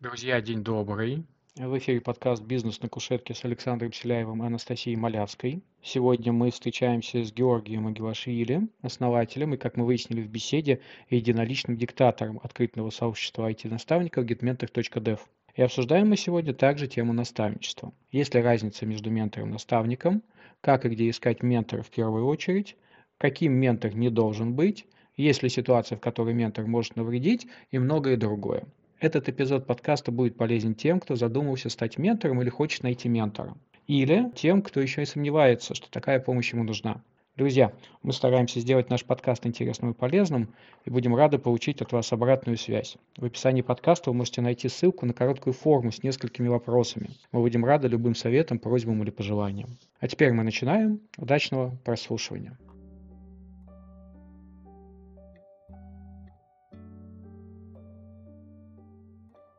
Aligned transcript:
Друзья, 0.00 0.40
день 0.40 0.62
добрый. 0.62 1.24
В 1.56 1.76
эфире 1.78 2.00
подкаст 2.00 2.44
«Бизнес 2.44 2.80
на 2.80 2.88
кушетке» 2.88 3.34
с 3.34 3.44
Александром 3.44 3.92
Селяевым 3.92 4.44
и 4.44 4.46
Анастасией 4.46 4.94
Малявской. 4.94 5.60
Сегодня 5.82 6.32
мы 6.32 6.52
встречаемся 6.52 7.24
с 7.24 7.32
Георгием 7.32 7.88
Агилашвили, 7.88 8.68
основателем 8.80 9.54
и, 9.54 9.56
как 9.56 9.76
мы 9.76 9.84
выяснили 9.84 10.22
в 10.22 10.28
беседе, 10.28 10.82
единоличным 11.10 11.76
диктатором 11.76 12.38
открытого 12.44 12.90
сообщества 12.90 13.50
IT-наставников 13.50 14.24
getmentor.dev. 14.24 15.18
И 15.56 15.62
обсуждаем 15.62 16.10
мы 16.10 16.16
сегодня 16.16 16.54
также 16.54 16.86
тему 16.86 17.12
наставничества. 17.12 17.92
Есть 18.12 18.36
ли 18.36 18.40
разница 18.40 18.86
между 18.86 19.10
ментором 19.10 19.48
и 19.48 19.52
наставником, 19.54 20.22
как 20.60 20.86
и 20.86 20.90
где 20.90 21.10
искать 21.10 21.42
ментора 21.42 21.82
в 21.82 21.90
первую 21.90 22.24
очередь, 22.26 22.76
каким 23.18 23.54
ментор 23.54 23.92
не 23.96 24.10
должен 24.10 24.54
быть, 24.54 24.86
есть 25.16 25.42
ли 25.42 25.48
ситуация, 25.48 25.98
в 25.98 26.00
которой 26.00 26.34
ментор 26.34 26.68
может 26.68 26.94
навредить 26.94 27.48
и 27.72 27.80
многое 27.80 28.16
другое. 28.16 28.64
Этот 29.00 29.28
эпизод 29.28 29.64
подкаста 29.64 30.10
будет 30.10 30.36
полезен 30.36 30.74
тем, 30.74 30.98
кто 30.98 31.14
задумался 31.14 31.68
стать 31.68 31.98
ментором 31.98 32.42
или 32.42 32.48
хочет 32.48 32.82
найти 32.82 33.08
ментора. 33.08 33.54
Или 33.86 34.32
тем, 34.34 34.60
кто 34.60 34.80
еще 34.80 35.02
и 35.02 35.06
сомневается, 35.06 35.76
что 35.76 35.88
такая 35.88 36.18
помощь 36.18 36.52
ему 36.52 36.64
нужна. 36.64 37.00
Друзья, 37.36 37.72
мы 38.02 38.12
стараемся 38.12 38.58
сделать 38.58 38.90
наш 38.90 39.04
подкаст 39.04 39.46
интересным 39.46 39.92
и 39.92 39.94
полезным, 39.94 40.52
и 40.84 40.90
будем 40.90 41.14
рады 41.14 41.38
получить 41.38 41.80
от 41.80 41.92
вас 41.92 42.12
обратную 42.12 42.56
связь. 42.56 42.96
В 43.16 43.24
описании 43.24 43.62
подкаста 43.62 44.10
вы 44.10 44.16
можете 44.16 44.40
найти 44.40 44.68
ссылку 44.68 45.06
на 45.06 45.14
короткую 45.14 45.54
форму 45.54 45.92
с 45.92 46.02
несколькими 46.02 46.48
вопросами. 46.48 47.10
Мы 47.30 47.40
будем 47.40 47.64
рады 47.64 47.86
любым 47.86 48.16
советам, 48.16 48.58
просьбам 48.58 49.04
или 49.04 49.10
пожеланиям. 49.10 49.78
А 50.00 50.08
теперь 50.08 50.32
мы 50.32 50.42
начинаем. 50.42 51.00
Удачного 51.16 51.78
прослушивания. 51.84 52.58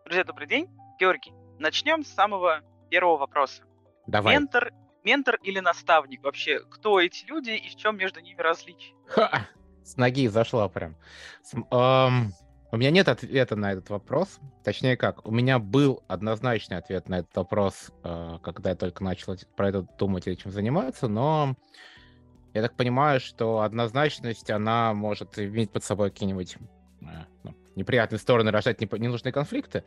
Друзья, 0.09 0.23
добрый 0.23 0.47
день. 0.47 0.67
Георгий, 0.99 1.31
начнем 1.59 2.03
с 2.03 2.07
самого 2.07 2.61
первого 2.89 3.17
вопроса. 3.17 3.61
Давай. 4.07 4.33
Ментор, 4.33 4.73
ментор 5.03 5.35
или 5.43 5.59
наставник? 5.59 6.23
Вообще, 6.23 6.61
кто 6.61 6.99
эти 6.99 7.27
люди 7.27 7.51
и 7.51 7.69
в 7.69 7.75
чем 7.75 7.95
между 7.95 8.19
ними 8.19 8.41
различие? 8.41 8.95
Ха! 9.05 9.45
С 9.83 9.97
ноги 9.97 10.27
зашла 10.27 10.67
прям. 10.67 10.95
С, 11.43 11.53
эм, 11.53 12.33
у 12.71 12.77
меня 12.77 12.89
нет 12.89 13.07
ответа 13.07 13.55
на 13.55 13.73
этот 13.73 13.91
вопрос. 13.91 14.39
Точнее 14.63 14.97
как, 14.97 15.27
у 15.27 15.31
меня 15.31 15.59
был 15.59 16.01
однозначный 16.07 16.77
ответ 16.77 17.07
на 17.07 17.19
этот 17.19 17.35
вопрос, 17.37 17.91
э, 18.03 18.39
когда 18.41 18.71
я 18.71 18.75
только 18.75 19.03
начал 19.03 19.35
про 19.55 19.69
это 19.69 19.83
думать 19.99 20.25
и 20.25 20.31
этим 20.31 20.49
заниматься, 20.49 21.07
но 21.07 21.55
я 22.55 22.63
так 22.63 22.75
понимаю, 22.75 23.19
что 23.19 23.59
однозначность, 23.59 24.49
она 24.49 24.95
может 24.95 25.37
иметь 25.37 25.69
под 25.69 25.83
собой 25.83 26.09
какие-нибудь 26.09 26.57
э, 27.01 27.05
ну, 27.43 27.53
неприятные 27.75 28.19
стороны, 28.19 28.51
рождать 28.51 28.79
ненужные 28.81 29.31
конфликты. 29.31 29.83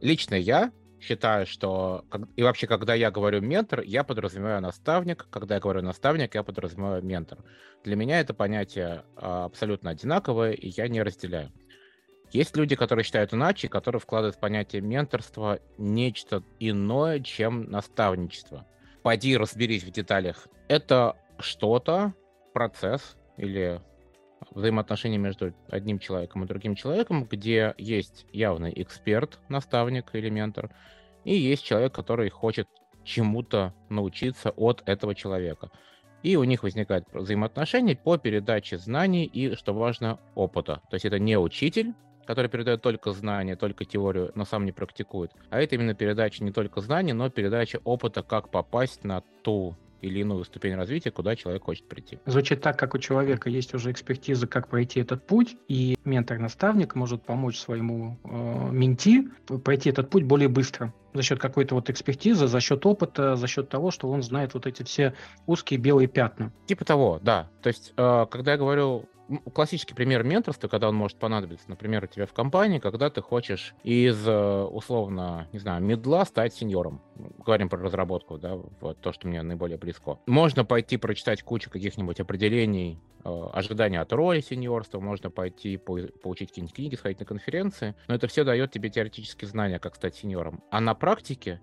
Лично 0.00 0.34
я 0.34 0.72
считаю, 1.00 1.46
что... 1.46 2.04
И 2.36 2.42
вообще, 2.42 2.66
когда 2.66 2.94
я 2.94 3.10
говорю 3.10 3.40
ментор, 3.40 3.80
я 3.80 4.04
подразумеваю 4.04 4.60
наставник. 4.60 5.26
Когда 5.30 5.56
я 5.56 5.60
говорю 5.60 5.82
наставник, 5.82 6.34
я 6.34 6.42
подразумеваю 6.42 7.02
ментор. 7.02 7.38
Для 7.84 7.96
меня 7.96 8.20
это 8.20 8.34
понятие 8.34 9.04
а, 9.16 9.44
абсолютно 9.44 9.90
одинаковое, 9.90 10.52
и 10.52 10.68
я 10.68 10.88
не 10.88 11.02
разделяю. 11.02 11.52
Есть 12.30 12.56
люди, 12.56 12.76
которые 12.76 13.04
считают 13.04 13.32
иначе, 13.32 13.68
которые 13.68 14.00
вкладывают 14.00 14.36
в 14.36 14.40
понятие 14.40 14.82
менторства 14.82 15.60
нечто 15.78 16.42
иное, 16.58 17.20
чем 17.20 17.70
наставничество. 17.70 18.66
Пойди 19.02 19.36
разберись 19.36 19.84
в 19.84 19.90
деталях. 19.90 20.46
Это 20.68 21.16
что-то, 21.38 22.12
процесс 22.52 23.16
или 23.36 23.80
взаимоотношения 24.50 25.18
между 25.18 25.54
одним 25.68 25.98
человеком 25.98 26.44
и 26.44 26.46
другим 26.46 26.74
человеком, 26.74 27.24
где 27.24 27.74
есть 27.78 28.26
явный 28.32 28.72
эксперт, 28.76 29.38
наставник 29.48 30.14
или 30.14 30.30
ментор, 30.30 30.70
и 31.24 31.36
есть 31.36 31.64
человек, 31.64 31.92
который 31.92 32.30
хочет 32.30 32.68
чему-то 33.04 33.74
научиться 33.88 34.50
от 34.50 34.82
этого 34.86 35.14
человека. 35.14 35.70
И 36.22 36.36
у 36.36 36.44
них 36.44 36.62
возникает 36.62 37.04
взаимоотношения 37.12 37.96
по 37.96 38.18
передаче 38.18 38.78
знаний 38.78 39.24
и, 39.24 39.54
что 39.54 39.72
важно, 39.72 40.18
опыта. 40.34 40.82
То 40.90 40.94
есть 40.94 41.04
это 41.04 41.18
не 41.18 41.38
учитель, 41.38 41.94
который 42.26 42.50
передает 42.50 42.82
только 42.82 43.12
знания, 43.12 43.56
только 43.56 43.84
теорию, 43.84 44.32
но 44.34 44.44
сам 44.44 44.64
не 44.64 44.72
практикует. 44.72 45.30
А 45.48 45.60
это 45.60 45.76
именно 45.76 45.94
передача 45.94 46.44
не 46.44 46.52
только 46.52 46.80
знаний, 46.80 47.12
но 47.12 47.30
передача 47.30 47.80
опыта, 47.84 48.22
как 48.22 48.50
попасть 48.50 49.04
на 49.04 49.22
ту 49.42 49.76
или 50.00 50.20
иную 50.20 50.44
ступень 50.44 50.74
развития, 50.74 51.10
куда 51.10 51.36
человек 51.36 51.64
хочет 51.64 51.88
прийти. 51.88 52.18
Звучит 52.26 52.60
так, 52.60 52.78
как 52.78 52.94
у 52.94 52.98
человека 52.98 53.50
есть 53.50 53.74
уже 53.74 53.90
экспертиза, 53.90 54.46
как 54.46 54.68
пройти 54.68 55.00
этот 55.00 55.26
путь, 55.26 55.56
и 55.68 55.96
ментор-наставник 56.04 56.94
может 56.94 57.22
помочь 57.22 57.58
своему 57.58 58.18
э, 58.24 58.70
менти 58.70 59.28
пройти 59.64 59.90
этот 59.90 60.10
путь 60.10 60.24
более 60.24 60.48
быстро 60.48 60.92
за 61.18 61.24
счет 61.24 61.40
какой-то 61.40 61.74
вот 61.74 61.90
экспертизы, 61.90 62.46
за 62.46 62.60
счет 62.60 62.86
опыта, 62.86 63.34
за 63.34 63.48
счет 63.48 63.68
того, 63.68 63.90
что 63.90 64.08
он 64.08 64.22
знает 64.22 64.54
вот 64.54 64.68
эти 64.68 64.84
все 64.84 65.14
узкие 65.46 65.80
белые 65.80 66.06
пятна. 66.06 66.52
Типа 66.66 66.84
того, 66.84 67.18
да. 67.20 67.50
То 67.60 67.66
есть, 67.66 67.92
э, 67.96 68.26
когда 68.30 68.52
я 68.52 68.56
говорю 68.56 69.06
классический 69.52 69.94
пример 69.94 70.22
менторства, 70.22 70.68
когда 70.68 70.88
он 70.88 70.94
может 70.94 71.18
понадобиться, 71.18 71.68
например, 71.68 72.04
у 72.04 72.06
тебя 72.06 72.26
в 72.26 72.32
компании, 72.32 72.78
когда 72.78 73.10
ты 73.10 73.20
хочешь 73.20 73.74
из, 73.82 74.26
э, 74.26 74.62
условно, 74.62 75.48
не 75.52 75.58
знаю, 75.58 75.82
медла 75.82 76.24
стать 76.24 76.54
сеньором. 76.54 77.00
Говорим 77.44 77.68
про 77.68 77.80
разработку, 77.80 78.38
да, 78.38 78.58
вот 78.80 79.00
то, 79.00 79.12
что 79.12 79.28
мне 79.28 79.42
наиболее 79.42 79.76
близко. 79.76 80.18
Можно 80.26 80.64
пойти 80.64 80.96
прочитать 80.96 81.42
кучу 81.42 81.70
каких-нибудь 81.70 82.20
определений, 82.20 83.00
э, 83.24 83.48
ожидания 83.52 84.00
от 84.00 84.12
роли 84.12 84.40
сеньорства, 84.40 85.00
можно 85.00 85.30
пойти 85.30 85.76
по 85.76 85.98
получить 86.22 86.50
какие-нибудь 86.50 86.74
книги, 86.74 86.94
сходить 86.94 87.20
на 87.20 87.26
конференции, 87.26 87.94
но 88.06 88.14
это 88.14 88.28
все 88.28 88.44
дает 88.44 88.70
тебе 88.70 88.88
теоретические 88.88 89.48
знания, 89.48 89.78
как 89.78 89.96
стать 89.96 90.14
сеньором. 90.14 90.62
А 90.70 90.80
на 90.80 90.94
практике 90.94 91.07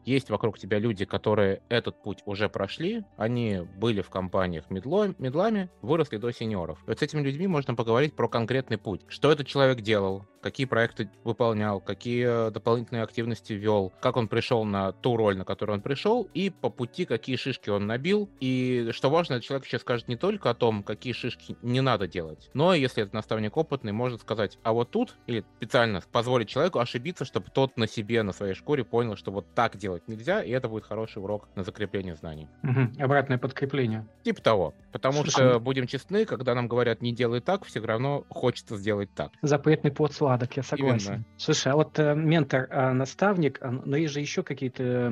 есть 0.06 0.30
вокруг 0.30 0.58
тебя 0.58 0.80
люди, 0.80 1.06
которые 1.06 1.62
этот 1.70 2.02
путь 2.02 2.20
уже 2.26 2.50
прошли, 2.50 3.04
они 3.18 3.62
были 3.78 4.02
в 4.02 4.10
компаниях 4.10 4.70
медло, 4.70 5.14
медлами, 5.18 5.70
выросли 5.82 6.18
до 6.18 6.32
сеньоров. 6.32 6.80
Вот 6.88 7.00
с 7.00 7.02
этими 7.02 7.22
людьми 7.22 7.48
можно 7.48 7.76
поговорить 7.76 8.16
про 8.16 8.28
конкретный 8.28 8.78
путь. 8.78 9.02
Что 9.08 9.32
этот 9.32 9.48
человек 9.48 9.82
делал, 9.82 10.26
какие 10.46 10.68
проекты 10.68 11.10
выполнял, 11.24 11.82
какие 11.82 12.52
дополнительные 12.52 13.02
активности 13.02 13.54
вел, 13.54 13.92
как 14.00 14.16
он 14.16 14.28
пришел 14.28 14.64
на 14.64 14.92
ту 14.92 15.18
роль, 15.18 15.36
на 15.36 15.44
которую 15.44 15.78
он 15.78 15.82
пришел, 15.82 16.30
и 16.36 16.52
по 16.52 16.70
пути 16.70 17.06
какие 17.06 17.36
шишки 17.36 17.72
он 17.72 17.88
набил. 17.88 18.30
И 18.40 18.90
что 18.92 19.10
важно, 19.10 19.42
человек 19.42 19.66
сейчас 19.66 19.82
скажет 19.82 20.08
не 20.08 20.16
только 20.16 20.52
о 20.52 20.54
том, 20.54 20.84
какие 20.84 21.14
шишки 21.14 21.58
не 21.64 21.82
надо 21.82 22.08
делать, 22.08 22.52
но 22.54 22.76
если 22.76 23.02
этот 23.02 23.16
наставник 23.16 23.58
опытный, 23.58 23.92
может 23.92 24.22
сказать, 24.22 24.60
а 24.62 24.74
вот 24.74 24.92
тут, 24.92 25.16
или 25.26 25.44
специально 25.58 26.00
позволить 26.12 26.48
человеку 26.48 26.78
ошибиться, 26.78 27.26
чтобы 27.26 27.48
тот 27.52 27.76
на 27.76 27.88
себе, 27.88 28.22
на 28.22 28.32
своей 28.32 28.54
шкуре 28.54 28.84
понял, 28.84 29.16
что 29.16 29.32
вот 29.32 29.48
так 29.56 29.78
делать 29.78 30.08
нельзя, 30.08 30.44
и 30.44 30.52
это 30.52 30.70
будет 30.70 30.86
хороший 30.86 31.24
урок 31.24 31.48
на 31.56 31.64
закрепление 31.64 32.14
знаний. 32.14 32.48
Угу. 32.62 33.04
Обратное 33.04 33.40
подкрепление. 33.40 34.06
Типа 34.22 34.44
того. 34.44 34.76
Потому 34.92 35.24
Слушай, 35.24 35.50
что, 35.50 35.60
будем 35.60 35.88
честны, 35.88 36.26
когда 36.26 36.54
нам 36.54 36.68
говорят 36.68 37.02
не 37.02 37.14
делай 37.14 37.42
так, 37.42 37.66
все 37.66 37.80
равно 37.80 38.26
хочется 38.30 38.78
сделать 38.78 39.10
так. 39.16 39.32
Запретный 39.42 39.92
плод 39.92 40.14
сладок, 40.36 40.58
я 40.58 40.64
согласен. 40.64 41.08
Именно. 41.08 41.26
Слушай, 41.38 41.72
а 41.72 41.76
вот 41.76 42.00
э, 42.00 42.14
ментор, 42.16 42.68
э, 42.70 42.92
наставник, 42.92 43.60
э, 43.62 43.70
но 43.70 43.96
есть 43.96 44.14
же 44.14 44.20
еще 44.20 44.44
какие-то, 44.44 44.84
э, 44.84 45.10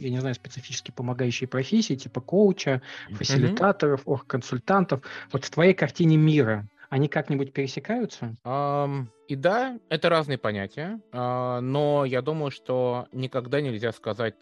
я 0.00 0.10
не 0.10 0.18
знаю, 0.18 0.34
специфически 0.34 0.90
помогающие 0.90 1.48
профессии, 1.48 1.94
типа 1.94 2.20
коуча, 2.20 2.82
фасилитаторов, 3.10 4.00
mm 4.00 4.12
оргконсультантов. 4.12 5.02
Вот 5.32 5.44
в 5.44 5.50
твоей 5.50 5.74
картине 5.74 6.16
мира 6.16 6.68
они 6.90 7.08
как-нибудь 7.08 7.52
пересекаются? 7.52 8.34
Um, 8.44 9.06
и 9.28 9.36
да, 9.36 9.78
это 9.88 10.10
разные 10.10 10.36
понятия, 10.38 11.00
uh, 11.12 11.60
но 11.60 12.04
я 12.04 12.20
думаю, 12.20 12.50
что 12.50 13.06
никогда 13.12 13.60
нельзя 13.60 13.92
сказать 13.92 14.34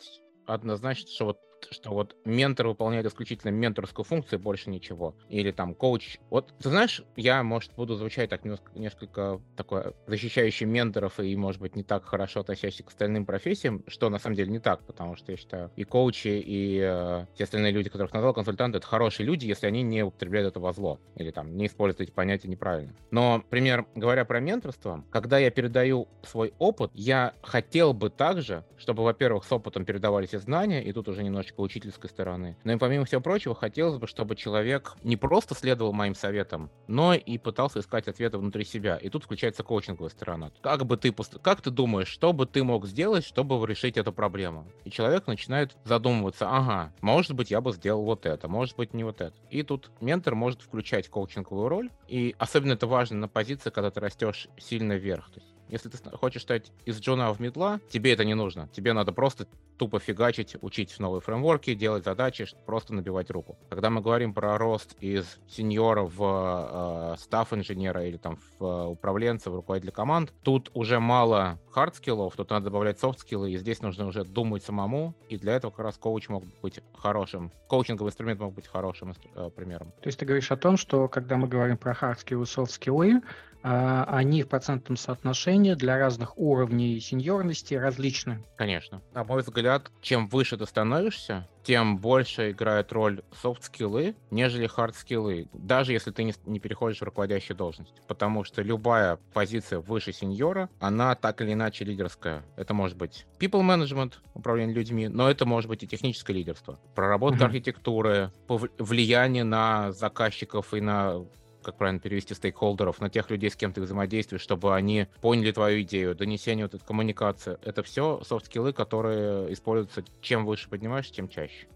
однозначно, 0.47 1.09
что 1.09 1.25
вот 1.27 1.39
что 1.71 1.91
вот 1.91 2.17
ментор 2.25 2.69
выполняет 2.69 3.07
исключительно 3.07 3.51
менторскую 3.51 4.05
функцию, 4.05 4.39
больше 4.39 4.71
ничего. 4.71 5.15
Или 5.29 5.51
там 5.51 5.75
коуч. 5.75 6.19
Вот, 6.31 6.53
ты 6.59 6.69
знаешь, 6.69 7.03
я, 7.17 7.43
может, 7.43 7.75
буду 7.75 7.95
звучать 7.95 8.31
так 8.31 8.43
несколько, 8.75 9.41
такое 9.57 9.95
защищающий 10.07 10.67
менторов 10.67 11.21
и, 11.21 11.35
может 11.37 11.61
быть, 11.61 11.77
не 11.77 11.83
так 11.83 12.05
хорошо 12.05 12.41
относящийся 12.41 12.85
к 12.85 12.89
остальным 12.89 13.27
профессиям, 13.27 13.85
что 13.87 14.09
на 14.11 14.19
самом 14.19 14.37
деле 14.37 14.51
не 14.51 14.59
так, 14.59 14.85
потому 14.87 15.17
что 15.17 15.33
я 15.33 15.39
считаю, 15.39 15.71
и 15.77 15.85
коучи, 15.85 16.43
и 16.45 16.81
э, 16.83 17.27
те 17.37 17.45
остальные 17.45 17.73
люди, 17.73 17.91
которых 17.91 18.13
назвал 18.13 18.35
консультанты, 18.35 18.79
это 18.79 18.87
хорошие 18.87 19.27
люди, 19.27 19.47
если 19.47 19.67
они 19.67 19.83
не 19.83 20.03
употребляют 20.03 20.49
это 20.49 20.61
во 20.61 20.73
зло 20.73 21.01
или 21.17 21.31
там 21.31 21.57
не 21.57 21.67
используют 21.67 22.01
эти 22.01 22.11
понятия 22.11 22.49
неправильно. 22.49 22.95
Но, 23.11 23.39
например, 23.39 23.87
говоря 23.95 24.25
про 24.25 24.41
менторство, 24.41 25.05
когда 25.11 25.39
я 25.39 25.51
передаю 25.51 26.09
свой 26.23 26.55
опыт, 26.59 26.91
я 26.95 27.35
хотел 27.43 27.93
бы 27.93 28.11
также, 28.11 28.65
чтобы, 28.77 29.03
во-первых, 29.05 29.45
с 29.45 29.53
опытом 29.53 29.85
передавались 29.85 30.35
и 30.35 30.39
знания, 30.39 30.83
и 30.83 30.93
тут 30.93 31.09
уже 31.09 31.23
немножечко 31.23 31.50
немножечко 31.51 31.61
учительской 31.61 32.11
стороны. 32.11 32.57
Но 32.65 32.73
и 32.73 32.77
помимо 32.77 33.05
всего 33.05 33.21
прочего, 33.21 33.55
хотелось 33.55 33.99
бы, 33.99 34.07
чтобы 34.07 34.37
человек 34.37 34.97
не 35.03 35.17
просто 35.17 35.55
следовал 35.55 35.93
моим 35.93 36.15
советам, 36.15 36.71
но 36.87 37.15
и 37.15 37.39
пытался 37.39 37.81
искать 37.81 38.09
ответы 38.09 38.39
внутри 38.39 38.65
себя. 38.65 38.97
И 38.97 39.09
тут 39.09 39.25
включается 39.25 39.63
коучинговая 39.63 40.11
сторона. 40.11 40.51
Как 40.63 40.85
бы 40.87 40.97
ты, 40.97 41.15
как 41.43 41.61
ты 41.61 41.71
думаешь, 41.71 42.09
что 42.09 42.33
бы 42.33 42.47
ты 42.47 42.63
мог 42.65 42.87
сделать, 42.87 43.25
чтобы 43.25 43.65
решить 43.67 43.97
эту 43.97 44.13
проблему? 44.13 44.67
И 44.85 44.91
человек 44.91 45.27
начинает 45.27 45.77
задумываться, 45.85 46.49
ага, 46.49 46.93
может 47.01 47.33
быть, 47.35 47.51
я 47.51 47.61
бы 47.61 47.73
сделал 47.73 48.05
вот 48.05 48.27
это, 48.27 48.49
может 48.49 48.77
быть, 48.77 48.95
не 48.95 49.05
вот 49.05 49.21
это. 49.21 49.37
И 49.51 49.63
тут 49.63 49.91
ментор 50.01 50.35
может 50.35 50.63
включать 50.63 51.09
коучинговую 51.09 51.69
роль, 51.69 51.91
и 52.09 52.35
особенно 52.39 52.75
это 52.75 52.87
важно 52.87 53.19
на 53.19 53.29
позиции, 53.29 53.71
когда 53.71 53.91
ты 53.91 54.01
растешь 54.01 54.49
сильно 54.59 54.95
вверх. 54.95 55.31
То 55.31 55.41
есть 55.41 55.50
Если 55.71 55.89
ты 55.89 55.99
хочешь 56.17 56.43
стать 56.43 56.73
из 56.85 57.01
джуна 57.01 57.33
в 57.33 57.41
медла, 57.41 57.81
тебе 57.89 58.13
это 58.13 58.25
не 58.25 58.35
нужно. 58.35 58.69
Тебе 58.73 58.93
надо 58.93 59.13
просто 59.13 59.47
тупо 59.81 59.99
фигачить, 59.99 60.57
учить 60.61 60.99
новые 60.99 61.23
фреймворки, 61.23 61.73
делать 61.75 62.05
задачи, 62.05 62.47
просто 62.67 62.93
набивать 62.93 63.31
руку. 63.31 63.57
Когда 63.71 63.89
мы 63.89 64.03
говорим 64.03 64.35
про 64.35 64.59
рост 64.59 64.95
из 65.01 65.39
сеньора 65.49 66.03
в 66.03 67.15
э, 67.15 67.17
staff 67.19 67.48
-инженера 67.48 68.05
или 68.05 68.19
там 68.19 68.37
в 68.37 68.65
э, 68.65 68.87
управленца, 68.89 69.51
в 69.51 69.55
руководителя 69.55 69.93
команд, 69.93 70.35
тут 70.43 70.71
уже 70.75 71.01
мало 71.01 71.59
хард-скиллов, 71.73 72.37
тут 72.37 72.51
надо 72.51 72.67
добавлять 72.67 72.99
софт-скиллы, 72.99 73.53
и 73.53 73.57
здесь 73.57 73.81
нужно 73.81 74.07
уже 74.07 74.25
думать 74.25 74.63
самому, 74.63 75.15
и 75.31 75.39
для 75.39 75.55
этого 75.55 75.71
как 75.71 75.87
раз 75.87 75.97
коуч 75.97 76.29
мог 76.29 76.45
быть 76.61 76.81
хорошим, 76.95 77.51
коучинговый 77.67 78.11
инструмент 78.11 78.39
мог 78.41 78.53
быть 78.53 78.67
хорошим 78.67 79.15
э, 79.35 79.49
примером. 79.57 79.93
То 80.03 80.09
есть 80.09 80.19
ты 80.19 80.27
говоришь 80.27 80.51
о 80.51 80.59
том, 80.59 80.77
что 80.77 81.09
когда 81.09 81.39
мы 81.39 81.49
говорим 81.49 81.79
про 81.79 81.95
хард-скиллы 81.95 82.45
софт-скиллы, 82.45 83.23
они 83.63 84.43
в 84.43 84.49
процентном 84.49 84.97
соотношении 84.97 85.75
для 85.75 85.99
разных 85.99 86.39
уровней 86.39 87.01
сеньорности 87.01 87.75
различны. 87.75 88.43
Конечно. 88.57 89.03
На 89.13 89.25
мой 89.25 89.43
взгляд, 89.43 89.91
чем 90.01 90.29
выше 90.29 90.57
ты 90.57 90.67
становишься, 90.67 91.47
тем 91.63 91.99
больше 91.99 92.51
играет 92.51 92.93
роль 92.93 93.23
soft 93.43 93.68
skill'ы, 93.68 94.17
нежели 94.31 94.67
hard 94.67 94.94
skill'ы, 94.94 95.49
даже 95.53 95.93
если 95.93 96.11
ты 96.11 96.25
не, 96.25 96.35
не 96.47 96.59
переходишь 96.59 96.99
в 97.01 97.05
руководящую 97.05 97.57
должность. 97.57 97.95
Потому 98.07 98.45
что 98.45 98.63
любая 98.63 99.19
позиция 99.33 99.81
выше 99.81 100.13
сеньора, 100.13 100.71
она 100.81 101.15
так 101.15 101.41
или 101.43 101.53
иначе 101.53 101.85
лидерская. 101.85 102.45
Это 102.57 102.75
может 102.75 102.97
быть 102.97 103.27
people 103.39 103.61
management, 103.61 104.15
управление 104.35 104.75
людьми, 104.75 105.09
но 105.09 105.31
это 105.31 105.45
может 105.47 105.69
быть 105.69 105.83
и 105.83 105.87
техническое 105.87 106.33
лидерство. 106.33 106.81
Проработка 106.95 107.45
uh-huh. 107.45 107.47
архитектуры, 107.47 108.33
влияние 108.49 109.45
на 109.45 109.93
заказчиков 109.93 110.73
и 110.75 110.81
на 110.81 111.25
как 111.63 111.77
правильно 111.77 112.01
перевести 112.01 112.35
стейкхолдеров, 112.35 113.01
на 113.01 113.11
тех 113.11 113.31
людей, 113.31 113.51
с 113.51 113.57
кем 113.57 113.73
ты 113.73 113.81
взаимодействуешь, 113.81 114.43
чтобы 114.43 114.75
они 114.75 115.07
поняли 115.21 115.53
твою 115.53 115.83
идею, 115.83 116.15
донесение, 116.15 116.67
вот 116.67 116.75
эта 116.75 116.85
коммуникация. 116.85 117.59
Это 117.63 117.83
все 117.83 118.21
soft 118.25 118.41
skill'ы, 118.41 118.73
которые 118.73 119.53
используются 119.53 120.05
чем 120.21 120.47
выше 120.47 120.69
поднимаешься, 120.69 121.13
тем 121.13 121.29
чаще. 121.29 121.67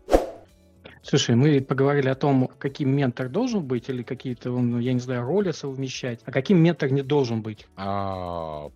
Слушай, 1.03 1.35
мы 1.37 1.61
поговорили 1.61 2.09
о 2.09 2.15
том, 2.15 2.49
каким 2.59 2.97
ментор 2.97 3.29
должен 3.29 3.63
быть, 3.63 3.91
или 3.91 4.03
какие-то, 4.03 4.51
ну, 4.51 4.79
я 4.79 4.95
не 4.95 5.01
знаю, 5.01 5.27
роли 5.27 5.51
совмещать, 5.51 6.21
а 6.25 6.33
каким 6.33 6.63
ментор 6.63 6.91
не 6.91 7.03
должен 7.03 7.43
быть? 7.43 7.67
А, 7.77 8.71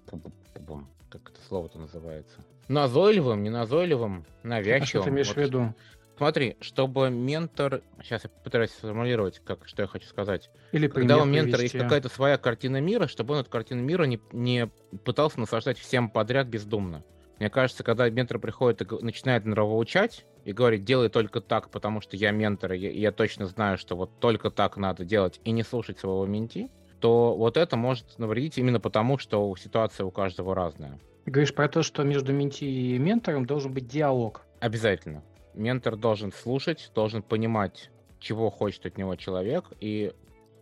как 1.09 1.31
это 1.31 1.41
слово-то 1.49 1.79
называется? 1.79 2.37
Назойливым, 2.69 3.43
не 3.43 3.49
назойливым, 3.49 4.27
навязчивым. 4.43 4.83
А 4.83 4.87
что 4.87 5.03
ты 5.03 5.11
имеешь 5.11 5.29
вот. 5.29 5.37
в 5.37 5.39
виду? 5.39 5.75
Смотри, 6.19 6.57
чтобы 6.61 7.11
ментор... 7.11 7.81
Сейчас 8.03 8.25
я 8.25 8.31
попытаюсь 8.31 8.71
сформулировать, 8.71 9.41
как, 9.45 9.69
что 9.69 9.83
я 9.83 9.89
хочу 9.89 10.09
сказать. 10.09 10.51
Или 10.73 10.89
Когда 10.89 11.19
у 11.19 11.25
ментора 11.25 11.63
есть 11.63 11.79
какая-то 11.79 12.09
своя 12.09 12.39
картина 12.39 12.81
мира, 12.81 13.07
чтобы 13.07 13.35
он 13.35 13.41
эту 13.41 13.51
картину 13.51 13.83
мира 13.83 14.03
не, 14.03 14.21
не 14.33 14.69
пытался 15.05 15.39
наслаждать 15.39 15.79
всем 15.79 16.11
подряд 16.11 16.49
бездумно. 16.49 17.05
Мне 17.39 17.51
кажется, 17.51 17.85
когда 17.85 18.11
ментор 18.11 18.41
приходит 18.41 18.83
и 18.83 19.05
начинает 19.05 19.45
нравоучать 19.45 20.27
и 20.45 20.53
говорит, 20.53 20.85
делай 20.85 21.09
только 21.09 21.41
так, 21.41 21.71
потому 21.71 22.01
что 22.01 22.17
я 22.17 22.33
ментор, 22.33 22.73
и 22.73 22.79
я, 22.79 22.91
я 22.91 23.13
точно 23.13 23.47
знаю, 23.47 23.79
что 23.79 23.95
вот 23.95 24.19
только 24.19 24.51
так 24.51 24.77
надо 24.77 25.05
делать, 25.05 25.41
и 25.45 25.53
не 25.53 25.63
слушать 25.63 26.01
своего 26.01 26.27
менти, 26.27 26.69
то 26.99 27.37
вот 27.37 27.57
это 27.57 27.77
может 27.77 28.19
навредить 28.19 28.59
именно 28.59 28.81
потому, 28.81 29.19
что 29.19 29.55
ситуация 29.55 30.05
у 30.05 30.11
каждого 30.11 30.53
разная. 30.53 30.99
Говоришь 31.27 31.55
про 31.55 31.69
то, 31.69 31.85
что 31.85 32.03
между 32.03 32.33
менти 32.33 32.65
и 32.65 32.99
ментором 32.99 33.47
должен 33.47 33.73
быть 33.73 33.87
диалог. 33.87 34.43
Обязательно 34.59 35.23
ментор 35.55 35.97
должен 35.97 36.33
слушать, 36.33 36.91
должен 36.95 37.23
понимать, 37.23 37.91
чего 38.21 38.51
хочет 38.51 38.87
от 38.87 38.99
него 38.99 39.17
человек, 39.17 39.65
и 39.81 40.13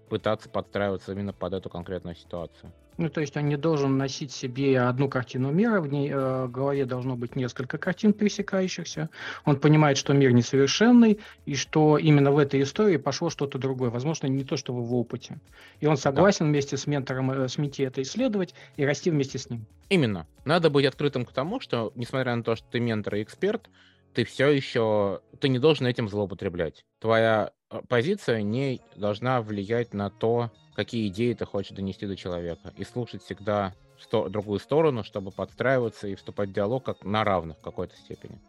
пытаться 0.08 0.48
подстраиваться 0.48 1.12
именно 1.12 1.32
под 1.32 1.54
эту 1.54 1.68
конкретную 1.68 2.16
ситуацию. 2.16 2.72
Ну, 2.98 3.10
то 3.10 3.20
есть 3.20 3.36
он 3.36 3.46
не 3.46 3.56
должен 3.56 3.98
носить 3.98 4.32
себе 4.32 4.80
одну 4.80 5.08
картину 5.08 5.52
мира, 5.52 5.80
в 5.80 5.88
ней 5.88 6.10
э, 6.10 6.46
в 6.46 6.50
голове 6.50 6.86
должно 6.86 7.14
быть 7.14 7.36
несколько 7.36 7.76
картин 7.76 8.14
пересекающихся. 8.14 9.10
Он 9.44 9.60
понимает, 9.60 9.98
что 9.98 10.14
мир 10.14 10.32
несовершенный, 10.32 11.20
и 11.44 11.54
что 11.56 11.98
именно 11.98 12.30
в 12.30 12.38
этой 12.38 12.62
истории 12.62 12.96
пошло 12.96 13.28
что-то 13.28 13.58
другое, 13.58 13.90
возможно, 13.90 14.28
не 14.28 14.44
то, 14.44 14.56
что 14.56 14.72
в 14.72 14.82
его 14.82 14.98
опыте. 14.98 15.38
И 15.80 15.86
он 15.86 15.98
согласен 15.98 16.46
да. 16.46 16.52
вместе 16.52 16.78
с 16.78 16.86
ментором, 16.86 17.30
э, 17.30 17.48
с 17.48 17.58
Мити 17.58 17.82
это 17.82 18.00
исследовать 18.00 18.54
и 18.76 18.84
расти 18.86 19.10
вместе 19.10 19.38
с 19.38 19.50
ним. 19.50 19.66
Именно. 19.90 20.26
Надо 20.46 20.70
быть 20.70 20.86
открытым 20.86 21.26
к 21.26 21.32
тому, 21.32 21.60
что, 21.60 21.92
несмотря 21.96 22.34
на 22.34 22.42
то, 22.42 22.56
что 22.56 22.66
ты 22.70 22.80
ментор 22.80 23.16
и 23.16 23.22
эксперт, 23.22 23.68
ты 24.16 24.24
все 24.24 24.48
еще, 24.48 25.20
ты 25.40 25.50
не 25.50 25.58
должен 25.58 25.86
этим 25.86 26.08
злоупотреблять. 26.08 26.86
Твоя 27.00 27.52
э, 27.70 27.82
позиция 27.86 28.40
не 28.40 28.80
должна 28.96 29.42
влиять 29.42 29.92
на 29.92 30.08
то, 30.08 30.50
какие 30.74 31.08
идеи 31.08 31.34
ты 31.34 31.44
хочешь 31.44 31.76
донести 31.76 32.06
до 32.06 32.16
человека. 32.16 32.72
И 32.78 32.84
слушать 32.84 33.22
всегда 33.22 33.74
сто, 34.00 34.30
другую 34.30 34.58
сторону, 34.58 35.04
чтобы 35.04 35.32
подстраиваться 35.32 36.08
и 36.08 36.14
вступать 36.14 36.48
в 36.48 36.52
диалог 36.54 36.82
как 36.82 37.04
на 37.04 37.24
равных 37.24 37.58
в 37.58 37.60
какой-то 37.60 37.94
степени. 37.94 38.40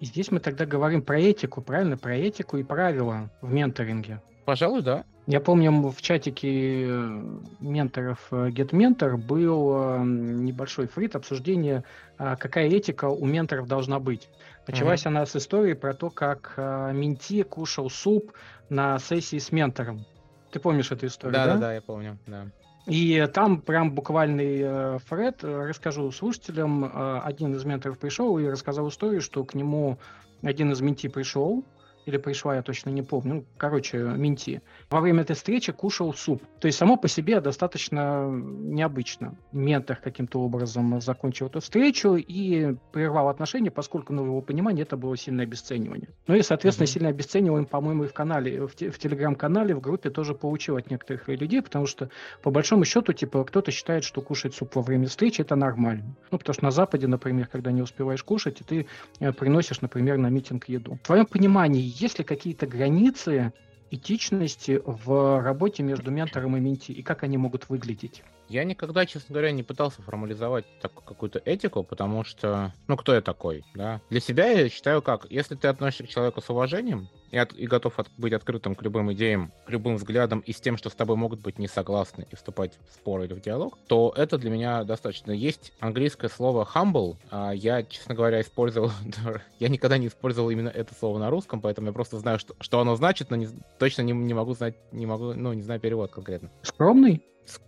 И 0.00 0.06
здесь 0.06 0.30
мы 0.30 0.40
тогда 0.40 0.64
говорим 0.64 1.02
про 1.02 1.18
этику, 1.18 1.60
правильно? 1.60 1.96
Про 1.96 2.16
этику 2.16 2.56
и 2.56 2.62
правила 2.62 3.30
в 3.40 3.52
менторинге. 3.52 4.20
Пожалуй, 4.44 4.82
да. 4.82 5.04
Я 5.26 5.40
помню, 5.40 5.70
в 5.90 6.00
чатике 6.00 6.86
э, 6.86 7.22
менторов 7.60 8.28
э, 8.30 8.48
GetMentor 8.48 9.18
был 9.18 9.74
э, 9.76 9.98
небольшой 10.02 10.86
фрит 10.86 11.16
обсуждение, 11.16 11.84
какая 12.16 12.66
этика 12.68 13.10
у 13.10 13.26
менторов 13.26 13.68
должна 13.68 14.00
быть. 14.00 14.30
Началась 14.66 15.04
uh-huh. 15.04 15.08
она 15.08 15.26
с 15.26 15.36
истории 15.36 15.74
про 15.74 15.92
то, 15.92 16.08
как 16.08 16.54
Менти 16.56 17.42
кушал 17.42 17.90
суп 17.90 18.32
на 18.70 18.98
сессии 18.98 19.38
с 19.38 19.52
ментором. 19.52 20.06
Ты 20.50 20.60
помнишь 20.60 20.90
эту 20.90 21.06
историю, 21.06 21.34
да? 21.34 21.46
Да, 21.46 21.52
да, 21.52 21.60
да, 21.60 21.74
я 21.74 21.82
помню, 21.82 22.18
да. 22.26 22.46
И 22.88 23.28
там 23.34 23.60
прям 23.60 23.90
буквальный 23.90 24.60
э, 24.62 24.98
Фред, 25.06 25.44
расскажу 25.44 26.10
слушателям, 26.10 26.86
э, 26.86 27.20
один 27.22 27.54
из 27.54 27.62
менторов 27.66 27.98
пришел 27.98 28.38
и 28.38 28.46
рассказал 28.46 28.88
историю, 28.88 29.20
что 29.20 29.44
к 29.44 29.54
нему 29.54 29.98
один 30.42 30.72
из 30.72 30.80
менти 30.80 31.06
пришел, 31.06 31.64
или 32.08 32.16
пришла, 32.16 32.56
я 32.56 32.62
точно 32.62 32.90
не 32.90 33.02
помню, 33.02 33.34
ну, 33.34 33.44
короче, 33.58 33.98
Минти, 33.98 34.62
во 34.90 35.00
время 35.00 35.22
этой 35.22 35.36
встречи 35.36 35.72
кушал 35.72 36.14
суп. 36.14 36.42
То 36.58 36.66
есть 36.66 36.78
само 36.78 36.96
по 36.96 37.06
себе 37.06 37.40
достаточно 37.40 38.26
необычно. 38.30 39.34
Ментор 39.52 39.96
каким-то 39.96 40.40
образом 40.40 41.00
закончил 41.00 41.46
эту 41.46 41.60
встречу 41.60 42.16
и 42.16 42.74
прервал 42.92 43.28
отношения, 43.28 43.70
поскольку, 43.70 44.12
ну, 44.12 44.22
в 44.22 44.26
его 44.26 44.40
понимании, 44.40 44.82
это 44.82 44.96
было 44.96 45.16
сильное 45.16 45.44
обесценивание. 45.44 46.08
Ну 46.26 46.34
и, 46.34 46.42
соответственно, 46.42 46.86
mm-hmm. 46.86 46.90
сильное 46.90 47.10
обесценивание, 47.10 47.68
по-моему, 47.68 48.04
и 48.04 48.06
в 48.06 48.14
канале, 48.14 48.66
в, 48.66 48.72
в 48.72 48.98
телеграм-канале, 48.98 49.74
в 49.74 49.80
группе 49.80 50.08
тоже 50.08 50.34
получил 50.34 50.76
от 50.76 50.90
некоторых 50.90 51.28
людей, 51.28 51.60
потому 51.62 51.86
что, 51.86 52.08
по 52.42 52.50
большому 52.50 52.84
счету, 52.86 53.12
типа, 53.12 53.44
кто-то 53.44 53.70
считает, 53.70 54.04
что 54.04 54.22
кушать 54.22 54.54
суп 54.54 54.76
во 54.76 54.82
время 54.82 55.08
встречи 55.08 55.42
это 55.42 55.56
нормально. 55.56 56.16
Ну, 56.30 56.38
потому 56.38 56.54
что 56.54 56.64
на 56.64 56.70
Западе, 56.70 57.06
например, 57.06 57.46
когда 57.48 57.70
не 57.70 57.82
успеваешь 57.82 58.22
кушать, 58.22 58.62
и 58.62 58.64
ты 58.64 58.86
э, 59.20 59.32
приносишь, 59.32 59.82
например, 59.82 60.16
на 60.16 60.30
митинг 60.30 60.68
еду. 60.68 60.98
В 61.02 61.06
твоем 61.06 61.26
понимании, 61.26 61.82
есть 62.00 62.18
ли 62.18 62.24
какие-то 62.24 62.66
границы 62.66 63.52
этичности 63.90 64.80
в 64.84 65.42
работе 65.42 65.82
между 65.82 66.10
ментором 66.10 66.56
и 66.56 66.60
менти, 66.60 66.92
и 66.92 67.02
как 67.02 67.22
они 67.22 67.38
могут 67.38 67.68
выглядеть? 67.68 68.22
Я 68.48 68.64
никогда, 68.64 69.04
честно 69.04 69.34
говоря, 69.34 69.50
не 69.52 69.62
пытался 69.62 70.00
формализовать 70.02 70.64
такую 70.80 71.04
какую-то 71.04 71.40
этику, 71.44 71.82
потому 71.82 72.24
что, 72.24 72.72
ну, 72.86 72.96
кто 72.96 73.14
я 73.14 73.20
такой, 73.20 73.64
да? 73.74 74.00
Для 74.08 74.20
себя 74.20 74.46
я 74.46 74.68
считаю 74.68 75.02
как, 75.02 75.26
если 75.30 75.54
ты 75.54 75.68
относишься 75.68 76.04
к 76.04 76.08
человеку 76.08 76.40
с 76.40 76.48
уважением 76.48 77.08
и, 77.30 77.36
от, 77.36 77.52
и 77.52 77.66
готов 77.66 77.98
от, 77.98 78.08
быть 78.16 78.32
открытым 78.32 78.74
к 78.74 78.82
любым 78.82 79.12
идеям, 79.12 79.52
к 79.66 79.70
любым 79.70 79.96
взглядам 79.96 80.40
и 80.40 80.52
с 80.52 80.60
тем, 80.60 80.78
что 80.78 80.88
с 80.88 80.94
тобой 80.94 81.16
могут 81.16 81.40
быть 81.40 81.58
не 81.58 81.68
согласны 81.68 82.26
и 82.30 82.36
вступать 82.36 82.78
в 82.88 82.94
спор 82.94 83.22
или 83.22 83.34
в 83.34 83.40
диалог, 83.40 83.78
то 83.86 84.14
это 84.16 84.38
для 84.38 84.50
меня 84.50 84.84
достаточно. 84.84 85.32
Есть 85.32 85.72
английское 85.80 86.28
слово 86.28 86.66
humble, 86.74 87.16
а 87.30 87.52
я, 87.52 87.82
честно 87.82 88.14
говоря, 88.14 88.40
использовал, 88.40 88.90
я 89.58 89.68
никогда 89.68 89.98
не 89.98 90.06
использовал 90.06 90.48
именно 90.48 90.68
это 90.68 90.94
слово 90.94 91.18
на 91.18 91.28
русском, 91.28 91.60
поэтому 91.60 91.88
я 91.88 91.92
просто 91.92 92.18
знаю, 92.18 92.38
что, 92.38 92.54
что 92.60 92.80
оно 92.80 92.96
значит, 92.96 93.30
но 93.30 93.36
не, 93.36 93.48
точно 93.78 94.02
не, 94.02 94.12
не 94.12 94.32
могу 94.32 94.54
знать, 94.54 94.74
не 94.92 95.04
могу, 95.04 95.34
ну, 95.34 95.52
не 95.52 95.62
знаю 95.62 95.80
перевод 95.80 96.10
конкретно. 96.10 96.50
Скромный? 96.62 97.22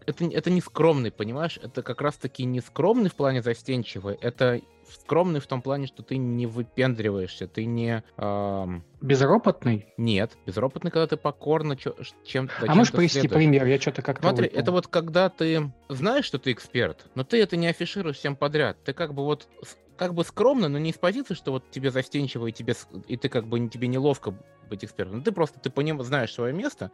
Это, 0.07 0.25
это 0.25 0.51
не 0.51 0.61
скромный, 0.61 1.11
понимаешь? 1.11 1.59
Это 1.63 1.83
как 1.83 2.01
раз-таки 2.01 2.45
не 2.45 2.61
скромный 2.61 3.11
в 3.11 3.15
плане 3.15 3.43
застенчивый, 3.43 4.17
это 4.21 4.61
скромный 4.93 5.41
в 5.41 5.47
том 5.47 5.63
плане, 5.63 5.87
что 5.87 6.03
ты 6.03 6.17
не 6.17 6.47
выпендриваешься, 6.47 7.47
ты 7.47 7.65
не... 7.65 8.03
Эм... 8.17 8.85
Безропотный? 9.01 9.87
Нет, 9.97 10.37
безропотный, 10.47 10.91
когда 10.91 11.07
ты 11.07 11.17
покорно 11.17 11.77
чё, 11.77 11.95
чем-то 12.25 12.55
А 12.67 12.75
можешь 12.75 12.93
привести 12.93 13.21
следуешь. 13.21 13.39
пример? 13.39 13.67
Я 13.67 13.81
что-то 13.81 14.03
как-то... 14.03 14.29
Смотри, 14.29 14.45
выпал. 14.47 14.61
это 14.61 14.73
вот 14.73 14.87
когда 14.89 15.29
ты 15.29 15.73
знаешь, 15.89 16.25
что 16.25 16.39
ты 16.39 16.53
эксперт, 16.53 17.07
но 17.15 17.25
ты 17.25 17.41
это 17.41 17.57
не 17.57 17.69
афишируешь 17.69 18.17
всем 18.17 18.37
подряд. 18.37 18.79
Ты 18.85 18.93
как 18.93 19.15
бы 19.15 19.25
вот 19.25 19.49
как 19.97 20.15
бы 20.15 20.25
скромно, 20.25 20.69
но 20.69 20.79
не 20.79 20.91
из 20.91 20.97
позиции, 20.97 21.35
что 21.35 21.53
вот 21.53 21.71
тебе 21.71 21.91
застенчиво 21.91 22.47
и 22.47 22.53
тебе 22.53 22.75
и 23.07 23.17
ты 23.17 23.29
как 23.29 23.47
бы 23.47 23.69
тебе 23.69 23.87
неловко 23.87 24.35
быть 24.69 24.85
экспертом. 24.85 25.23
Ты 25.23 25.31
просто 25.33 25.61
ты 25.61 25.69
по 25.69 25.81
нему 25.81 26.03
знаешь 26.03 26.33
свое 26.33 26.55
место, 26.55 26.91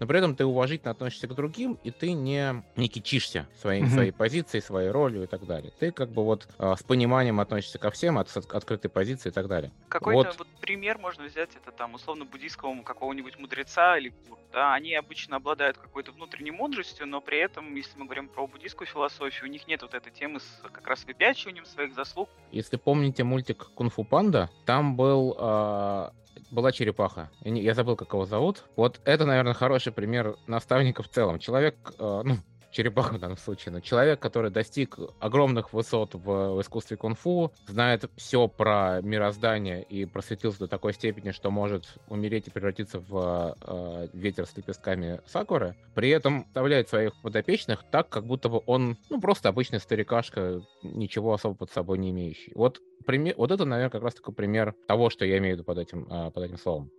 но 0.00 0.06
при 0.06 0.18
этом 0.18 0.34
ты 0.34 0.44
уважительно 0.44 0.90
относишься 0.90 1.28
к 1.28 1.34
другим, 1.34 1.78
и 1.84 1.90
ты 1.90 2.12
не, 2.12 2.64
не 2.76 2.88
кичишься 2.88 3.46
своей, 3.60 3.82
mm-hmm. 3.82 3.88
своей 3.88 4.10
позицией, 4.10 4.62
своей 4.62 4.90
ролью 4.90 5.22
и 5.24 5.26
так 5.26 5.46
далее. 5.46 5.72
Ты 5.78 5.92
как 5.92 6.10
бы 6.10 6.24
вот 6.24 6.48
э, 6.58 6.74
с 6.76 6.82
пониманием 6.82 7.38
относишься 7.38 7.78
ко 7.78 7.90
всем, 7.90 8.18
от, 8.18 8.34
от 8.36 8.52
открытой 8.52 8.90
позиции 8.90 9.28
и 9.28 9.32
так 9.32 9.46
далее. 9.46 9.70
Какой-то 9.88 10.30
вот. 10.30 10.38
вот 10.38 10.48
пример 10.60 10.98
можно 10.98 11.24
взять, 11.24 11.50
это 11.54 11.70
там 11.70 11.94
условно 11.94 12.24
буддийского 12.24 12.82
какого-нибудь 12.82 13.38
мудреца 13.38 13.98
или 13.98 14.12
да, 14.52 14.74
они 14.74 14.94
обычно 14.94 15.36
обладают 15.36 15.78
какой-то 15.78 16.12
внутренней 16.12 16.50
мудростью, 16.50 17.06
но 17.06 17.20
при 17.20 17.38
этом, 17.38 17.74
если 17.74 17.98
мы 17.98 18.06
говорим 18.06 18.28
про 18.28 18.46
буддийскую 18.46 18.88
философию, 18.88 19.48
у 19.48 19.52
них 19.52 19.68
нет 19.68 19.82
вот 19.82 19.94
этой 19.94 20.10
темы 20.10 20.40
с 20.40 20.62
как 20.72 20.86
раз 20.88 21.04
выпячиванием 21.04 21.64
своих 21.64 21.94
заслуг. 21.94 22.28
Если 22.50 22.76
помните 22.76 23.22
мультик 23.22 23.70
«Кунг-фу 23.74 24.02
панда», 24.02 24.50
там 24.66 24.96
был 24.96 25.36
э, 25.38 26.10
была 26.50 26.72
черепаха. 26.72 27.30
Я 27.42 27.74
забыл, 27.74 27.96
как 27.96 28.12
его 28.12 28.26
зовут. 28.26 28.64
Вот 28.76 29.00
это, 29.04 29.26
наверное, 29.26 29.54
хороший 29.54 29.92
пример 29.92 30.36
наставника 30.46 31.02
в 31.02 31.08
целом. 31.08 31.38
Человек, 31.38 31.76
э, 31.98 32.22
ну, 32.24 32.36
черепаха 32.70 33.14
в 33.14 33.18
данном 33.18 33.36
случае, 33.36 33.72
но 33.72 33.80
человек, 33.80 34.20
который 34.20 34.50
достиг 34.50 34.98
огромных 35.18 35.72
высот 35.72 36.14
в, 36.14 36.54
в 36.54 36.60
искусстве 36.60 36.96
кунг-фу, 36.96 37.52
знает 37.66 38.10
все 38.16 38.48
про 38.48 39.00
мироздание 39.02 39.82
и 39.82 40.04
просветился 40.04 40.60
до 40.60 40.68
такой 40.68 40.92
степени, 40.94 41.30
что 41.30 41.50
может 41.50 41.98
умереть 42.08 42.48
и 42.48 42.50
превратиться 42.50 43.00
в 43.00 43.56
э, 43.60 44.08
ветер 44.12 44.46
с 44.46 44.56
лепестками 44.56 45.20
сакуры, 45.26 45.76
при 45.94 46.10
этом 46.10 46.44
вставляет 46.44 46.88
своих 46.88 47.20
подопечных 47.22 47.84
так, 47.90 48.08
как 48.08 48.26
будто 48.26 48.48
бы 48.48 48.62
он, 48.66 48.96
ну, 49.08 49.20
просто 49.20 49.48
обычный 49.48 49.80
старикашка, 49.80 50.62
ничего 50.82 51.32
особо 51.32 51.54
под 51.54 51.70
собой 51.70 51.98
не 51.98 52.10
имеющий. 52.10 52.52
Вот, 52.54 52.80
пример, 53.06 53.34
вот 53.36 53.50
это, 53.50 53.64
наверное, 53.64 53.90
как 53.90 54.02
раз 54.02 54.14
такой 54.14 54.34
пример 54.34 54.74
того, 54.86 55.10
что 55.10 55.24
я 55.24 55.38
имею 55.38 55.54
в 55.54 55.58
виду 55.58 55.64
под 55.64 55.78
этим, 55.78 56.06
э, 56.10 56.30
под 56.30 56.44
этим 56.44 56.58
словом. 56.58 56.90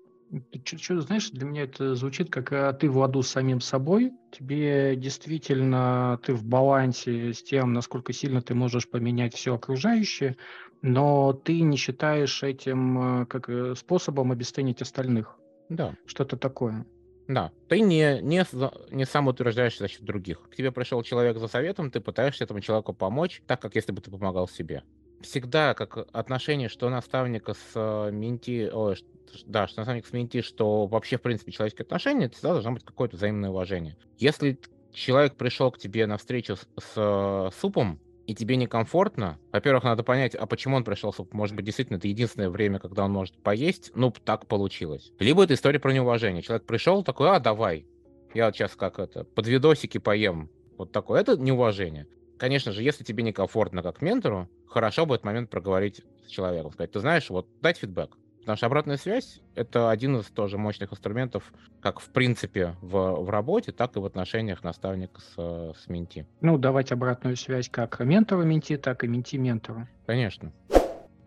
Что, 0.63 1.01
знаешь, 1.01 1.29
для 1.31 1.45
меня 1.45 1.63
это 1.63 1.95
звучит 1.95 2.29
как 2.29 2.53
а, 2.53 2.71
ты 2.73 2.89
в 2.89 2.97
ладу 2.97 3.21
с 3.21 3.29
самим 3.29 3.59
собой, 3.59 4.13
тебе 4.31 4.95
действительно 4.95 6.19
ты 6.23 6.33
в 6.33 6.45
балансе 6.45 7.33
с 7.33 7.43
тем, 7.43 7.73
насколько 7.73 8.13
сильно 8.13 8.41
ты 8.41 8.55
можешь 8.55 8.89
поменять 8.89 9.35
все 9.35 9.55
окружающее, 9.55 10.37
но 10.81 11.33
ты 11.33 11.61
не 11.61 11.75
считаешь 11.75 12.43
этим 12.43 12.97
а, 12.97 13.25
как 13.25 13.49
э, 13.49 13.75
способом 13.75 14.31
обесценить 14.31 14.81
остальных. 14.81 15.37
Да. 15.67 15.95
Что-то 16.05 16.37
такое. 16.37 16.85
Да, 17.27 17.51
ты 17.67 17.81
не, 17.81 18.21
не, 18.21 18.45
не 18.93 19.05
сам 19.05 19.27
утверждаешься 19.27 19.83
за 19.83 19.87
счет 19.89 20.03
других. 20.03 20.49
К 20.49 20.55
тебе 20.55 20.71
пришел 20.71 21.03
человек 21.03 21.37
за 21.37 21.47
советом, 21.47 21.91
ты 21.91 21.99
пытаешься 21.99 22.45
этому 22.45 22.61
человеку 22.61 22.93
помочь, 22.93 23.41
так 23.47 23.61
как 23.61 23.75
если 23.75 23.91
бы 23.91 24.01
ты 24.01 24.11
помогал 24.11 24.47
себе 24.47 24.83
всегда 25.21 25.73
как 25.73 26.07
отношение, 26.11 26.69
что 26.69 26.89
наставника 26.89 27.53
с 27.53 27.71
э, 27.75 28.11
менти, 28.11 28.69
ой, 28.71 28.97
да, 29.45 29.67
что 29.67 29.81
наставник 29.81 30.05
с 30.05 30.13
менти, 30.13 30.41
что 30.41 30.85
вообще, 30.87 31.17
в 31.17 31.21
принципе, 31.21 31.51
человеческие 31.51 31.83
отношения, 31.83 32.25
это 32.25 32.35
всегда 32.35 32.53
должно 32.53 32.71
быть 32.73 32.83
какое-то 32.83 33.17
взаимное 33.17 33.49
уважение. 33.49 33.97
Если 34.17 34.59
человек 34.93 35.35
пришел 35.35 35.71
к 35.71 35.77
тебе 35.77 36.05
на 36.05 36.17
встречу 36.17 36.55
с, 36.55 36.67
с 36.77 36.93
э, 36.95 37.49
супом, 37.59 37.99
и 38.27 38.35
тебе 38.35 38.55
некомфортно, 38.55 39.39
во-первых, 39.51 39.83
надо 39.83 40.03
понять, 40.03 40.35
а 40.35 40.45
почему 40.45 40.77
он 40.77 40.83
пришел 40.83 41.11
суп. 41.11 41.33
Может 41.33 41.55
быть, 41.55 41.65
действительно, 41.65 41.97
это 41.97 42.07
единственное 42.07 42.49
время, 42.49 42.79
когда 42.79 43.03
он 43.03 43.11
может 43.11 43.35
поесть. 43.41 43.91
Ну, 43.95 44.13
так 44.23 44.45
получилось. 44.45 45.11
Либо 45.19 45.43
это 45.43 45.53
история 45.55 45.79
про 45.79 45.91
неуважение. 45.91 46.41
Человек 46.41 46.65
пришел 46.65 47.03
такой, 47.03 47.29
а, 47.29 47.39
давай, 47.39 47.85
я 48.33 48.45
вот 48.45 48.55
сейчас 48.55 48.75
как 48.75 48.99
это, 48.99 49.23
под 49.23 49.47
видосики 49.47 49.97
поем. 49.97 50.49
Вот 50.77 50.91
такое. 50.91 51.19
Это 51.19 51.35
неуважение. 51.35 52.07
Конечно 52.41 52.71
же, 52.71 52.81
если 52.81 53.03
тебе 53.03 53.21
некомфортно 53.21 53.83
как 53.83 54.01
ментору, 54.01 54.49
хорошо 54.65 55.05
бы 55.05 55.13
этот 55.13 55.25
момент 55.25 55.51
проговорить 55.51 56.01
с 56.25 56.29
человеком. 56.31 56.71
Сказать, 56.71 56.91
ты 56.91 56.99
знаешь, 56.99 57.29
вот 57.29 57.45
дать 57.61 57.77
фидбэк. 57.77 58.17
Потому 58.39 58.57
что 58.57 58.65
обратная 58.65 58.97
связь— 58.97 59.41
это 59.55 59.91
один 59.91 60.17
из 60.17 60.25
тоже 60.25 60.57
мощных 60.57 60.91
инструментов, 60.91 61.53
как 61.81 61.99
в 61.99 62.09
принципе 62.09 62.75
в, 62.81 62.97
в 62.97 63.29
работе, 63.29 63.71
так 63.71 63.95
и 63.95 63.99
в 63.99 64.05
отношениях 64.05 64.63
наставника 64.63 65.21
с, 65.21 65.35
с 65.35 65.87
менти. 65.87 66.25
Ну, 66.41 66.57
давать 66.57 66.91
обратную 66.91 67.37
связь 67.37 67.69
как 67.69 67.99
ментору 67.99 68.43
менти, 68.43 68.75
так 68.75 69.03
и 69.03 69.07
менти 69.07 69.35
ментору. 69.37 69.87
Конечно. 70.07 70.51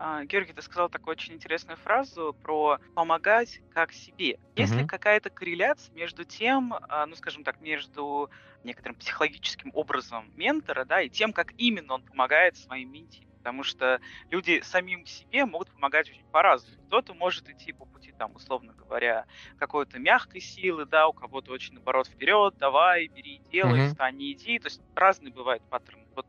А, 0.07 0.23
Георгий, 0.23 0.53
ты 0.53 0.61
сказал 0.61 0.87
такую 0.87 1.13
очень 1.13 1.33
интересную 1.33 1.77
фразу 1.77 2.35
про 2.43 2.77
помогать 2.93 3.59
как 3.73 3.91
себе. 3.91 4.37
Есть 4.55 4.73
угу. 4.73 4.81
ли 4.81 4.85
какая-то 4.85 5.31
корреляция 5.31 5.95
между 5.95 6.23
тем, 6.23 6.75
а, 6.75 7.07
ну, 7.07 7.15
скажем 7.15 7.43
так, 7.43 7.59
между 7.59 8.29
некоторым 8.63 8.97
психологическим 8.97 9.71
образом 9.73 10.31
ментора, 10.35 10.85
да, 10.85 11.01
и 11.01 11.09
тем, 11.09 11.33
как 11.33 11.53
именно 11.57 11.95
он 11.95 12.03
помогает 12.03 12.55
своим 12.55 12.91
менти? 12.91 13.25
потому 13.39 13.61
что 13.61 13.99
люди 14.31 14.61
самим 14.63 15.05
себе 15.05 15.45
могут 15.45 15.69
помогать 15.69 16.09
очень 16.09 16.25
по-разному. 16.31 16.81
Кто-то 16.87 17.13
может 17.13 17.47
идти 17.47 17.73
по 17.73 17.85
пути, 17.85 18.11
там, 18.11 18.35
условно 18.35 18.73
говоря, 18.73 19.27
какой-то 19.59 19.99
мягкой 19.99 20.41
силы, 20.41 20.87
да, 20.87 21.07
у 21.07 21.13
кого-то 21.13 21.51
очень, 21.51 21.75
наоборот, 21.75 22.07
вперед, 22.07 22.55
давай, 22.57 23.05
бери, 23.07 23.39
делай, 23.51 23.81
mm-hmm. 23.81 23.87
встань, 23.89 24.17
иди. 24.19 24.57
То 24.57 24.65
есть 24.65 24.81
разные 24.95 25.31
бывают 25.31 25.61
паттерны. 25.69 26.07
Вот 26.15 26.25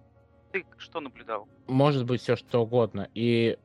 ты 0.52 0.66
что 0.76 1.00
наблюдал? 1.00 1.48
Может 1.68 2.04
быть 2.04 2.20
все 2.20 2.36
что 2.36 2.60
угодно. 2.60 3.08
И 3.14 3.56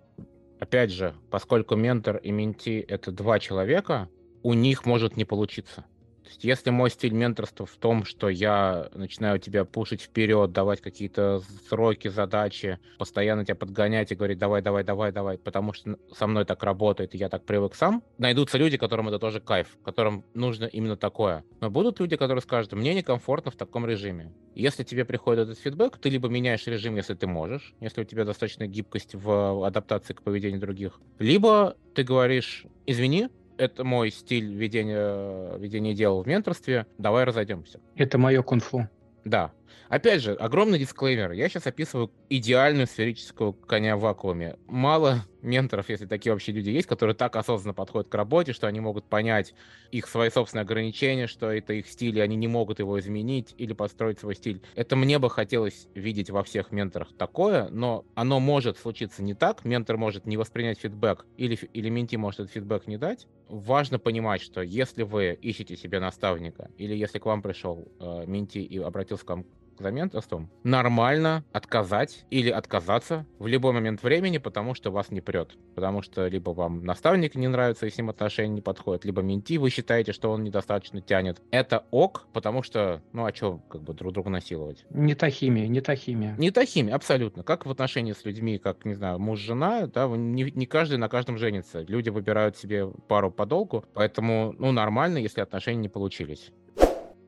опять 0.62 0.92
же, 0.92 1.16
поскольку 1.32 1.76
ментор 1.76 2.18
и 2.18 2.32
менти— 2.32 2.86
это 2.88 3.12
два 3.12 3.40
человека, 3.40 4.08
у 4.44 4.54
них 4.54 4.86
может 4.86 5.18
не 5.18 5.26
получиться 5.26 5.86
есть, 6.30 6.44
если 6.44 6.70
мой 6.70 6.90
стиль 6.90 7.14
менторства 7.14 7.66
в 7.66 7.76
том, 7.78 8.06
что 8.06 8.30
я 8.30 8.90
начинаю 8.94 9.40
тебя 9.40 9.66
пушить 9.66 10.02
вперед, 10.02 10.52
давать 10.52 10.82
какие-то 10.82 11.42
сроки, 11.68 12.08
задачи, 12.08 12.80
постоянно 12.98 13.46
тебя 13.46 13.56
подгонять 13.56 14.12
и 14.12 14.16
говорить, 14.16 14.38
давай, 14.38 14.62
давай, 14.62 14.84
давай, 14.84 15.12
давай, 15.12 15.38
потому 15.38 15.74
что 15.74 15.98
со 16.16 16.28
мной 16.28 16.46
так 16.46 16.64
работает, 16.64 17.16
и 17.16 17.18
я 17.18 17.30
так 17.30 17.46
привык 17.46 17.76
сам, 17.76 18.04
найдутся 18.18 18.58
люди, 18.58 18.78
которым 18.78 19.08
это 19.08 19.20
тоже 19.20 19.40
кайф, 19.40 19.78
которым 19.84 20.26
нужно 20.34 20.66
именно 20.66 20.98
такое. 20.98 21.44
Но 21.60 21.70
будут 21.70 22.00
люди, 22.00 22.16
которые 22.16 22.42
скажут, 22.42 22.74
мне 22.74 22.94
некомфортно 22.94 23.52
в 23.52 23.56
таком 23.56 23.86
режиме. 23.86 24.34
Если 24.54 24.84
тебе 24.84 25.06
приходит 25.06 25.44
этот 25.44 25.60
фидбэк, 25.60 25.98
ты 25.98 26.10
либо 26.10 26.28
меняешь 26.28 26.68
режим, 26.68 26.96
если 26.98 27.14
ты 27.14 27.28
можешь, 27.28 27.74
если 27.80 28.02
у 28.02 28.04
тебя 28.04 28.26
достаточно 28.26 28.68
гибкость 28.68 29.16
в 29.16 29.66
адаптации 29.66 30.14
к 30.14 30.22
поведению 30.22 30.60
других, 30.60 31.00
либо 31.20 31.76
ты 31.96 32.04
говоришь, 32.04 32.66
извини, 32.86 33.30
это 33.62 33.84
мой 33.84 34.10
стиль 34.10 34.56
ведения, 34.56 35.56
ведения 35.58 35.94
дел 35.94 36.24
в 36.24 36.28
менторстве, 36.28 36.88
давай 36.98 37.26
разойдемся. 37.26 37.80
Это 37.96 38.18
мое 38.18 38.42
кунг-фу. 38.42 38.90
Да. 39.24 39.52
Опять 39.90 40.22
же, 40.22 40.34
огромный 40.34 40.80
дисклеймер. 40.80 41.32
Я 41.34 41.50
сейчас 41.50 41.68
описываю 41.68 42.12
идеальную 42.30 42.88
сферическую 42.88 43.54
коня 43.54 43.98
в 43.98 44.02
вакууме. 44.02 44.58
Мало 44.68 45.26
менторов, 45.42 45.90
если 45.90 46.06
такие 46.06 46.32
вообще 46.32 46.52
люди 46.52 46.70
есть, 46.70 46.88
которые 46.88 47.16
так 47.16 47.36
осознанно 47.36 47.74
подходят 47.74 48.08
к 48.08 48.16
работе, 48.16 48.54
что 48.54 48.68
они 48.68 48.80
могут 48.80 49.06
понять 49.06 49.54
их 49.92 50.08
свои 50.08 50.30
собственные 50.30 50.64
ограничения, 50.64 51.28
что 51.28 51.52
это 51.52 51.74
их 51.74 51.88
стиль, 51.88 52.18
и 52.18 52.22
они 52.22 52.36
не 52.36 52.48
могут 52.48 52.80
его 52.80 53.00
изменить 53.00 53.54
или 53.58 53.74
построить 53.74 54.20
свой 54.20 54.36
стиль. 54.36 54.62
Это 54.76 54.96
мне 54.96 55.20
бы 55.20 55.30
хотелось 55.30 55.88
видеть 55.94 56.30
во 56.30 56.44
всех 56.44 56.72
менторах 56.72 57.10
такое, 57.18 57.68
но 57.70 58.06
оно 58.16 58.40
может 58.40 58.78
случиться 58.78 59.22
не 59.24 59.34
так. 59.34 59.66
Ментор 59.66 59.98
может 59.98 60.26
не 60.26 60.38
воспринять 60.38 60.80
фидбэк 60.80 61.26
или, 61.38 61.56
или 61.74 61.90
менти 61.90 62.16
может 62.16 62.42
этот 62.42 62.54
фидбэк 62.54 62.88
не 62.88 62.98
дать. 62.98 63.28
Важно 63.50 64.00
понимать, 64.00 64.42
что 64.42 64.62
если 64.62 65.04
вы 65.04 65.38
ищете 65.42 65.76
себе 65.76 66.00
наставника 66.00 66.70
или 66.78 66.96
если 66.96 67.20
к 67.20 67.26
вам 67.26 67.42
пришел 67.42 67.92
э, 68.00 68.24
менти 68.26 68.60
и 68.60 68.78
обратился 68.78 69.26
к 69.26 69.30
вам 69.30 69.46
заменторством, 69.82 70.50
нормально 70.64 71.44
отказать 71.52 72.26
или 72.30 72.50
отказаться 72.50 73.26
в 73.40 73.48
любой 73.48 73.74
момент 73.74 74.04
времени, 74.04 74.38
потому 74.38 74.74
что 74.74 74.92
вас 74.92 75.12
не 75.12 75.22
прет. 75.22 75.58
Потому 75.76 76.02
что 76.02 76.28
либо 76.28 76.52
вам 76.52 76.84
наставник 76.84 77.36
не 77.36 77.48
нравится 77.48 77.86
и 77.86 77.90
с 77.90 77.98
ним 77.98 78.10
отношения 78.10 78.56
не 78.56 78.62
подходят, 78.62 79.06
либо 79.06 79.22
менти 79.22 79.58
вы 79.58 79.70
считаете, 79.70 80.14
что 80.14 80.32
он 80.32 80.44
недостаточно 80.44 81.02
тянет. 81.02 81.42
Это 81.52 81.86
ок, 81.92 82.28
потому 82.34 82.64
что, 82.64 83.02
ну 83.14 83.26
а 83.26 83.34
что, 83.34 83.60
как 83.70 83.82
бы 83.82 83.94
друг 83.94 84.14
друга 84.14 84.30
насиловать? 84.30 84.86
Не 84.90 85.16
та 85.16 85.30
химия, 85.30 85.68
не 85.68 85.82
та 85.82 85.96
химия. 85.96 86.36
Не 86.38 86.52
та 86.52 86.66
химия, 86.66 86.96
абсолютно. 86.96 87.44
Как 87.44 87.66
в 87.66 87.72
отношении 87.72 88.14
с 88.14 88.26
людьми, 88.26 88.58
как, 88.58 88.86
не 88.86 88.94
знаю, 88.94 89.20
муж-жена, 89.20 89.88
да, 89.88 90.08
не, 90.08 90.44
не 90.44 90.66
каждый 90.66 90.98
на 90.98 91.10
каждом 91.10 91.38
женится. 91.38 91.82
Люди 91.82 92.10
выбирают 92.10 92.58
себе 92.58 92.88
пару 93.08 93.32
подолгу, 93.32 93.86
поэтому, 93.94 94.54
ну, 94.58 94.72
нормально, 94.72 95.18
если 95.18 95.42
отношения 95.42 95.82
не 95.82 95.90
получились. 95.90 96.52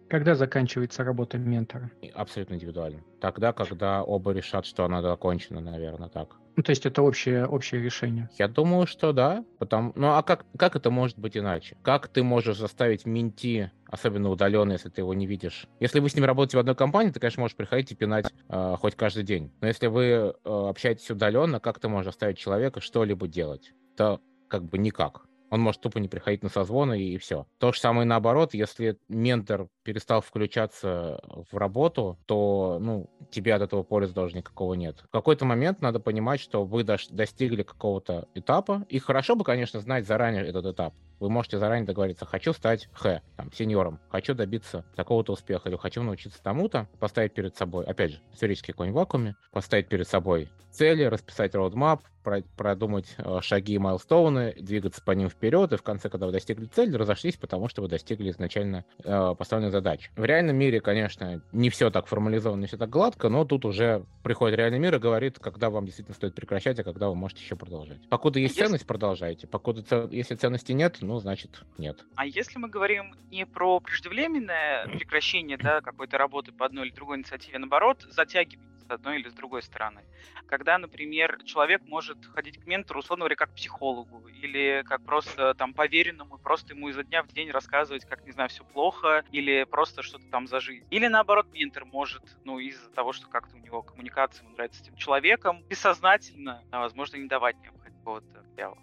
Когда 0.10 0.36
заканчивается 0.36 1.04
работа 1.04 1.38
ментора? 1.38 1.92
Абсолютно 2.14 2.56
индивидуально. 2.56 3.02
Тогда, 3.20 3.54
когда 3.54 4.04
оба 4.04 4.32
решат, 4.32 4.66
что 4.66 4.86
она 4.86 5.02
закончена, 5.02 5.60
наверное, 5.60 6.10
так. 6.10 6.36
Ну, 6.56 6.62
то 6.62 6.70
есть 6.70 6.86
это 6.86 7.02
общее, 7.02 7.48
общее 7.48 7.82
решение? 7.82 8.30
Я 8.38 8.48
думаю, 8.48 8.86
что 8.86 9.12
да. 9.12 9.44
Потому... 9.58 9.92
Ну, 9.96 10.10
а 10.10 10.22
как, 10.22 10.46
как 10.58 10.76
это 10.76 10.92
может 10.92 11.18
быть 11.18 11.36
иначе? 11.36 11.78
Как 11.82 12.08
ты 12.08 12.22
можешь 12.22 12.58
заставить 12.58 13.06
менти, 13.06 13.72
особенно 13.88 14.30
удаленно, 14.30 14.74
если 14.74 14.90
ты 14.90 15.02
его 15.02 15.14
не 15.16 15.26
видишь? 15.26 15.68
Если 15.80 16.00
вы 16.00 16.10
с 16.10 16.16
ним 16.16 16.26
работаете 16.26 16.58
в 16.58 16.60
одной 16.60 16.76
компании, 16.76 17.12
ты, 17.12 17.20
конечно, 17.20 17.42
можешь 17.42 17.58
приходить 17.58 17.92
и 17.92 17.96
пинать 17.96 18.32
э, 18.50 18.76
хоть 18.80 18.96
каждый 18.96 19.24
день. 19.24 19.52
Но 19.62 19.68
если 19.68 19.88
вы 19.88 20.04
э, 20.04 20.34
общаетесь 20.44 21.10
удаленно, 21.10 21.60
как 21.60 21.80
ты 21.80 21.88
можешь 21.88 22.06
заставить 22.06 22.38
человека 22.38 22.82
что-либо 22.82 23.28
делать? 23.28 23.74
То 23.98 24.22
как 24.48 24.64
бы 24.64 24.78
никак 24.78 25.26
Он 25.54 25.62
может 25.62 25.82
тупо 25.82 26.00
не 26.00 26.08
приходить 26.08 26.42
на 26.42 26.50
созвоны 26.50 27.00
и, 27.00 27.16
все. 27.20 27.46
То 27.60 27.72
же 27.72 27.80
самое 27.80 28.08
наоборот, 28.08 28.56
если 28.56 28.98
ментор 29.08 29.68
перестал 29.84 30.22
включаться 30.22 31.22
в 31.52 31.56
работу, 31.56 32.18
то, 32.26 32.80
ну, 32.82 33.08
тебе 33.30 33.54
от 33.54 33.62
этого 33.62 33.84
пользы 33.84 34.16
тоже 34.16 34.36
никакого 34.36 34.74
нет. 34.74 35.04
В 35.04 35.12
какой-то 35.12 35.46
момент 35.46 35.80
надо 35.80 36.00
понимать, 36.00 36.40
что 36.40 36.66
вы 36.66 36.84
достигли 36.84 37.62
какого-то 37.62 38.28
этапа, 38.34 38.84
и 38.90 38.98
хорошо 38.98 39.36
бы, 39.36 39.44
конечно, 39.44 39.80
знать 39.80 40.08
заранее 40.08 40.44
этот 40.44 40.66
этап. 40.66 40.96
Вы 41.20 41.30
можете 41.30 41.60
заранее 41.60 41.86
договориться, 41.86 42.26
хочу 42.26 42.52
стать 42.54 42.90
Х, 42.92 43.22
там, 43.38 43.54
сеньором, 43.54 44.00
хочу 44.10 44.34
добиться 44.34 44.84
такого-то 44.96 45.34
успеха, 45.34 45.70
или 45.70 45.76
хочу 45.76 46.02
научиться 46.02 46.42
тому-то, 46.42 46.90
поставить 47.00 47.36
перед 47.36 47.56
собой, 47.56 47.86
опять 47.86 48.14
же, 48.14 48.22
сферический 48.34 48.74
конь 48.74 48.90
в 48.90 48.96
вакууме, 48.96 49.36
поставить 49.52 49.88
перед 49.88 50.08
собой 50.08 50.50
цели, 50.72 51.04
расписать 51.04 51.54
роудмап, 51.54 52.02
продумать 52.24 53.16
э, 53.18 53.40
шаги 53.42 53.74
и 53.74 53.78
майлстоуны, 53.78 54.54
двигаться 54.60 55.02
по 55.04 55.12
ним 55.12 55.30
вперед, 55.30 55.74
и 55.74 55.78
в 55.78 55.84
конце, 55.84 56.10
когда 56.10 56.26
вы 56.26 56.32
достигли 56.32 56.66
цели, 56.66 56.96
разошлись, 56.96 57.36
потому 57.36 57.68
что 57.68 57.82
вы 57.82 57.88
достигли 57.88 58.32
изначально 58.32 58.86
э, 59.04 59.36
поставленных 59.38 59.72
задач. 59.72 60.10
В 60.16 60.26
реальном 60.26 60.56
мире, 60.56 60.82
конечно, 60.82 61.42
не 61.52 61.70
все 61.70 61.90
так 61.90 62.08
формализовано, 62.08 62.62
не 62.62 62.68
все 62.68 62.78
так 62.78 62.90
гладко, 62.90 63.30
но 63.30 63.46
тут 63.46 63.66
уже 63.66 64.06
приходит 64.24 64.58
реальный 64.58 64.80
мир 64.80 64.96
и 64.96 65.00
говорит, 65.00 65.40
когда 65.40 65.70
вам 65.70 65.86
действительно 65.86 66.16
стоит 66.16 66.36
прекращать, 66.36 66.80
а 66.80 66.84
когда 66.84 67.10
вы 67.10 67.16
можете 67.16 67.42
еще 67.42 67.56
продолжать. 67.56 68.08
Покуда 68.10 68.40
есть 68.40 68.56
если... 68.56 68.66
ценность, 68.66 68.88
продолжайте. 68.88 69.48
Покуда 69.48 69.84
ц... 69.84 70.08
если 70.12 70.36
ценности 70.36 70.72
нет, 70.72 70.98
ну, 71.02 71.20
значит, 71.20 71.64
нет. 71.78 72.04
А 72.16 72.26
если 72.26 72.58
мы 72.58 72.70
говорим 72.70 73.16
не 73.32 73.46
про 73.46 73.80
преждевременное 73.80 74.86
прекращение 74.88 75.58
да, 75.58 75.82
какой-то 75.82 76.18
работы 76.18 76.52
по 76.52 76.66
одной 76.66 76.88
или 76.88 76.94
другой 76.94 77.18
инициативе, 77.18 77.60
наоборот, 77.60 78.06
затягивание 78.10 78.73
с 78.84 78.90
одной 78.90 79.20
или 79.20 79.30
с 79.30 79.34
другой 79.34 79.62
стороны. 79.62 80.04
Когда, 80.48 80.78
например, 80.78 81.42
человек 81.44 81.82
может 81.86 82.26
ходить 82.26 82.60
к 82.60 82.66
ментору, 82.66 83.00
условно 83.00 83.24
говоря, 83.24 83.36
как 83.36 83.54
психологу, 83.54 84.28
или 84.28 84.84
как 84.86 85.04
просто 85.04 85.54
там 85.56 85.74
поверенному, 85.74 86.38
просто 86.38 86.74
ему 86.74 86.90
изо 86.90 87.04
дня 87.04 87.24
в 87.24 87.28
день 87.28 87.52
рассказывать, 87.52 88.06
как, 88.06 88.26
не 88.26 88.32
знаю, 88.32 88.50
все 88.50 88.64
плохо, 88.64 89.24
или 89.32 89.66
просто 89.70 90.02
что-то 90.02 90.26
там 90.30 90.48
за 90.48 90.60
жизнь. 90.60 90.86
Или 90.90 91.08
наоборот, 91.08 91.48
ментор 91.52 91.86
может, 91.86 92.24
ну, 92.44 92.60
из-за 92.60 92.90
того, 92.92 93.14
что 93.14 93.28
как-то 93.28 93.56
у 93.56 93.60
него 93.60 93.82
коммуникация, 93.82 94.44
ему 94.44 94.54
нравится 94.56 94.80
с 94.80 94.84
этим 94.84 94.96
человеком, 94.96 95.64
бессознательно, 95.70 96.64
а, 96.72 96.80
возможно, 96.80 97.18
не 97.18 97.28
давать 97.28 97.56
необходимого 97.62 97.83
какого-то 98.04 98.26
дела. 98.58 98.78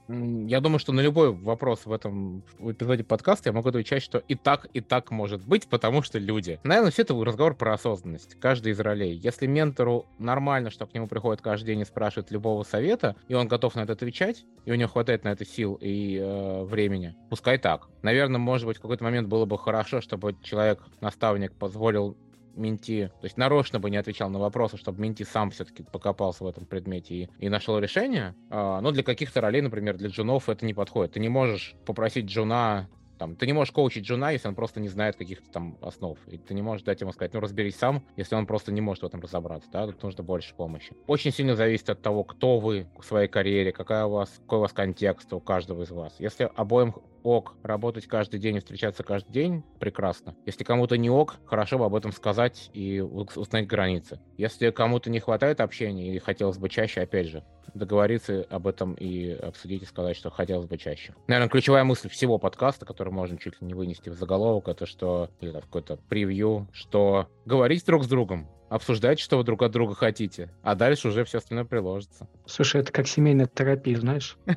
Я 0.48 0.60
думаю, 0.60 0.78
что 0.78 0.92
на 0.92 1.00
любой 1.00 1.32
вопрос 1.32 1.84
в 1.84 1.92
этом 1.92 2.42
эпизоде 2.58 3.04
подкаста 3.04 3.50
я 3.50 3.52
могу 3.52 3.68
отвечать, 3.68 4.02
что 4.02 4.18
и 4.18 4.34
так, 4.34 4.66
и 4.72 4.80
так 4.80 5.10
может 5.10 5.46
быть, 5.46 5.68
потому 5.68 6.02
что 6.02 6.18
люди. 6.18 6.58
Наверное, 6.64 6.90
все 6.90 7.02
это 7.02 7.14
разговор 7.24 7.54
про 7.54 7.74
осознанность. 7.74 8.36
Каждый 8.40 8.72
из 8.72 8.80
ролей. 8.80 9.14
Если 9.16 9.46
ментору 9.46 10.06
нормально, 10.18 10.70
что 10.70 10.86
к 10.86 10.94
нему 10.94 11.06
приходит 11.06 11.42
каждый 11.42 11.66
день 11.66 11.80
и 11.80 11.84
спрашивает 11.84 12.30
любого 12.30 12.62
совета, 12.62 13.14
и 13.28 13.34
он 13.34 13.46
готов 13.48 13.74
на 13.74 13.80
это 13.80 13.92
отвечать, 13.92 14.44
и 14.64 14.72
у 14.72 14.74
него 14.74 14.88
хватает 14.88 15.24
на 15.24 15.28
это 15.28 15.44
сил 15.44 15.78
и 15.80 16.16
э, 16.16 16.64
времени, 16.64 17.14
пускай 17.28 17.58
так. 17.58 17.88
Наверное, 18.02 18.38
может 18.38 18.66
быть, 18.66 18.78
в 18.78 18.80
какой-то 18.80 19.04
момент 19.04 19.28
было 19.28 19.44
бы 19.44 19.58
хорошо, 19.58 20.00
чтобы 20.00 20.36
человек, 20.42 20.82
наставник, 21.00 21.52
позволил 21.54 22.16
Менти, 22.54 23.10
то 23.20 23.24
есть 23.24 23.36
нарочно 23.36 23.80
бы 23.80 23.90
не 23.90 23.96
отвечал 23.96 24.30
на 24.30 24.38
вопросы, 24.38 24.76
чтобы 24.76 25.00
Менти 25.00 25.22
сам 25.22 25.50
все-таки 25.50 25.82
покопался 25.82 26.44
в 26.44 26.46
этом 26.46 26.66
предмете 26.66 27.14
и, 27.14 27.28
и 27.38 27.48
нашел 27.48 27.78
решение. 27.78 28.34
А, 28.50 28.80
но 28.80 28.90
для 28.90 29.02
каких-то 29.02 29.40
ролей, 29.40 29.60
например, 29.60 29.96
для 29.96 30.08
джунов 30.08 30.48
это 30.48 30.64
не 30.66 30.74
подходит. 30.74 31.12
Ты 31.12 31.20
не 31.20 31.28
можешь 31.28 31.74
попросить 31.84 32.26
джуна 32.26 32.88
там, 33.20 33.36
ты 33.36 33.46
не 33.46 33.52
можешь 33.52 33.70
коучить 33.70 34.06
джуна, 34.06 34.30
если 34.30 34.48
он 34.48 34.54
просто 34.54 34.80
не 34.80 34.88
знает 34.88 35.14
каких-то 35.14 35.46
там 35.50 35.76
основ. 35.82 36.16
И 36.26 36.38
ты 36.38 36.54
не 36.54 36.62
можешь 36.62 36.86
дать 36.86 37.02
ему 37.02 37.12
сказать, 37.12 37.34
ну, 37.34 37.40
разберись 37.40 37.76
сам, 37.76 38.02
если 38.16 38.34
он 38.34 38.46
просто 38.46 38.72
не 38.72 38.80
может 38.80 39.02
в 39.02 39.06
этом 39.06 39.20
разобраться, 39.20 39.68
да, 39.70 39.86
тут 39.86 40.02
нужно 40.02 40.24
больше 40.24 40.54
помощи. 40.54 40.94
Очень 41.06 41.30
сильно 41.30 41.54
зависит 41.54 41.90
от 41.90 42.00
того, 42.00 42.24
кто 42.24 42.58
вы 42.58 42.86
в 42.98 43.04
своей 43.04 43.28
карьере, 43.28 43.72
какая 43.72 44.06
у 44.06 44.12
вас, 44.12 44.30
какой 44.38 44.56
у 44.56 44.60
вас 44.62 44.72
контекст 44.72 45.30
у 45.34 45.38
каждого 45.40 45.82
из 45.82 45.90
вас. 45.90 46.14
Если 46.18 46.50
обоим 46.56 46.94
ок 47.22 47.54
работать 47.62 48.06
каждый 48.06 48.40
день 48.40 48.56
и 48.56 48.60
встречаться 48.60 49.02
каждый 49.02 49.32
день, 49.32 49.62
прекрасно. 49.78 50.34
Если 50.46 50.64
кому-то 50.64 50.96
не 50.96 51.10
ок, 51.10 51.36
хорошо 51.46 51.78
бы 51.78 51.84
об 51.84 51.94
этом 51.94 52.12
сказать 52.12 52.70
и 52.72 53.00
установить 53.00 53.68
границы. 53.68 54.20
Если 54.36 54.70
кому-то 54.70 55.10
не 55.10 55.20
хватает 55.20 55.60
общения 55.60 56.14
и 56.14 56.18
хотелось 56.18 56.58
бы 56.58 56.68
чаще, 56.68 57.02
опять 57.02 57.28
же, 57.28 57.44
договориться 57.74 58.46
об 58.50 58.66
этом 58.66 58.94
и 58.94 59.30
обсудить 59.30 59.82
и 59.82 59.86
сказать, 59.86 60.16
что 60.16 60.30
хотелось 60.30 60.66
бы 60.66 60.76
чаще. 60.76 61.14
Наверное, 61.28 61.48
ключевая 61.48 61.84
мысль 61.84 62.08
всего 62.08 62.38
подкаста, 62.38 62.84
который 62.84 63.12
можно 63.12 63.38
чуть 63.38 63.60
ли 63.60 63.66
не 63.66 63.74
вынести 63.74 64.08
в 64.08 64.14
заголовок, 64.14 64.68
это 64.68 64.86
что, 64.86 65.30
или 65.40 65.50
в 65.50 65.60
какой-то 65.60 65.96
превью, 65.96 66.68
что 66.72 67.28
говорить 67.44 67.84
друг 67.86 68.04
с 68.04 68.08
другом, 68.08 68.48
обсуждать, 68.70 69.18
что 69.18 69.36
вы 69.36 69.44
друг 69.44 69.62
от 69.62 69.72
друга 69.72 69.94
хотите, 69.94 70.48
а 70.62 70.74
дальше 70.74 71.08
уже 71.08 71.24
все 71.24 71.38
остальное 71.38 71.66
приложится. 71.66 72.26
Слушай, 72.46 72.80
это 72.80 72.92
как 72.92 73.06
семейная 73.06 73.46
терапия, 73.46 73.98
знаешь? 73.98 74.38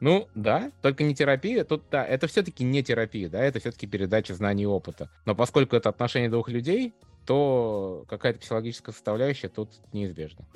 Ну, 0.00 0.28
да, 0.36 0.70
только 0.80 1.02
не 1.02 1.12
терапия, 1.12 1.64
тут, 1.64 1.82
да, 1.90 2.06
это 2.06 2.28
все-таки 2.28 2.62
не 2.62 2.84
терапия, 2.84 3.28
да, 3.28 3.42
это 3.42 3.58
все-таки 3.58 3.88
передача 3.88 4.32
знаний 4.32 4.62
и 4.62 4.66
опыта. 4.66 5.10
Но 5.24 5.34
поскольку 5.34 5.74
это 5.74 5.88
отношение 5.88 6.30
двух 6.30 6.48
людей, 6.48 6.94
то 7.26 8.04
какая-то 8.08 8.38
психологическая 8.38 8.92
составляющая 8.92 9.48
тут 9.48 9.70
неизбежна. 9.92 10.46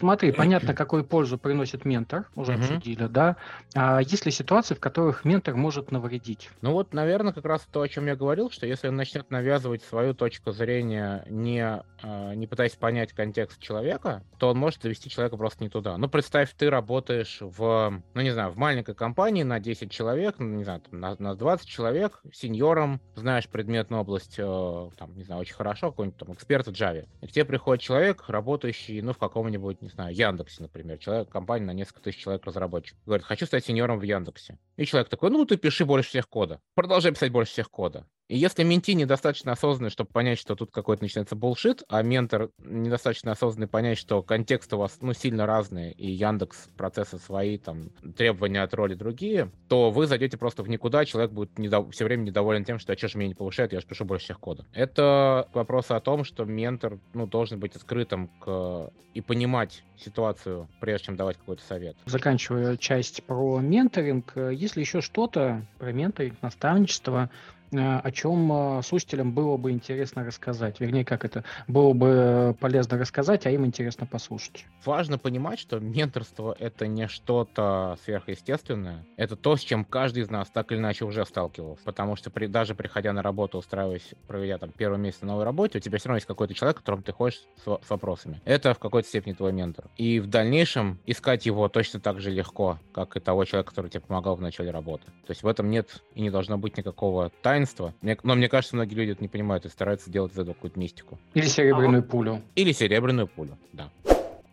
Смотри, 0.00 0.32
понятно, 0.32 0.74
какую 0.74 1.04
пользу 1.04 1.38
приносит 1.38 1.84
ментор, 1.84 2.26
уже 2.34 2.52
угу. 2.52 2.60
обсудили, 2.60 3.06
да. 3.06 3.36
А 3.74 4.00
есть 4.00 4.26
ли 4.26 4.32
ситуации, 4.32 4.74
в 4.74 4.80
которых 4.80 5.24
ментор 5.24 5.54
может 5.54 5.90
навредить? 5.92 6.50
Ну 6.60 6.72
вот, 6.72 6.92
наверное, 6.92 7.32
как 7.32 7.44
раз 7.44 7.66
то, 7.70 7.82
о 7.82 7.88
чем 7.88 8.06
я 8.06 8.16
говорил, 8.16 8.50
что 8.50 8.66
если 8.66 8.88
он 8.88 8.96
начнет 8.96 9.30
навязывать 9.30 9.82
свою 9.82 10.14
точку 10.14 10.52
зрения, 10.52 11.24
не, 11.28 11.62
а, 12.02 12.34
не 12.34 12.46
пытаясь 12.46 12.74
понять 12.76 13.12
контекст 13.12 13.60
человека, 13.60 14.22
то 14.38 14.50
он 14.50 14.58
может 14.58 14.82
завести 14.82 15.08
человека 15.08 15.36
просто 15.36 15.62
не 15.62 15.70
туда. 15.70 15.96
Ну, 15.96 16.08
представь, 16.08 16.52
ты 16.56 16.70
работаешь 16.70 17.38
в, 17.40 18.02
ну, 18.14 18.20
не 18.20 18.30
знаю, 18.30 18.50
в 18.50 18.56
маленькой 18.56 18.94
компании 18.94 19.42
на 19.42 19.60
10 19.60 19.90
человек, 19.90 20.36
ну, 20.38 20.56
не 20.56 20.64
знаю, 20.64 20.80
там, 20.80 21.00
на, 21.00 21.16
на 21.18 21.34
20 21.34 21.68
человек, 21.68 22.20
сеньором, 22.32 23.00
знаешь 23.14 23.48
предметную 23.48 24.02
область, 24.02 24.34
э, 24.38 24.90
там, 24.98 25.16
не 25.16 25.24
знаю, 25.24 25.40
очень 25.40 25.54
хорошо, 25.54 25.90
какой-нибудь 25.90 26.18
там 26.18 26.32
эксперт 26.32 26.66
в 26.66 26.72
Java. 26.72 27.06
И 27.20 27.26
к 27.26 27.32
тебе 27.32 27.44
приходит 27.44 27.82
человек, 27.82 28.24
работающий, 28.28 29.00
ну, 29.00 29.12
в 29.12 29.18
каком-нибудь 29.18 29.83
не 29.84 29.90
знаю, 29.90 30.14
Яндексе, 30.14 30.62
например, 30.62 30.98
человек, 30.98 31.28
компания 31.28 31.66
на 31.66 31.72
несколько 31.72 32.00
тысяч 32.00 32.18
человек 32.18 32.44
разработчик, 32.44 32.96
говорит, 33.04 33.24
хочу 33.26 33.46
стать 33.46 33.64
сеньором 33.64 33.98
в 33.98 34.02
Яндексе. 34.02 34.58
И 34.76 34.86
человек 34.86 35.08
такой, 35.10 35.30
ну, 35.30 35.44
ты 35.44 35.56
пиши 35.56 35.84
больше 35.84 36.08
всех 36.08 36.28
кода. 36.28 36.60
Продолжай 36.74 37.12
писать 37.12 37.30
больше 37.30 37.52
всех 37.52 37.70
кода. 37.70 38.06
И 38.28 38.38
если 38.38 38.62
менти 38.62 38.92
недостаточно 38.92 39.52
осознанный, 39.52 39.90
чтобы 39.90 40.10
понять, 40.10 40.38
что 40.38 40.54
тут 40.54 40.70
какой-то 40.70 41.02
начинается 41.02 41.36
булшит, 41.36 41.82
а 41.88 42.02
ментор 42.02 42.50
недостаточно 42.58 43.32
осознанный 43.32 43.68
понять, 43.68 43.98
что 43.98 44.22
контекст 44.22 44.72
у 44.72 44.78
вас 44.78 44.96
ну, 45.02 45.12
сильно 45.12 45.44
разный, 45.44 45.92
и 45.92 46.10
Яндекс 46.10 46.68
процессы 46.76 47.18
свои, 47.18 47.58
там, 47.58 47.90
требования 48.16 48.62
от 48.62 48.72
роли 48.72 48.94
другие, 48.94 49.50
то 49.68 49.90
вы 49.90 50.06
зайдете 50.06 50.38
просто 50.38 50.62
в 50.62 50.68
никуда, 50.68 51.04
человек 51.04 51.32
будет 51.32 51.58
недов... 51.58 51.92
все 51.92 52.04
время 52.04 52.22
недоволен 52.22 52.64
тем, 52.64 52.78
что 52.78 52.94
а 52.94 52.96
что 52.96 53.08
же 53.08 53.18
меня 53.18 53.28
не 53.28 53.34
повышает, 53.34 53.74
я 53.74 53.80
же 53.80 53.86
пишу 53.86 54.06
больше 54.06 54.24
всех 54.24 54.40
кода. 54.40 54.64
Это 54.72 55.48
вопрос 55.52 55.90
о 55.90 56.00
том, 56.00 56.24
что 56.24 56.44
ментор 56.44 56.98
ну, 57.12 57.26
должен 57.26 57.60
быть 57.60 57.76
открытым 57.76 58.28
к... 58.40 58.90
и 59.12 59.20
понимать 59.20 59.84
ситуацию, 59.98 60.66
прежде 60.80 61.06
чем 61.06 61.16
давать 61.16 61.36
какой-то 61.36 61.62
совет. 61.62 61.96
Заканчивая 62.06 62.78
часть 62.78 63.22
про 63.24 63.60
менторинг, 63.60 64.32
есть 64.36 64.76
ли 64.76 64.82
еще 64.82 65.02
что-то 65.02 65.66
про 65.78 65.92
менторинг, 65.92 66.40
наставничество, 66.40 67.28
о 67.72 68.10
чем 68.12 68.52
э, 68.52 68.82
слушателям 68.82 69.32
было 69.32 69.56
бы 69.56 69.70
интересно 69.70 70.24
рассказать. 70.24 70.80
Вернее, 70.80 71.04
как 71.04 71.24
это 71.24 71.44
было 71.68 71.92
бы 71.92 72.56
полезно 72.60 72.98
рассказать, 72.98 73.46
а 73.46 73.50
им 73.50 73.64
интересно 73.66 74.06
послушать. 74.06 74.66
Важно 74.84 75.18
понимать, 75.18 75.58
что 75.58 75.78
менторство— 75.78 76.54
это 76.58 76.86
не 76.86 77.08
что-то 77.08 77.98
сверхъестественное. 78.04 79.04
Это 79.16 79.36
то, 79.36 79.56
с 79.56 79.60
чем 79.60 79.84
каждый 79.84 80.22
из 80.22 80.30
нас 80.30 80.50
так 80.50 80.70
или 80.72 80.78
иначе 80.78 81.04
уже 81.04 81.24
сталкивался. 81.24 81.82
Потому 81.84 82.16
что 82.16 82.30
при, 82.30 82.46
даже 82.46 82.74
приходя 82.74 83.12
на 83.12 83.22
работу, 83.22 83.58
устраиваясь, 83.58 84.14
проведя 84.26 84.58
там 84.58 84.70
первый 84.70 84.98
месяц 84.98 85.22
на 85.22 85.28
новой 85.28 85.44
работе, 85.44 85.78
у 85.78 85.80
тебя 85.80 85.98
все 85.98 86.08
равно 86.08 86.16
есть 86.16 86.26
какой-то 86.26 86.54
человек, 86.54 86.76
к 86.76 86.80
которому 86.80 87.02
ты 87.02 87.12
ходишь 87.12 87.40
с, 87.64 87.64
с 87.64 87.90
вопросами. 87.90 88.40
Это 88.44 88.74
в 88.74 88.78
какой-то 88.78 89.08
степени 89.08 89.32
твой 89.32 89.52
ментор. 89.52 89.86
И 89.96 90.20
в 90.20 90.26
дальнейшем 90.26 90.98
искать 91.06 91.46
его 91.46 91.68
точно 91.68 92.00
так 92.00 92.20
же 92.20 92.30
легко, 92.30 92.78
как 92.92 93.16
и 93.16 93.20
того 93.20 93.44
человека, 93.44 93.70
который 93.70 93.90
тебе 93.90 94.00
помогал 94.00 94.36
в 94.36 94.40
начале 94.40 94.70
работы. 94.70 95.06
То 95.26 95.30
есть 95.30 95.42
в 95.42 95.46
этом 95.46 95.70
нет 95.70 96.02
и 96.14 96.22
не 96.22 96.30
должно 96.30 96.58
быть 96.58 96.76
никакого 96.76 97.30
тайны, 97.42 97.63
таинство. 97.64 97.94
Мне, 98.00 98.16
но 98.22 98.34
мне 98.34 98.48
кажется, 98.48 98.76
многие 98.76 98.94
люди 98.94 99.10
это 99.12 99.22
не 99.22 99.28
понимают 99.28 99.64
и 99.64 99.68
стараются 99.68 100.10
делать 100.10 100.32
из 100.32 100.38
этого 100.38 100.54
какую-то 100.54 100.78
мистику. 100.78 101.18
Или 101.34 101.46
серебряную 101.46 102.00
а 102.00 102.02
пулю. 102.02 102.42
Или 102.54 102.72
серебряную 102.72 103.28
пулю, 103.28 103.58
да. 103.72 103.90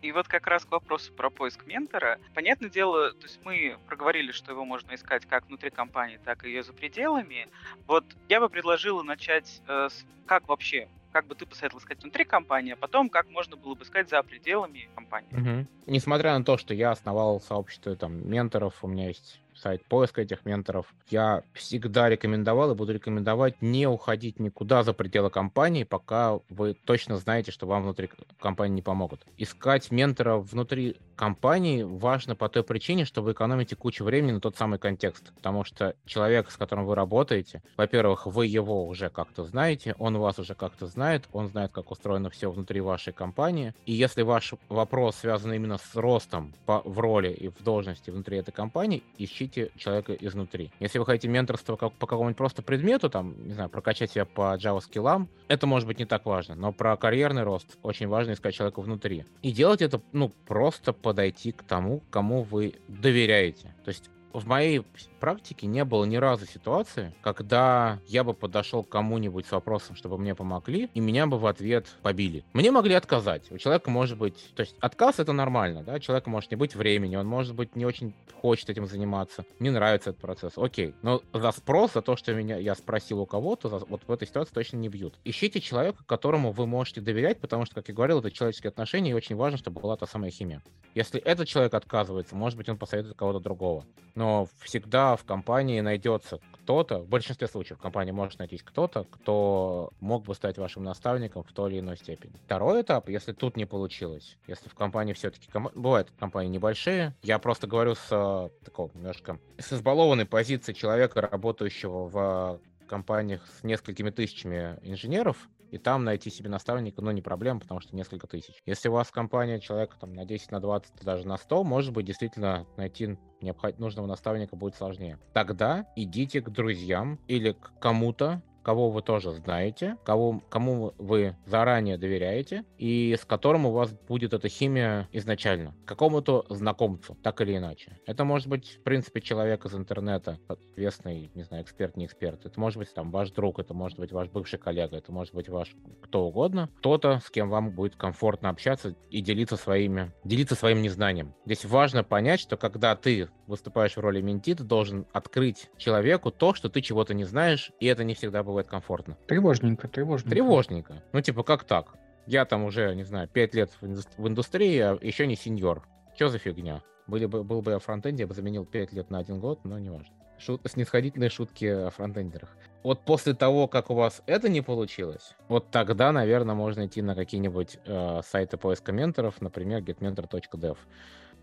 И 0.00 0.10
вот 0.10 0.26
как 0.26 0.48
раз 0.48 0.64
к 0.64 0.72
вопросу 0.72 1.12
про 1.12 1.30
поиск 1.30 1.64
ментора. 1.64 2.18
Понятное 2.34 2.68
дело, 2.68 3.12
то 3.12 3.26
есть 3.26 3.38
мы 3.44 3.76
проговорили, 3.86 4.32
что 4.32 4.50
его 4.50 4.64
можно 4.64 4.94
искать 4.94 5.26
как 5.26 5.46
внутри 5.46 5.70
компании, 5.70 6.18
так 6.24 6.44
и 6.44 6.48
ее 6.48 6.64
за 6.64 6.72
пределами. 6.72 7.46
Вот 7.86 8.04
я 8.28 8.40
бы 8.40 8.48
предложила 8.48 9.04
начать 9.04 9.62
э, 9.68 9.88
с 9.90 10.04
как 10.26 10.48
вообще 10.48 10.88
как 11.12 11.26
бы 11.26 11.34
ты 11.34 11.44
посоветовал 11.44 11.80
искать 11.80 12.02
внутри 12.02 12.24
компании, 12.24 12.72
а 12.72 12.76
потом 12.76 13.10
как 13.10 13.28
можно 13.28 13.54
было 13.54 13.74
бы 13.74 13.84
искать 13.84 14.08
за 14.08 14.22
пределами 14.22 14.88
компании. 14.94 15.28
Угу. 15.30 15.66
Несмотря 15.86 16.38
на 16.38 16.44
то, 16.44 16.56
что 16.56 16.72
я 16.72 16.90
основал 16.90 17.38
сообщество 17.40 17.94
там 17.94 18.28
менторов, 18.28 18.82
у 18.82 18.88
меня 18.88 19.08
есть 19.08 19.41
сайт 19.62 19.84
поиска 19.84 20.22
этих 20.22 20.44
менторов. 20.44 20.86
Я 21.08 21.42
всегда 21.52 22.08
рекомендовал 22.08 22.72
и 22.72 22.74
буду 22.74 22.92
рекомендовать 22.92 23.62
не 23.62 23.86
уходить 23.86 24.40
никуда 24.40 24.82
за 24.82 24.92
пределы 24.92 25.30
компании, 25.30 25.84
пока 25.84 26.40
вы 26.48 26.74
точно 26.74 27.16
знаете, 27.16 27.52
что 27.52 27.66
вам 27.66 27.84
внутри 27.84 28.10
компании 28.40 28.76
не 28.76 28.82
помогут. 28.82 29.24
Искать 29.38 29.90
ментора 29.90 30.36
внутри 30.36 30.96
компании 31.16 31.82
важно 31.82 32.34
по 32.34 32.48
той 32.48 32.64
причине, 32.64 33.04
что 33.04 33.22
вы 33.22 33.32
экономите 33.32 33.76
кучу 33.76 34.04
времени 34.04 34.32
на 34.32 34.40
тот 34.40 34.56
самый 34.56 34.78
контекст. 34.78 35.32
Потому 35.36 35.64
что 35.64 35.94
человек, 36.04 36.50
с 36.50 36.56
которым 36.56 36.84
вы 36.84 36.94
работаете, 36.94 37.62
во-первых, 37.76 38.26
вы 38.26 38.46
его 38.46 38.86
уже 38.86 39.08
как-то 39.08 39.44
знаете, 39.44 39.94
он 39.98 40.18
вас 40.18 40.38
уже 40.38 40.54
как-то 40.54 40.86
знает, 40.86 41.28
он 41.32 41.48
знает, 41.48 41.70
как 41.70 41.90
устроено 41.90 42.30
все 42.30 42.50
внутри 42.50 42.80
вашей 42.80 43.12
компании. 43.12 43.74
И 43.86 43.92
если 43.92 44.22
ваш 44.22 44.54
вопрос 44.68 45.16
связан 45.16 45.52
именно 45.52 45.78
с 45.78 45.94
ростом 45.94 46.52
по, 46.66 46.82
в 46.84 46.98
роли 46.98 47.30
и 47.30 47.48
в 47.48 47.62
должности 47.62 48.10
внутри 48.10 48.38
этой 48.38 48.52
компании, 48.52 49.02
ищите 49.18 49.51
человека 49.76 50.14
изнутри. 50.14 50.72
Если 50.80 50.98
вы 50.98 51.04
хотите 51.04 51.28
менторство 51.28 51.76
как, 51.76 51.92
по 51.94 52.06
какому-нибудь 52.06 52.36
просто 52.36 52.62
предмету, 52.62 53.10
там, 53.10 53.34
не 53.46 53.54
знаю, 53.54 53.68
прокачать 53.68 54.10
себя 54.10 54.24
по 54.24 54.56
Java 54.56 54.80
скиллам, 54.80 55.28
это 55.48 55.66
может 55.66 55.86
быть 55.86 55.98
не 55.98 56.06
так 56.06 56.26
важно. 56.26 56.54
Но 56.54 56.72
про 56.72 56.96
карьерный 56.96 57.42
рост 57.42 57.78
очень 57.82 58.08
важно 58.08 58.32
искать 58.32 58.54
человека 58.54 58.80
внутри. 58.80 59.24
И 59.42 59.52
делать 59.52 59.82
это, 59.82 60.00
ну, 60.12 60.30
просто 60.46 60.92
подойти 60.92 61.52
к 61.52 61.62
тому, 61.62 62.02
кому 62.10 62.42
вы 62.42 62.74
доверяете. 62.88 63.74
То 63.84 63.88
есть 63.88 64.10
в 64.32 64.46
моей 64.46 64.82
практике 65.20 65.66
не 65.66 65.84
было 65.84 66.04
ни 66.04 66.16
разу 66.16 66.46
ситуации, 66.46 67.14
когда 67.22 68.00
я 68.06 68.24
бы 68.24 68.34
подошел 68.34 68.82
к 68.82 68.88
кому-нибудь 68.88 69.46
с 69.46 69.52
вопросом, 69.52 69.94
чтобы 69.96 70.18
мне 70.18 70.34
помогли, 70.34 70.90
и 70.94 71.00
меня 71.00 71.26
бы 71.26 71.38
в 71.38 71.46
ответ 71.46 71.86
побили. 72.02 72.44
Мне 72.52 72.70
могли 72.70 72.94
отказать. 72.94 73.50
У 73.50 73.58
человека 73.58 73.90
может 73.90 74.18
быть... 74.18 74.52
То 74.54 74.62
есть 74.62 74.74
отказ— 74.80 75.18
это 75.18 75.32
нормально, 75.32 75.82
да? 75.82 76.00
Человека 76.00 76.30
может 76.30 76.50
не 76.50 76.56
быть 76.56 76.74
времени, 76.74 77.16
он 77.16 77.26
может 77.26 77.54
быть 77.54 77.76
не 77.76 77.84
очень 77.84 78.14
хочет 78.40 78.68
этим 78.70 78.86
заниматься, 78.86 79.44
не 79.60 79.70
нравится 79.70 80.10
этот 80.10 80.20
процесс. 80.20 80.54
Окей. 80.56 80.94
Но 81.02 81.22
за 81.32 81.52
спрос, 81.52 81.92
за 81.92 82.02
то, 82.02 82.16
что 82.16 82.34
меня, 82.34 82.56
я 82.56 82.74
спросил 82.74 83.20
у 83.20 83.26
кого-то, 83.26 83.68
за, 83.68 83.78
вот 83.78 84.02
в 84.06 84.10
этой 84.10 84.26
ситуации 84.26 84.52
точно 84.52 84.78
не 84.78 84.88
бьют. 84.88 85.14
Ищите 85.24 85.60
человека, 85.60 86.02
которому 86.04 86.50
вы 86.50 86.66
можете 86.66 87.00
доверять, 87.00 87.38
потому 87.40 87.64
что, 87.64 87.76
как 87.76 87.88
я 87.88 87.94
говорил, 87.94 88.18
это 88.18 88.30
человеческие 88.30 88.70
отношения, 88.70 89.12
и 89.12 89.14
очень 89.14 89.36
важно, 89.36 89.58
чтобы 89.58 89.80
была 89.80 89.96
та 89.96 90.06
самая 90.06 90.30
химия. 90.30 90.62
Если 90.94 91.20
этот 91.20 91.46
человек 91.46 91.74
отказывается, 91.74 92.34
может 92.34 92.58
быть, 92.58 92.68
он 92.68 92.76
посоветует 92.76 93.16
кого-то 93.16 93.38
другого 93.38 93.84
но 94.14 94.21
всегда 94.60 95.16
в 95.16 95.24
компании 95.24 95.80
найдется 95.80 96.40
кто-то, 96.52 97.00
в 97.00 97.08
большинстве 97.08 97.48
случаев 97.48 97.78
в 97.78 97.82
компании 97.82 98.12
может 98.12 98.38
найтись 98.38 98.62
кто-то, 98.62 99.04
кто 99.04 99.90
мог 100.00 100.24
бы 100.24 100.34
стать 100.34 100.58
вашим 100.58 100.84
наставником 100.84 101.42
в 101.42 101.52
той 101.52 101.72
или 101.72 101.80
иной 101.80 101.96
степени. 101.96 102.32
Второй 102.44 102.82
этап, 102.82 103.08
если 103.08 103.32
тут 103.32 103.56
не 103.56 103.64
получилось, 103.64 104.38
если 104.46 104.68
в 104.68 104.74
компании 104.74 105.12
все-таки, 105.12 105.50
ком... 105.50 105.70
бывают 105.74 106.12
компании 106.18 106.50
небольшие, 106.50 107.14
я 107.22 107.38
просто 107.38 107.66
говорю 107.66 107.94
с 107.94 108.08
э, 108.10 108.64
такого 108.64 108.90
немножко, 108.94 109.38
с 109.58 109.72
избалованной 109.72 110.26
позиции 110.26 110.72
человека, 110.72 111.20
работающего 111.20 112.08
в 112.08 112.60
компаниях 112.86 113.42
с 113.58 113.64
несколькими 113.64 114.10
тысячами 114.10 114.78
инженеров, 114.82 115.48
и 115.72 115.78
там 115.78 116.04
найти 116.04 116.30
себе 116.30 116.50
наставника, 116.50 117.00
ну, 117.02 117.10
не 117.10 117.22
проблема, 117.22 117.58
потому 117.58 117.80
что 117.80 117.96
несколько 117.96 118.26
тысяч. 118.26 118.62
Если 118.66 118.88
у 118.88 118.92
вас 118.92 119.10
компания 119.10 119.58
человека 119.58 119.96
там 119.98 120.12
на 120.12 120.26
10, 120.26 120.52
на 120.52 120.60
20, 120.60 121.02
даже 121.02 121.26
на 121.26 121.38
100, 121.38 121.64
может 121.64 121.92
быть, 121.92 122.06
действительно 122.06 122.66
найти 122.76 123.16
необход... 123.40 123.78
нужного 123.78 124.06
наставника 124.06 124.54
будет 124.54 124.76
сложнее. 124.76 125.18
Тогда 125.32 125.86
идите 125.96 126.42
к 126.42 126.50
друзьям 126.50 127.18
или 127.26 127.52
к 127.52 127.72
кому-то, 127.80 128.42
кого 128.62 128.90
вы 128.90 129.02
тоже 129.02 129.32
знаете, 129.32 129.96
кого, 130.04 130.42
кому 130.48 130.94
вы 130.98 131.36
заранее 131.46 131.98
доверяете 131.98 132.64
и 132.78 133.16
с 133.18 133.24
которым 133.24 133.66
у 133.66 133.70
вас 133.70 133.92
будет 133.92 134.32
эта 134.32 134.48
химия 134.48 135.08
изначально. 135.12 135.74
Какому-то 135.84 136.46
знакомцу, 136.48 137.16
так 137.22 137.40
или 137.40 137.56
иначе. 137.56 137.98
Это 138.06 138.24
может 138.24 138.48
быть, 138.48 138.78
в 138.78 138.82
принципе, 138.82 139.20
человек 139.20 139.64
из 139.64 139.74
интернета, 139.74 140.38
известный, 140.72 141.30
не 141.34 141.42
знаю, 141.42 141.64
эксперт, 141.64 141.96
не 141.96 142.06
эксперт. 142.06 142.44
Это 142.46 142.58
может 142.58 142.78
быть 142.78 142.92
там 142.94 143.10
ваш 143.10 143.30
друг, 143.30 143.58
это 143.58 143.74
может 143.74 143.98
быть 143.98 144.12
ваш 144.12 144.28
бывший 144.28 144.58
коллега, 144.58 144.96
это 144.96 145.12
может 145.12 145.34
быть 145.34 145.48
ваш 145.48 145.74
кто 146.02 146.26
угодно. 146.26 146.70
Кто-то, 146.78 147.20
с 147.24 147.30
кем 147.30 147.50
вам 147.50 147.72
будет 147.72 147.96
комфортно 147.96 148.48
общаться 148.48 148.94
и 149.10 149.20
делиться 149.20 149.56
своими, 149.56 150.12
делиться 150.24 150.54
своим 150.54 150.82
незнанием. 150.82 151.34
Здесь 151.44 151.64
важно 151.64 152.04
понять, 152.04 152.40
что 152.40 152.56
когда 152.56 152.96
ты 152.96 153.28
выступаешь 153.46 153.96
в 153.96 154.00
роли 154.00 154.20
менти, 154.20 154.54
ты 154.54 154.64
должен 154.64 155.06
открыть 155.12 155.70
человеку 155.76 156.30
то, 156.30 156.54
что 156.54 156.68
ты 156.68 156.80
чего-то 156.80 157.14
не 157.14 157.24
знаешь, 157.24 157.70
и 157.80 157.86
это 157.86 158.04
не 158.04 158.14
всегда 158.14 158.42
бывает 158.42 158.51
комфортно. 158.60 159.16
Тревожненько, 159.26 159.88
тревожненько. 159.88 160.30
Тревожненько. 160.30 161.02
Ну, 161.12 161.20
типа, 161.20 161.42
как 161.42 161.64
так? 161.64 161.94
Я 162.26 162.44
там 162.44 162.64
уже, 162.64 162.94
не 162.94 163.04
знаю, 163.04 163.28
5 163.28 163.54
лет 163.54 163.70
в 163.80 164.28
индустрии, 164.28 164.78
а 164.78 164.98
еще 165.00 165.26
не 165.26 165.36
сеньор. 165.36 165.82
Что 166.14 166.28
за 166.28 166.38
фигня? 166.38 166.82
Были 167.06 167.26
бы, 167.26 167.42
был 167.42 167.62
бы 167.62 167.72
я 167.72 167.78
фронтенде, 167.78 168.22
я 168.22 168.26
бы 168.26 168.34
заменил 168.34 168.64
5 168.64 168.92
лет 168.92 169.10
на 169.10 169.18
один 169.18 169.40
год, 169.40 169.64
но 169.64 169.78
не 169.78 169.90
важно. 169.90 170.14
Шут, 170.38 170.60
снисходительные 170.64 171.30
шутки 171.30 171.64
о 171.64 171.90
фронтендерах. 171.90 172.56
Вот 172.82 173.04
после 173.04 173.34
того, 173.34 173.68
как 173.68 173.90
у 173.90 173.94
вас 173.94 174.22
это 174.26 174.48
не 174.48 174.60
получилось, 174.60 175.34
вот 175.48 175.70
тогда, 175.70 176.10
наверное, 176.12 176.54
можно 176.54 176.86
идти 176.86 177.00
на 177.00 177.14
какие-нибудь 177.14 177.78
э, 177.84 178.20
сайты 178.24 178.56
поиска 178.56 178.92
менторов, 178.92 179.40
например, 179.40 179.82
getmentor.dev. 179.82 180.76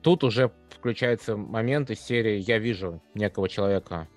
Тут 0.02 0.24
уже 0.24 0.52
включается 0.70 1.36
момент 1.36 1.92
из 1.92 2.00
серии 2.02 2.40
«Я 2.40 2.58
вижу 2.58 3.02
некого 3.14 3.50
человека 3.50 4.08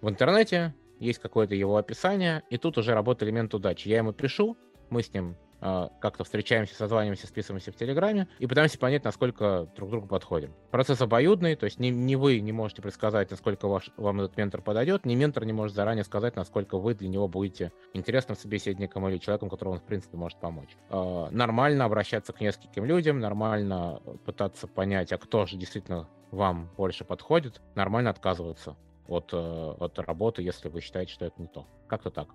в 0.00 0.08
интернете, 0.08 0.74
есть 0.98 1.18
какое-то 1.18 1.54
его 1.54 1.76
описание, 1.76 2.42
и 2.50 2.58
тут 2.58 2.78
уже 2.78 2.94
работает 2.94 3.30
элемент 3.30 3.54
удачи. 3.54 3.88
Я 3.88 3.98
ему 3.98 4.12
пишу, 4.12 4.56
мы 4.90 5.02
с 5.02 5.12
ним 5.12 5.36
э, 5.60 5.88
как-то 6.00 6.24
встречаемся, 6.24 6.74
созваниваемся, 6.74 7.26
списываемся 7.26 7.72
в 7.72 7.76
Телеграме 7.76 8.28
и 8.38 8.46
пытаемся 8.46 8.78
понять, 8.78 9.04
насколько 9.04 9.68
друг 9.76 9.90
другу 9.90 10.06
подходим. 10.06 10.54
Процесс 10.70 11.00
обоюдный, 11.00 11.56
то 11.56 11.64
есть 11.64 11.78
ни, 11.78 11.88
ни 11.88 12.14
вы 12.14 12.40
не 12.40 12.52
можете 12.52 12.82
предсказать, 12.82 13.30
насколько 13.30 13.68
ваш, 13.68 13.90
вам 13.96 14.20
этот 14.20 14.36
ментор 14.36 14.62
подойдет, 14.62 15.04
ни 15.04 15.14
ментор 15.14 15.44
не 15.44 15.52
может 15.52 15.74
заранее 15.74 16.04
сказать, 16.04 16.36
насколько 16.36 16.78
вы 16.78 16.94
для 16.94 17.08
него 17.08 17.28
будете 17.28 17.72
интересным 17.92 18.36
собеседником 18.36 19.08
или 19.08 19.18
человеком, 19.18 19.50
которому 19.50 19.74
он, 19.74 19.80
в 19.80 19.84
принципе, 19.84 20.16
может 20.16 20.38
помочь. 20.40 20.76
Э, 20.90 21.28
нормально 21.30 21.84
обращаться 21.84 22.32
к 22.32 22.40
нескольким 22.40 22.84
людям, 22.84 23.20
нормально 23.20 24.00
пытаться 24.24 24.66
понять, 24.66 25.12
а 25.12 25.18
кто 25.18 25.46
же 25.46 25.56
действительно 25.56 26.08
вам 26.30 26.70
больше 26.76 27.04
подходит, 27.04 27.60
нормально 27.74 28.10
отказываться 28.10 28.76
от, 29.08 29.30
э, 29.32 29.36
от 29.36 29.98
работы, 29.98 30.42
если 30.42 30.68
вы 30.68 30.80
считаете, 30.80 31.12
что 31.12 31.24
это 31.24 31.40
не 31.40 31.48
то. 31.48 31.66
Как-то 31.88 32.10
так. 32.10 32.28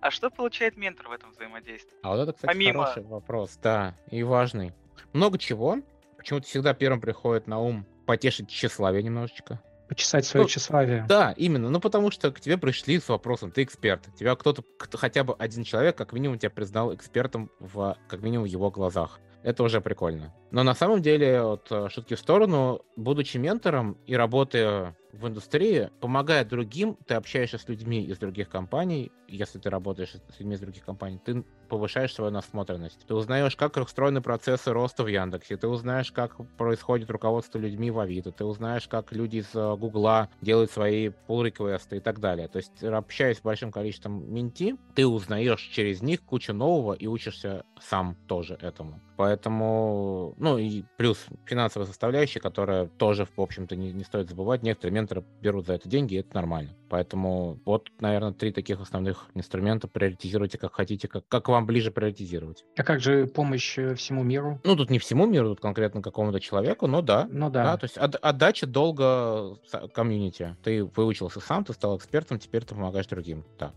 А 0.00 0.10
что 0.10 0.30
получает 0.30 0.76
ментор 0.76 1.08
в 1.08 1.12
этом 1.12 1.30
взаимодействии? 1.30 1.96
А 2.02 2.10
вот 2.10 2.22
это, 2.22 2.32
кстати, 2.32 2.52
Помимо... 2.52 2.84
хороший 2.84 3.04
вопрос, 3.04 3.58
да, 3.62 3.94
и 4.10 4.22
важный. 4.22 4.72
Много 5.12 5.38
чего. 5.38 5.78
Почему-то 6.16 6.46
всегда 6.46 6.74
первым 6.74 7.00
приходит 7.00 7.46
на 7.46 7.60
ум 7.60 7.86
потешить 8.06 8.48
тщеславие 8.48 9.02
немножечко. 9.02 9.60
Почесать 9.88 10.26
свое 10.26 10.44
ну, 10.44 10.48
тщеславие. 10.48 11.06
Да, 11.08 11.32
именно. 11.36 11.70
Ну, 11.70 11.80
потому 11.80 12.10
что 12.10 12.30
к 12.30 12.40
тебе 12.40 12.58
пришли 12.58 13.00
с 13.00 13.08
вопросом, 13.08 13.50
ты 13.50 13.62
эксперт. 13.62 14.02
Тебя 14.18 14.34
кто-то, 14.34 14.62
кто, 14.78 14.98
хотя 14.98 15.24
бы 15.24 15.34
один 15.38 15.64
человек, 15.64 15.96
как 15.96 16.12
минимум, 16.12 16.38
тебя 16.38 16.50
признал 16.50 16.94
экспертом 16.94 17.50
в, 17.58 17.96
как 18.06 18.20
минимум, 18.20 18.46
в 18.46 18.50
его 18.50 18.70
глазах. 18.70 19.18
Это 19.42 19.62
уже 19.62 19.80
прикольно. 19.80 20.34
Но 20.50 20.62
на 20.62 20.74
самом 20.74 21.00
деле, 21.00 21.42
вот 21.42 21.68
э, 21.70 21.88
шутки 21.90 22.14
в 22.14 22.18
сторону, 22.18 22.82
будучи 22.96 23.38
ментором 23.38 23.96
и 24.06 24.14
работая 24.14 24.94
в 25.18 25.26
индустрии, 25.26 25.90
помогая 26.00 26.44
другим, 26.44 26.96
ты 27.06 27.14
общаешься 27.14 27.58
с 27.58 27.68
людьми 27.68 28.04
из 28.04 28.18
других 28.18 28.48
компаний, 28.48 29.10
если 29.26 29.58
ты 29.58 29.68
работаешь 29.68 30.10
с 30.10 30.38
людьми 30.38 30.54
из 30.54 30.60
других 30.60 30.84
компаний, 30.84 31.20
ты 31.22 31.44
повышаешь 31.68 32.14
свою 32.14 32.30
насмотренность. 32.30 33.04
Ты 33.06 33.14
узнаешь, 33.14 33.56
как 33.56 33.76
устроены 33.76 34.22
процессы 34.22 34.72
роста 34.72 35.04
в 35.04 35.08
Яндексе, 35.08 35.56
ты 35.56 35.68
узнаешь, 35.68 36.12
как 36.12 36.36
происходит 36.56 37.10
руководство 37.10 37.58
людьми 37.58 37.90
в 37.90 37.98
Авито, 37.98 38.32
ты 38.32 38.44
узнаешь, 38.44 38.88
как 38.88 39.12
люди 39.12 39.38
из 39.38 39.54
э, 39.54 39.76
Гугла 39.76 40.30
делают 40.40 40.70
свои 40.70 41.08
pull 41.08 41.44
реквесты 41.44 41.98
и 41.98 42.00
так 42.00 42.20
далее. 42.20 42.48
То 42.48 42.58
есть, 42.58 42.82
общаясь 42.82 43.38
с 43.38 43.42
большим 43.42 43.70
количеством 43.70 44.32
менти, 44.32 44.76
ты 44.94 45.06
узнаешь 45.06 45.60
через 45.60 46.00
них 46.00 46.22
кучу 46.22 46.52
нового 46.54 46.94
и 46.94 47.06
учишься 47.06 47.64
сам 47.80 48.16
тоже 48.26 48.58
этому. 48.60 49.00
Поэтому, 49.18 50.34
ну 50.38 50.58
и 50.58 50.84
плюс 50.96 51.26
финансовая 51.44 51.88
составляющая, 51.88 52.38
которая 52.38 52.86
тоже, 52.86 53.26
в 53.36 53.40
общем-то, 53.40 53.74
не, 53.74 53.92
не 53.92 54.04
стоит 54.04 54.28
забывать. 54.28 54.62
Некоторые 54.62 54.94
менторы 55.08 55.24
берут 55.40 55.66
за 55.66 55.74
это 55.74 55.88
деньги, 55.88 56.14
и 56.14 56.18
это 56.18 56.34
нормально. 56.34 56.70
Поэтому 56.88 57.60
вот, 57.64 57.88
наверное, 58.00 58.32
три 58.32 58.52
таких 58.52 58.80
основных 58.80 59.26
инструмента. 59.34 59.88
Приоритизируйте 59.88 60.58
как 60.58 60.74
хотите, 60.74 61.08
как, 61.08 61.26
как 61.28 61.48
вам 61.48 61.66
ближе 61.66 61.90
приоритизировать. 61.90 62.64
А 62.76 62.82
как 62.82 63.00
же 63.00 63.26
помощь 63.26 63.78
э, 63.78 63.94
всему 63.94 64.22
миру? 64.22 64.60
Ну, 64.64 64.76
тут 64.76 64.90
не 64.90 64.98
всему 64.98 65.26
миру, 65.26 65.50
тут 65.50 65.60
конкретно 65.60 66.02
какому-то 66.02 66.40
человеку, 66.40 66.86
но 66.86 67.02
да. 67.02 67.28
Ну 67.30 67.50
да. 67.50 67.64
да 67.64 67.76
то 67.76 67.84
есть 67.84 67.96
от, 67.96 68.16
отдача 68.16 68.66
долга 68.66 69.56
комьюнити. 69.94 70.56
Ты 70.62 70.84
выучился 70.84 71.40
сам, 71.40 71.64
ты 71.64 71.72
стал 71.72 71.96
экспертом, 71.96 72.38
теперь 72.38 72.64
ты 72.64 72.74
помогаешь 72.74 73.06
другим. 73.06 73.44
Да. 73.58 73.72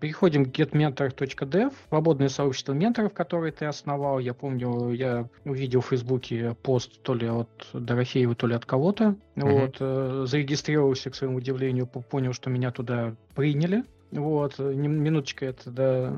Переходим 0.00 0.44
к 0.44 0.48
getmentor.dev, 0.48 1.72
свободное 1.88 2.28
сообщество 2.28 2.72
менторов, 2.72 3.12
которое 3.12 3.50
ты 3.50 3.64
основал. 3.64 4.20
Я 4.20 4.32
помню, 4.32 4.90
я 4.90 5.28
увидел 5.44 5.80
в 5.80 5.86
Фейсбуке 5.86 6.56
пост 6.62 7.02
то 7.02 7.14
ли 7.14 7.28
от 7.28 7.48
Дорофеева, 7.72 8.34
то 8.34 8.46
ли 8.46 8.54
от 8.54 8.64
кого-то. 8.64 9.16
Mm-hmm. 9.34 9.60
Вот, 9.60 9.76
э, 9.80 10.24
зарегистрировался, 10.26 11.10
к 11.10 11.16
своему 11.16 11.38
удивлению, 11.38 11.86
понял, 11.86 12.32
что 12.32 12.48
меня 12.48 12.70
туда 12.70 13.14
приняли. 13.34 13.84
Вот, 14.12 14.58
минуточка 14.58 15.46
это, 15.46 15.70
да, 15.70 16.16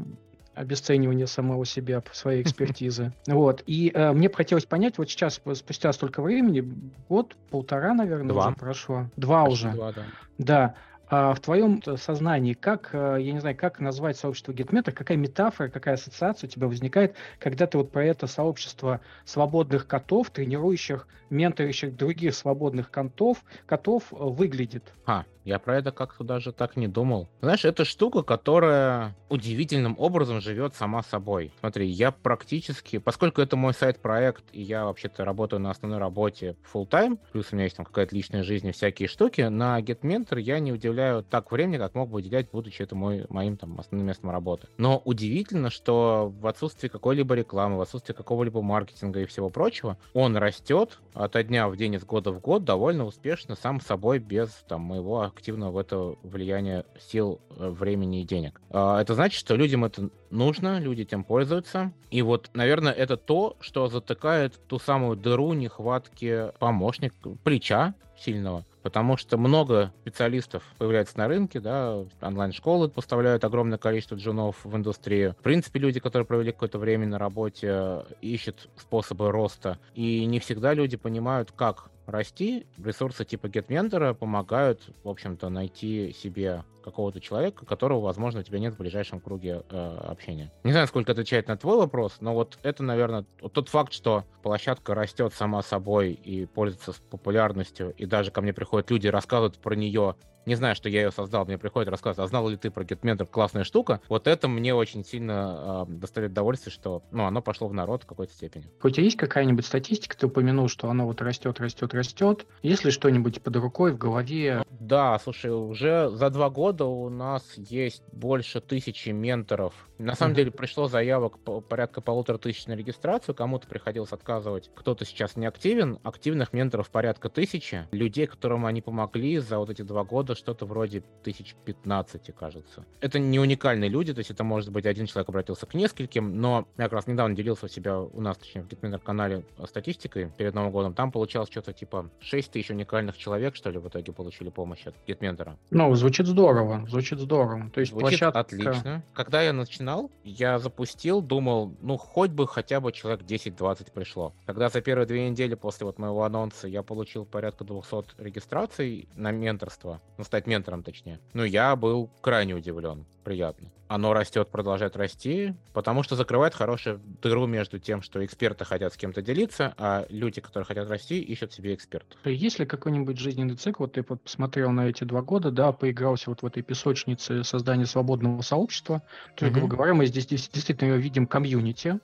обесценивание 0.54 1.26
самого 1.26 1.64
себя, 1.64 2.02
своей 2.12 2.42
экспертизы. 2.42 3.12
Вот. 3.26 3.62
И 3.66 3.90
э, 3.94 4.12
мне 4.12 4.28
хотелось 4.28 4.66
понять, 4.66 4.98
вот 4.98 5.08
сейчас, 5.08 5.40
спустя 5.54 5.92
столько 5.92 6.20
времени, 6.22 6.64
год, 7.08 7.36
полтора, 7.50 7.94
наверное, 7.94 8.28
два. 8.28 8.48
уже 8.48 8.56
прошло. 8.56 9.06
Два 9.16 9.44
Почти 9.44 9.66
уже. 9.66 9.74
Два, 9.74 9.92
да. 9.92 10.02
Да. 10.38 10.74
А 11.10 11.34
в 11.34 11.40
твоем 11.40 11.82
сознании, 11.96 12.54
как, 12.54 12.90
э, 12.92 13.16
я 13.20 13.32
не 13.32 13.40
знаю, 13.40 13.56
как 13.56 13.80
назвать 13.80 14.16
сообщество 14.16 14.52
GetMeter, 14.52 14.92
какая 14.92 15.16
метафора, 15.18 15.68
какая 15.68 15.94
ассоциация 15.94 16.46
у 16.46 16.50
тебя 16.50 16.68
возникает, 16.68 17.16
когда 17.40 17.66
ты 17.66 17.78
вот 17.78 17.90
про 17.90 18.04
это 18.04 18.28
сообщество 18.28 19.00
свободных 19.24 19.88
котов, 19.88 20.30
тренирующих, 20.30 21.08
менторящих 21.28 21.96
других 21.96 22.36
свободных 22.36 22.92
котов, 22.92 23.44
котов 23.66 24.12
э, 24.12 24.16
выглядит? 24.18 24.92
А, 25.04 25.24
я 25.44 25.58
про 25.58 25.78
это 25.78 25.92
как-то 25.92 26.24
даже 26.24 26.52
так 26.52 26.76
не 26.76 26.88
думал. 26.88 27.28
Знаешь, 27.40 27.64
это 27.64 27.84
штука, 27.84 28.22
которая 28.22 29.16
удивительным 29.28 29.94
образом 29.98 30.40
живет 30.40 30.74
сама 30.74 31.02
собой. 31.02 31.52
Смотри, 31.60 31.86
я 31.88 32.10
практически, 32.10 32.98
поскольку 32.98 33.40
это 33.40 33.56
мой 33.56 33.72
сайт-проект, 33.72 34.44
и 34.52 34.60
я 34.60 34.84
вообще-то 34.84 35.24
работаю 35.24 35.60
на 35.60 35.70
основной 35.70 35.98
работе 36.00 36.56
full 36.72 36.88
time, 36.88 37.18
плюс 37.32 37.48
у 37.52 37.56
меня 37.56 37.64
есть 37.64 37.76
там 37.76 37.86
какая-то 37.86 38.14
личная 38.14 38.42
жизнь 38.42 38.68
и 38.68 38.72
всякие 38.72 39.08
штуки, 39.08 39.42
на 39.42 39.80
GetMentor 39.80 40.40
я 40.40 40.58
не 40.58 40.72
уделяю 40.72 41.22
так 41.22 41.52
времени, 41.52 41.78
как 41.78 41.94
мог 41.94 42.10
бы 42.10 42.18
уделять, 42.18 42.50
будучи 42.50 42.82
это 42.82 42.94
мой, 42.94 43.24
моим 43.28 43.56
там 43.56 43.78
основным 43.78 44.06
местом 44.06 44.30
работы. 44.30 44.68
Но 44.78 45.00
удивительно, 45.04 45.70
что 45.70 46.32
в 46.40 46.46
отсутствии 46.46 46.88
какой-либо 46.88 47.34
рекламы, 47.34 47.78
в 47.78 47.80
отсутствии 47.80 48.14
какого-либо 48.14 48.62
маркетинга 48.62 49.20
и 49.20 49.26
всего 49.26 49.50
прочего, 49.50 49.96
он 50.12 50.36
растет 50.36 50.98
от 51.14 51.40
дня 51.46 51.68
в 51.68 51.76
день, 51.76 51.94
из 51.94 52.04
года 52.04 52.32
в 52.32 52.40
год 52.40 52.64
довольно 52.64 53.04
успешно 53.04 53.56
сам 53.56 53.80
собой 53.80 54.18
без 54.18 54.50
там 54.68 54.82
моего 54.82 55.29
активно 55.30 55.70
в 55.70 55.78
это 55.78 56.16
влияние 56.22 56.84
сил, 56.98 57.40
э, 57.56 57.68
времени 57.68 58.20
и 58.20 58.24
денег. 58.24 58.60
А, 58.70 59.00
это 59.00 59.14
значит, 59.14 59.38
что 59.38 59.56
людям 59.56 59.84
это 59.84 60.10
нужно, 60.30 60.78
люди 60.78 61.04
тем 61.04 61.24
пользуются. 61.24 61.92
И 62.10 62.22
вот, 62.22 62.50
наверное, 62.54 62.92
это 62.92 63.16
то, 63.16 63.56
что 63.60 63.88
затыкает 63.88 64.60
ту 64.66 64.78
самую 64.78 65.16
дыру 65.16 65.52
нехватки 65.52 66.52
помощника, 66.58 67.30
плеча 67.42 67.94
сильного, 68.20 68.64
потому 68.82 69.16
что 69.16 69.38
много 69.38 69.92
специалистов 70.02 70.62
появляется 70.78 71.18
на 71.18 71.28
рынке, 71.28 71.60
да, 71.60 72.04
онлайн-школы 72.20 72.88
поставляют 72.88 73.44
огромное 73.44 73.78
количество 73.78 74.16
джунов 74.16 74.56
в 74.64 74.76
индустрию. 74.76 75.34
В 75.38 75.42
принципе, 75.42 75.80
люди, 75.80 76.00
которые 76.00 76.26
провели 76.26 76.52
какое-то 76.52 76.78
время 76.78 77.06
на 77.06 77.18
работе, 77.18 78.04
ищут 78.20 78.68
способы 78.76 79.30
роста, 79.30 79.78
и 79.94 80.24
не 80.26 80.38
всегда 80.38 80.74
люди 80.74 80.96
понимают, 80.96 81.52
как 81.52 81.90
расти, 82.10 82.66
ресурсы 82.82 83.24
типа 83.24 83.46
GetMentor 83.46 84.14
помогают, 84.14 84.82
в 85.04 85.08
общем-то, 85.08 85.48
найти 85.48 86.12
себе 86.12 86.64
какого-то 86.82 87.20
человека, 87.20 87.66
которого, 87.66 88.00
возможно, 88.00 88.40
у 88.40 88.42
тебя 88.42 88.58
нет 88.58 88.74
в 88.74 88.78
ближайшем 88.78 89.20
круге 89.20 89.62
э, 89.70 89.96
общения. 90.08 90.50
Не 90.64 90.72
знаю, 90.72 90.86
сколько 90.86 91.12
отвечает 91.12 91.48
на 91.48 91.56
твой 91.56 91.76
вопрос, 91.76 92.16
но 92.20 92.34
вот 92.34 92.58
это, 92.62 92.82
наверное, 92.82 93.24
вот 93.40 93.52
тот 93.52 93.68
факт, 93.68 93.92
что 93.92 94.24
площадка 94.42 94.94
растет 94.94 95.34
сама 95.34 95.62
собой 95.62 96.12
и 96.12 96.46
пользуется 96.46 96.94
популярностью, 97.10 97.94
и 97.96 98.06
даже 98.06 98.30
ко 98.30 98.40
мне 98.40 98.52
приходят 98.52 98.90
люди, 98.90 99.08
рассказывают 99.08 99.58
про 99.58 99.74
нее 99.74 100.16
не 100.46 100.54
знаю, 100.54 100.74
что 100.74 100.88
я 100.88 101.02
ее 101.02 101.10
создал, 101.10 101.44
мне 101.44 101.58
приходит 101.58 101.88
рассказ, 101.90 102.18
а 102.18 102.26
знал 102.26 102.48
ли 102.48 102.56
ты 102.56 102.70
про 102.70 102.84
GetMentor, 102.84 103.26
классная 103.26 103.64
штука. 103.64 104.00
Вот 104.08 104.26
это 104.26 104.48
мне 104.48 104.74
очень 104.74 105.04
сильно 105.04 105.86
э, 105.88 105.92
доставляет 105.92 106.32
удовольствие, 106.32 106.72
что 106.72 107.02
ну, 107.10 107.24
оно 107.24 107.42
пошло 107.42 107.68
в 107.68 107.74
народ 107.74 108.04
в 108.04 108.06
какой-то 108.06 108.32
степени. 108.32 108.70
У 108.82 108.90
тебя 108.90 109.04
есть 109.04 109.16
какая-нибудь 109.16 109.66
статистика, 109.66 110.16
ты 110.16 110.26
упомянул, 110.26 110.68
что 110.68 110.88
оно 110.88 111.06
вот 111.06 111.20
растет, 111.20 111.60
растет, 111.60 111.94
растет. 111.94 112.46
Есть 112.62 112.84
ли 112.84 112.90
что-нибудь 112.90 113.42
под 113.42 113.56
рукой, 113.56 113.92
в 113.92 113.98
голове? 113.98 114.62
Да, 114.70 115.18
слушай, 115.18 115.50
уже 115.50 116.08
за 116.10 116.30
два 116.30 116.50
года 116.50 116.84
у 116.84 117.08
нас 117.08 117.44
есть 117.56 118.02
больше 118.12 118.60
тысячи 118.60 119.10
менторов. 119.10 119.74
На 120.00 120.14
самом 120.14 120.32
mm-hmm. 120.32 120.36
деле 120.36 120.50
пришло 120.50 120.88
заявок 120.88 121.38
по, 121.38 121.60
порядка 121.60 122.00
полутора 122.00 122.38
тысяч 122.38 122.66
на 122.66 122.72
регистрацию, 122.72 123.34
кому-то 123.34 123.66
приходилось 123.66 124.12
отказывать, 124.12 124.70
кто-то 124.74 125.04
сейчас 125.04 125.36
не 125.36 125.46
активен. 125.46 125.98
Активных 126.02 126.54
менторов 126.54 126.90
порядка 126.90 127.28
тысячи. 127.28 127.86
Людей, 127.90 128.26
которым 128.26 128.64
они 128.64 128.80
помогли 128.80 129.38
за 129.38 129.58
вот 129.58 129.68
эти 129.68 129.82
два 129.82 130.04
года, 130.04 130.34
что-то 130.34 130.64
вроде 130.64 131.02
тысяч 131.22 131.54
пятнадцати, 131.66 132.30
кажется. 132.30 132.86
Это 133.00 133.18
не 133.18 133.38
уникальные 133.38 133.90
люди, 133.90 134.14
то 134.14 134.20
есть 134.20 134.30
это 134.30 134.42
может 134.42 134.70
быть 134.70 134.86
один 134.86 135.04
человек 135.04 135.28
обратился 135.28 135.66
к 135.66 135.74
нескольким, 135.74 136.40
но 136.40 136.66
я 136.78 136.84
как 136.84 136.94
раз 136.94 137.06
недавно 137.06 137.36
делился 137.36 137.66
у 137.66 137.68
себя, 137.68 137.98
у 138.00 138.20
нас, 138.22 138.38
точнее, 138.38 138.62
в 138.62 138.68
GitMiner 138.68 139.00
канале 139.00 139.44
статистикой 139.66 140.30
перед 140.36 140.54
Новым 140.54 140.72
годом. 140.72 140.94
Там 140.94 141.12
получалось 141.12 141.50
что-то 141.50 141.74
типа 141.74 142.10
6 142.20 142.50
тысяч 142.50 142.70
уникальных 142.70 143.18
человек, 143.18 143.54
что 143.54 143.68
ли, 143.68 143.78
в 143.78 143.86
итоге 143.86 144.12
получили 144.12 144.48
помощь 144.48 144.86
от 144.86 144.94
GitMentor. 145.06 145.56
Ну, 145.70 145.94
звучит 145.94 146.26
здорово, 146.26 146.86
звучит 146.88 147.18
здорово. 147.18 147.70
То 147.74 147.80
есть 147.80 147.92
звучит 147.92 148.18
площадка... 148.18 148.40
отлично. 148.40 149.04
Когда 149.12 149.42
я 149.42 149.52
начинал, 149.52 149.89
я 150.24 150.58
запустил, 150.58 151.20
думал, 151.20 151.74
ну, 151.80 151.96
хоть 151.96 152.30
бы 152.30 152.46
хотя 152.46 152.80
бы 152.80 152.92
человек 152.92 153.22
10-20 153.22 153.92
пришло. 153.92 154.32
Когда 154.46 154.68
за 154.68 154.80
первые 154.80 155.06
две 155.06 155.28
недели 155.28 155.54
после 155.54 155.86
вот 155.86 155.98
моего 155.98 156.24
анонса 156.24 156.68
я 156.68 156.82
получил 156.82 157.24
порядка 157.24 157.64
200 157.64 158.20
регистраций 158.20 159.08
на 159.14 159.30
менторство, 159.30 160.00
ну, 160.18 160.24
стать 160.24 160.46
ментором 160.46 160.82
точнее. 160.82 161.18
Ну, 161.32 161.44
я 161.44 161.76
был 161.76 162.10
крайне 162.20 162.54
удивлен. 162.54 163.06
Приятно. 163.30 163.68
Оно 163.86 164.12
растет, 164.12 164.48
продолжает 164.48 164.96
расти, 164.96 165.54
потому 165.72 166.02
что 166.02 166.16
закрывает 166.16 166.52
хорошую 166.52 167.00
дыру 167.22 167.46
между 167.46 167.78
тем, 167.78 168.02
что 168.02 168.24
эксперты 168.24 168.64
хотят 168.64 168.92
с 168.92 168.96
кем-то 168.96 169.22
делиться, 169.22 169.72
а 169.78 170.04
люди, 170.08 170.40
которые 170.40 170.66
хотят 170.66 170.90
расти, 170.90 171.20
ищут 171.20 171.52
себе 171.52 171.74
экспертов. 171.74 172.18
Есть 172.24 172.58
ли 172.58 172.66
какой-нибудь 172.66 173.20
жизненный 173.20 173.54
цикл, 173.54 173.84
вот 173.84 173.92
ты 173.92 174.04
вот 174.08 174.20
посмотрел 174.20 174.72
на 174.72 174.88
эти 174.88 175.04
два 175.04 175.22
года, 175.22 175.52
да, 175.52 175.70
поигрался 175.70 176.30
вот 176.30 176.42
в 176.42 176.46
этой 176.46 176.64
песочнице 176.64 177.44
создания 177.44 177.86
свободного 177.86 178.40
сообщества, 178.40 179.00
то 179.36 179.44
есть, 179.44 179.54
mm-hmm. 179.54 179.60
грубо 179.60 179.76
говоря, 179.76 179.94
мы 179.94 180.06
здесь 180.06 180.26
действительно 180.26 180.96
видим 180.96 181.28
комьюнити, 181.28 182.00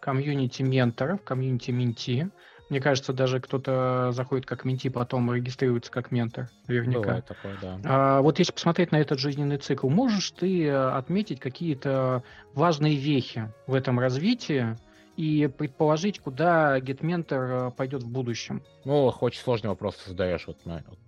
комьюнити 0.00 0.62
менторов, 0.62 1.22
комьюнити 1.22 1.72
менти, 1.72 2.30
мне 2.70 2.80
кажется, 2.80 3.12
даже 3.12 3.40
кто-то 3.40 4.10
заходит 4.12 4.46
как 4.46 4.64
менти, 4.64 4.88
потом 4.88 5.32
регистрируется 5.32 5.90
как 5.90 6.12
ментор, 6.12 6.48
наверняка. 6.68 7.00
Бывает 7.00 7.26
такое, 7.26 7.58
да. 7.60 7.80
А, 7.84 8.20
вот 8.22 8.38
если 8.38 8.52
посмотреть 8.52 8.92
на 8.92 9.00
этот 9.00 9.18
жизненный 9.18 9.58
цикл, 9.58 9.88
можешь 9.88 10.30
ты 10.30 10.66
э, 10.66 10.90
отметить 10.90 11.40
какие-то 11.40 12.22
важные 12.54 12.94
вехи 12.94 13.52
в 13.66 13.74
этом 13.74 13.98
развитии 13.98 14.76
и 15.16 15.48
предположить, 15.48 16.20
куда 16.20 16.78
GetMentor 16.78 17.68
э, 17.68 17.70
пойдет 17.72 18.04
в 18.04 18.08
будущем? 18.08 18.62
Ну, 18.84 19.06
очень 19.20 19.42
сложный 19.42 19.70
вопрос 19.70 19.96
задаешь. 20.06 20.46
Вот, 20.46 20.58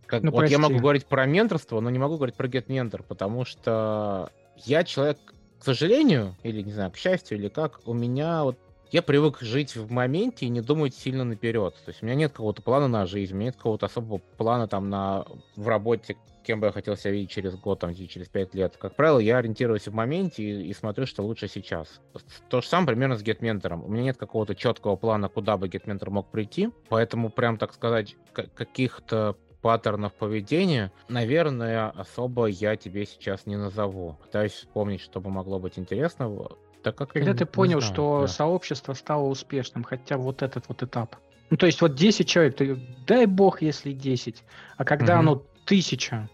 как, 0.07 0.25
ну, 0.25 0.33
вот 0.33 0.49
я 0.49 0.59
могу 0.59 0.79
говорить 0.79 1.07
про 1.07 1.27
менторство, 1.27 1.81
но 1.81 1.91
не 1.91 1.99
могу 2.01 2.17
говорить 2.17 2.35
про 2.35 2.49
GetMentor, 2.49 3.05
потому 3.07 3.45
что 3.45 4.31
я 4.57 4.83
человек, 4.83 5.19
к 5.61 5.65
сожалению, 5.65 6.37
или, 6.43 6.61
не 6.61 6.73
знаю, 6.73 6.91
к 6.91 6.97
счастью, 6.97 7.39
или 7.39 7.49
как, 7.49 7.81
у 7.87 7.95
меня 7.95 8.43
вот 8.43 8.59
я 8.93 9.03
привык 9.03 9.41
жить 9.41 9.75
в 9.75 9.91
моменте 9.91 10.47
и 10.47 10.51
не 10.51 10.61
думать 10.61 10.95
сильно 10.95 11.25
наперед. 11.25 11.75
То 11.85 11.91
есть 11.91 12.03
у 12.03 12.07
меня 12.07 12.15
нет 12.15 12.33
какого-то 12.33 12.63
плана 12.63 12.89
на 12.89 13.07
жизнь, 13.07 13.33
у 13.33 13.37
меня 13.37 13.47
нет 13.47 13.57
какого-то 13.57 13.87
особого 13.87 14.19
плана 14.19 14.69
там 14.69 14.91
на 14.91 15.25
в 15.57 15.67
работе, 15.67 16.17
кем 16.45 16.61
бы 16.61 16.67
я 16.67 16.73
хотел 16.73 16.97
себя 16.97 17.13
видеть 17.13 17.31
через 17.31 17.57
год, 17.57 17.81
там, 17.81 17.95
через 17.95 18.29
пять 18.29 18.55
лет. 18.55 18.77
Как 18.77 18.95
правило, 18.95 19.19
я 19.19 19.39
ориентируюсь 19.39 19.89
в 19.89 19.95
моменте 19.95 20.43
и, 20.43 20.69
и 20.69 20.75
смотрю, 20.75 21.07
что 21.07 21.23
лучше 21.23 21.49
сейчас. 21.49 22.01
То 22.51 22.61
же 22.61 22.69
самое 22.69 22.89
примерно 22.89 23.17
с 23.17 23.23
GetMentor. 23.23 23.83
У 23.83 23.89
меня 23.89 24.03
нет 24.03 24.19
какого-то 24.19 24.55
четкого 24.55 24.97
плана, 24.97 25.29
куда 25.29 25.57
бы 25.57 25.69
GetMentor 25.69 26.11
мог 26.11 26.31
прийти, 26.31 26.69
поэтому 26.91 27.31
прям, 27.31 27.57
так 27.57 27.73
сказать, 27.73 28.17
каких-то 28.33 29.37
паттернов 29.63 30.13
поведения, 30.15 30.93
наверное, 31.09 31.89
особо 31.91 32.47
я 32.47 32.77
тебе 32.77 33.07
сейчас 33.07 33.47
не 33.47 33.57
назову. 33.57 34.19
Пытаюсь 34.23 34.53
вспомнить, 34.53 35.01
что 35.01 35.21
бы 35.21 35.31
могло 35.31 35.59
быть 35.61 35.79
интересного. 35.79 36.59
Так 36.83 36.97
как 36.97 37.13
Когда 37.13 37.35
ты 37.35 37.47
понял, 37.47 37.81
знаю, 37.81 37.93
что 37.93 38.21
да. 38.23 38.29
сообщество 38.29 38.93
стало 38.95 39.25
успешным, 39.25 39.85
хотя 39.85 40.17
вот 40.17 40.43
этот 40.43 40.69
вот 40.69 40.83
этап. 40.83 41.17
Ну, 41.51 41.57
то 41.57 41.67
есть 41.67 41.81
вот 41.81 41.95
10 41.95 42.29
человек, 42.29 42.57
ты, 42.57 42.77
дай 43.07 43.27
бог, 43.27 43.63
если 43.63 43.93
10, 43.93 44.43
а 44.77 44.85
когда 44.85 45.15
угу. 45.15 45.21
оно 45.21 45.43
тысяча, 45.65 46.29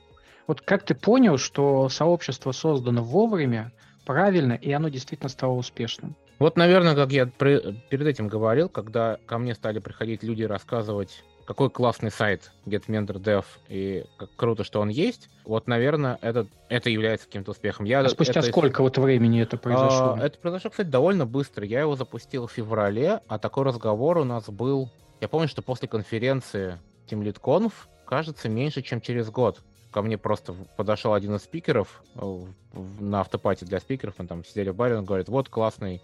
вот 0.47 0.61
как 0.61 0.85
ты 0.85 0.95
понял, 0.95 1.39
что 1.39 1.89
сообщество 1.89 2.53
создано 2.53 3.03
вовремя, 3.03 3.73
правильно, 4.07 4.53
и 4.53 4.71
оно 4.73 4.89
действительно 4.89 5.29
стало 5.29 5.53
успешным? 5.53 6.17
Вот, 6.39 6.57
наверное, 6.57 6.95
как 6.95 7.11
я 7.11 7.27
перед 7.27 8.07
этим 8.07 8.29
говорил, 8.29 8.69
когда 8.69 9.19
ко 9.27 9.39
мне 9.39 9.55
стали 9.55 9.81
приходить 9.81 10.23
люди 10.23 10.45
рассказывать 10.45 11.25
какой 11.49 11.71
классный 11.71 12.11
сайт 12.11 12.53
GetMentorDev 12.67 13.43
и 13.71 14.05
как 14.19 14.29
круто, 14.37 14.65
что 14.65 14.83
он 14.83 14.91
есть. 14.91 15.31
Вот, 15.47 15.67
наверное, 15.67 16.19
это, 16.21 16.47
это 16.69 16.91
является 16.91 17.27
каким-то 17.27 17.53
успехом. 17.53 17.87
Я, 17.87 18.01
а 18.01 18.09
спустя 18.11 18.41
это, 18.41 18.51
сколько 18.51 18.83
вот 18.83 18.99
времени 18.99 19.41
это 19.41 19.57
произошло? 19.57 20.19
А, 20.19 20.27
это 20.27 20.39
произошло, 20.39 20.69
кстати, 20.69 20.89
довольно 20.89 21.25
быстро. 21.25 21.65
Я 21.65 21.81
его 21.81 21.97
запустил 21.97 22.49
в 22.49 22.53
феврале, 22.53 23.23
а 23.29 23.39
такой 23.39 23.65
разговор 23.65 24.19
у 24.19 24.25
нас 24.25 24.47
был... 24.51 24.91
Я 25.23 25.29
помню, 25.29 25.49
что 25.49 25.63
после 25.63 25.89
конференции 25.89 26.79
TeamLeadConf, 27.09 27.73
кажется, 28.05 28.51
меньше, 28.51 28.83
чем 28.83 29.01
через 29.01 29.31
год. 29.31 29.63
Ко 29.91 30.03
мне 30.03 30.19
просто 30.19 30.55
подошел 30.77 31.15
один 31.15 31.35
из 31.37 31.45
спикеров 31.45 32.03
э, 32.17 32.43
на 33.01 33.21
автопате 33.21 33.65
для 33.65 33.81
спикеров, 33.81 34.17
мы 34.19 34.27
там 34.27 34.45
сидели 34.45 34.69
в 34.69 34.77
баре, 34.77 34.99
он 34.99 35.07
говорит, 35.07 35.31
вот 35.31 35.49
классный 35.49 36.03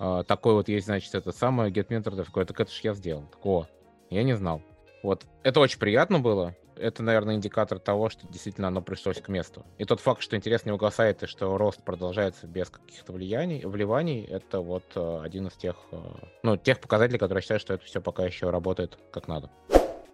Uh, 0.00 0.22
такой 0.22 0.54
вот 0.54 0.68
есть, 0.68 0.86
значит, 0.86 1.12
это 1.12 1.32
самое 1.32 1.72
GetMentor, 1.72 2.14
такой, 2.24 2.44
так 2.44 2.60
это 2.60 2.70
ж 2.70 2.78
я 2.84 2.94
сделал. 2.94 3.24
Так, 3.32 3.44
о, 3.44 3.66
я 4.10 4.22
не 4.22 4.36
знал. 4.36 4.62
Вот. 5.02 5.24
Это 5.42 5.60
очень 5.60 5.78
приятно 5.78 6.18
было. 6.18 6.54
это, 6.76 7.02
наверное, 7.02 7.34
индикатор 7.34 7.78
того, 7.78 8.08
что 8.08 8.26
действительно 8.28 8.68
оно 8.68 8.80
пришлось 8.80 9.20
к 9.20 9.28
месту. 9.28 9.66
И 9.78 9.84
тот 9.84 10.00
факт, 10.00 10.22
что 10.22 10.36
интерес 10.36 10.64
не 10.64 10.72
угасает 10.72 11.22
и 11.22 11.26
что 11.26 11.56
рост 11.58 11.82
продолжается 11.82 12.46
без 12.46 12.70
каких-то 12.70 13.12
влияний, 13.12 13.64
вливаний, 13.64 14.24
это 14.24 14.60
вот 14.60 14.84
э, 14.94 15.20
один 15.22 15.48
из 15.48 15.54
тех, 15.54 15.76
э, 15.90 15.96
ну, 16.42 16.56
тех 16.56 16.80
показателей, 16.80 17.18
которые 17.18 17.38
я 17.38 17.42
считаю, 17.42 17.60
что 17.60 17.74
это 17.74 17.84
все 17.84 18.00
пока 18.00 18.24
еще 18.24 18.50
работает 18.50 18.98
как 19.10 19.28
надо. 19.28 19.50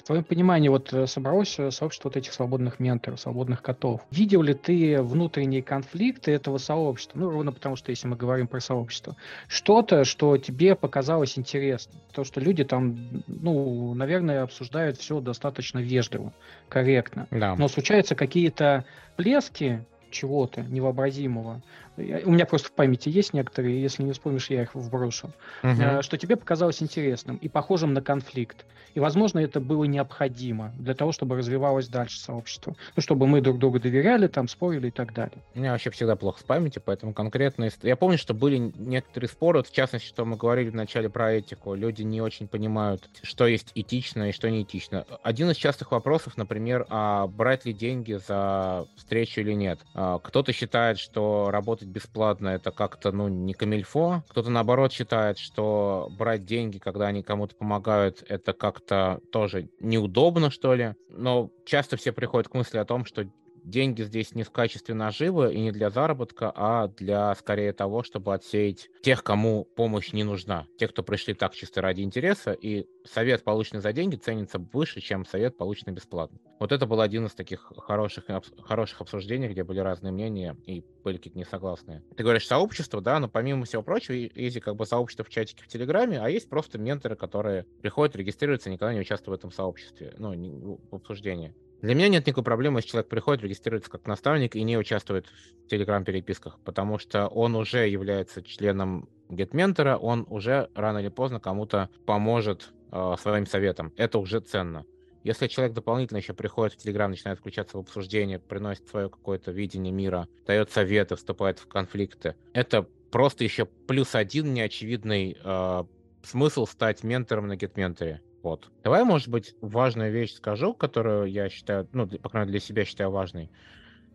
В 0.05 0.07
твоем 0.07 0.25
понимании 0.25 0.69
вот 0.69 0.93
э, 0.93 1.07
собралось 1.07 1.59
э, 1.59 1.71
сообщество 1.71 2.11
вот 2.11 2.19
этих 2.19 2.35
свободных 2.35 2.79
менторов, 2.79 3.19
свободных 3.19 3.62
котов. 3.62 4.03
Видел 4.11 4.43
ли 4.43 4.53
ты 4.53 5.01
внутренние 5.01 5.62
конфликты 5.62 6.33
этого 6.33 6.59
сообщества? 6.59 7.19
Ну, 7.19 7.31
ровно 7.31 7.53
потому, 7.53 7.75
что 7.77 7.88
если 7.88 8.07
мы 8.07 8.14
говорим 8.14 8.47
про 8.47 8.61
сообщество. 8.61 9.17
Что-то, 9.49 10.05
что 10.05 10.37
тебе 10.37 10.75
показалось 10.75 11.38
интересным. 11.38 12.03
То, 12.12 12.23
что 12.25 12.38
люди 12.38 12.64
там, 12.64 13.25
ну, 13.27 13.95
наверное, 13.95 14.43
обсуждают 14.43 14.99
все 14.99 15.21
достаточно 15.21 15.79
вежливо, 15.79 16.35
корректно. 16.69 17.27
Да. 17.31 17.57
Но 17.57 17.67
случаются 17.69 18.14
какие-то 18.14 18.85
плески, 19.17 19.87
чего-то 20.11 20.61
невообразимого. 20.61 21.62
У 21.97 22.31
меня 22.31 22.47
просто 22.47 22.69
в 22.69 22.73
памяти 22.73 23.09
есть 23.09 23.35
некоторые, 23.35 23.81
если 23.81 24.03
не 24.03 24.13
вспомнишь, 24.13 24.51
я 24.51 24.63
их 24.63 24.75
вброшу. 24.75 25.31
Uh-huh. 25.63 26.03
Что 26.03 26.17
тебе 26.17 26.37
показалось 26.37 26.83
интересным 26.83 27.37
и 27.37 27.49
похожим 27.49 27.95
на 27.95 28.03
конфликт. 28.03 28.65
И, 28.95 29.01
возможно, 29.01 29.41
это 29.41 29.61
было 29.61 29.85
необходимо 29.85 30.73
для 30.79 30.95
того, 30.95 31.13
чтобы 31.13 31.37
развивалось 31.37 31.89
дальше 31.89 32.19
сообщество. 32.19 32.77
Ну, 32.95 33.03
чтобы 33.03 33.27
мы 33.27 33.41
друг 33.41 33.59
другу 33.59 33.81
доверяли, 33.81 34.29
там, 34.29 34.47
спорили 34.47 34.89
и 34.89 34.91
так 34.91 35.13
далее. 35.13 35.39
У 35.55 35.59
меня 35.59 35.73
вообще 35.73 35.91
всегда 35.91 36.15
плохо 36.15 36.41
с 36.41 36.45
памятью, 36.45 36.83
поэтому 36.85 37.13
конкретно... 37.13 37.69
Я 37.83 37.97
помню, 37.97 38.19
что 38.19 38.35
были 38.35 38.73
некоторые 38.77 39.29
споры, 39.29 39.59
вот 39.59 39.69
в 39.69 39.73
частности, 39.73 40.07
что 40.07 40.25
мы 40.25 40.37
говорили 40.37 40.71
вначале 40.71 41.09
про 41.09 41.33
этику. 41.33 41.75
Люди 41.75 42.03
не 42.03 42.21
очень 42.21 42.47
понимают, 42.47 43.09
что 43.23 43.47
есть 43.47 43.73
этично 43.75 44.29
и 44.29 44.33
что 44.33 44.49
не 44.49 44.63
этично. 44.63 45.05
Один 45.23 45.51
из 45.51 45.57
частых 45.57 45.91
вопросов, 45.91 46.37
например, 46.37 46.87
а 46.89 47.27
брать 47.27 47.65
ли 47.65 47.73
деньги 47.73 48.19
за 48.27 48.87
встречу 48.97 49.41
или 49.41 49.53
нет. 49.53 49.81
А, 49.95 50.21
кто-то 50.21 50.53
считает, 50.53 50.99
что 50.99 51.51
работать 51.51 51.84
бесплатно 51.87 52.49
это 52.49 52.70
как-то, 52.70 53.12
ну, 53.12 53.29
не 53.29 53.55
камильфо. 53.55 54.23
Кто-то, 54.29 54.51
наоборот, 54.51 54.92
считает, 54.92 55.38
что 55.38 56.09
брать 56.18 56.44
деньги, 56.44 56.79
когда 56.79 57.07
они 57.07 57.23
кому-то 57.23 57.55
помогают, 57.55 58.25
это 58.29 58.53
как-то 58.53 59.20
тоже 59.33 59.68
неудобно, 59.81 60.51
что 60.51 60.75
ли. 60.75 60.94
Но 61.09 61.51
часто 61.66 61.97
все 61.97 62.12
приходят 62.12 62.49
к 62.49 62.55
мысли 62.55 62.79
о 62.79 62.85
том, 62.85 63.05
что 63.05 63.27
деньги 63.64 64.03
здесь 64.03 64.35
не 64.35 64.42
в 64.42 64.51
качестве 64.51 64.94
наживы 64.94 65.53
и 65.53 65.61
не 65.61 65.73
для 65.73 65.90
заработка, 65.90 66.53
а 66.55 66.88
для 66.88 67.35
скорее 67.35 67.73
того, 67.73 68.03
чтобы 68.03 68.35
отсеять 68.35 68.88
тех, 69.03 69.25
кому 69.25 69.64
помощь 69.64 70.12
не 70.12 70.23
нужна. 70.23 70.66
Те, 70.79 70.88
кто 70.88 71.03
пришли 71.03 71.35
так 71.35 71.55
чисто 71.55 71.81
ради 71.81 72.03
интереса, 72.03 72.53
и 72.53 72.87
совет, 73.05 73.42
полученный 73.42 73.81
за 73.81 73.92
деньги, 73.92 74.16
ценится 74.16 74.59
выше, 74.59 75.01
чем 75.01 75.25
совет, 75.25 75.57
полученный 75.57 75.94
бесплатно. 75.94 76.38
Вот 76.61 76.73
это 76.73 76.87
был 76.87 77.01
один 77.01 77.27
из 77.27 77.35
таких 77.35 77.73
хороших, 77.79 78.25
хороших 78.62 79.01
обсуждений, 79.01 79.49
где 79.49 79.64
были 79.64 79.81
разные 79.81 80.12
мнения 80.12 80.57
и 80.67 80.85
были 81.03 81.17
какие-то 81.17 81.38
несогласные. 81.38 82.03
Ты 82.17 82.23
говоришь 82.23 82.47
сообщество, 82.47 83.01
да, 83.01 83.19
но 83.19 83.29
помимо 83.29 83.64
всего 83.64 83.83
прочего, 83.83 84.14
есть 84.14 84.61
как 84.61 84.77
бы 84.77 84.87
сообщество 84.87 85.25
в 85.25 85.29
чатике 85.29 85.64
в 85.64 85.69
Телеграме, 85.69 86.21
а 86.21 86.29
есть 86.29 86.49
просто 86.49 86.79
менторы, 86.79 87.17
которые 87.17 87.64
приходят, 87.83 88.17
регистрируются, 88.17 88.71
никогда 88.71 88.95
не 88.95 89.01
участвуют 89.01 89.38
в 89.38 89.40
этом 89.40 89.51
сообществе, 89.51 90.14
ну, 90.19 90.79
в 90.90 90.95
обсуждении. 90.95 91.55
Для 91.83 91.95
меня 91.95 92.09
нет 92.09 92.27
никакой 92.27 92.45
проблемы, 92.45 92.79
если 92.79 92.90
человек 92.93 93.11
приходит, 93.11 93.43
регистрируется 93.43 93.90
как 93.90 94.07
наставник 94.07 94.57
и 94.57 94.62
не 94.62 94.79
участвует 94.79 95.27
в 95.27 95.69
телеграм-переписках, 95.69 96.59
потому 96.64 96.99
что 96.99 97.27
он 97.27 97.55
уже 97.57 97.88
является 97.88 98.43
членом 98.43 99.07
GetMentor, 99.29 99.97
он 99.97 100.27
уже 100.31 100.71
рано 100.75 100.99
или 100.99 101.09
поздно 101.09 101.40
кому-то 101.40 101.90
поможет 102.07 102.73
э, 102.90 103.14
своим 103.21 103.45
советом. 103.45 103.93
Это 103.99 104.19
уже 104.19 104.40
ценно. 104.40 104.87
Если 105.25 105.47
человек 105.47 105.75
дополнительно 105.75 106.19
еще 106.19 106.35
приходит 106.35 106.75
в 106.75 106.77
Телеграм, 106.77 107.11
начинает 107.11 107.39
включаться 107.39 107.79
в 107.79 107.81
обсуждение, 107.81 108.39
приносит 108.39 108.87
свое 108.89 109.09
какое-то 109.09 109.51
видение 109.51 109.93
мира, 109.93 110.29
дает 110.47 110.71
советы, 110.71 111.17
вступает 111.17 111.59
в 111.59 111.67
конфликты, 111.67 112.37
это 112.53 112.87
просто 113.11 113.43
еще 113.43 113.65
плюс 113.65 114.15
один 114.15 114.53
неочевидный 114.53 115.37
э, 115.43 115.85
смысл 116.23 116.67
стать 116.67 117.03
ментором 117.03 117.49
на 117.49 117.55
GetMentor. 117.55 118.19
Вот. 118.43 118.71
Давай, 118.83 119.03
может 119.05 119.29
быть, 119.29 119.55
важную 119.63 120.13
вещь 120.13 120.35
скажу, 120.35 120.75
которую 120.75 121.31
я 121.31 121.49
считаю, 121.49 121.89
ну, 121.93 122.07
по 122.07 122.29
крайней 122.29 122.49
мере, 122.49 122.59
для 122.59 122.67
себя 122.67 122.85
считаю 122.85 123.11
важной, 123.11 123.51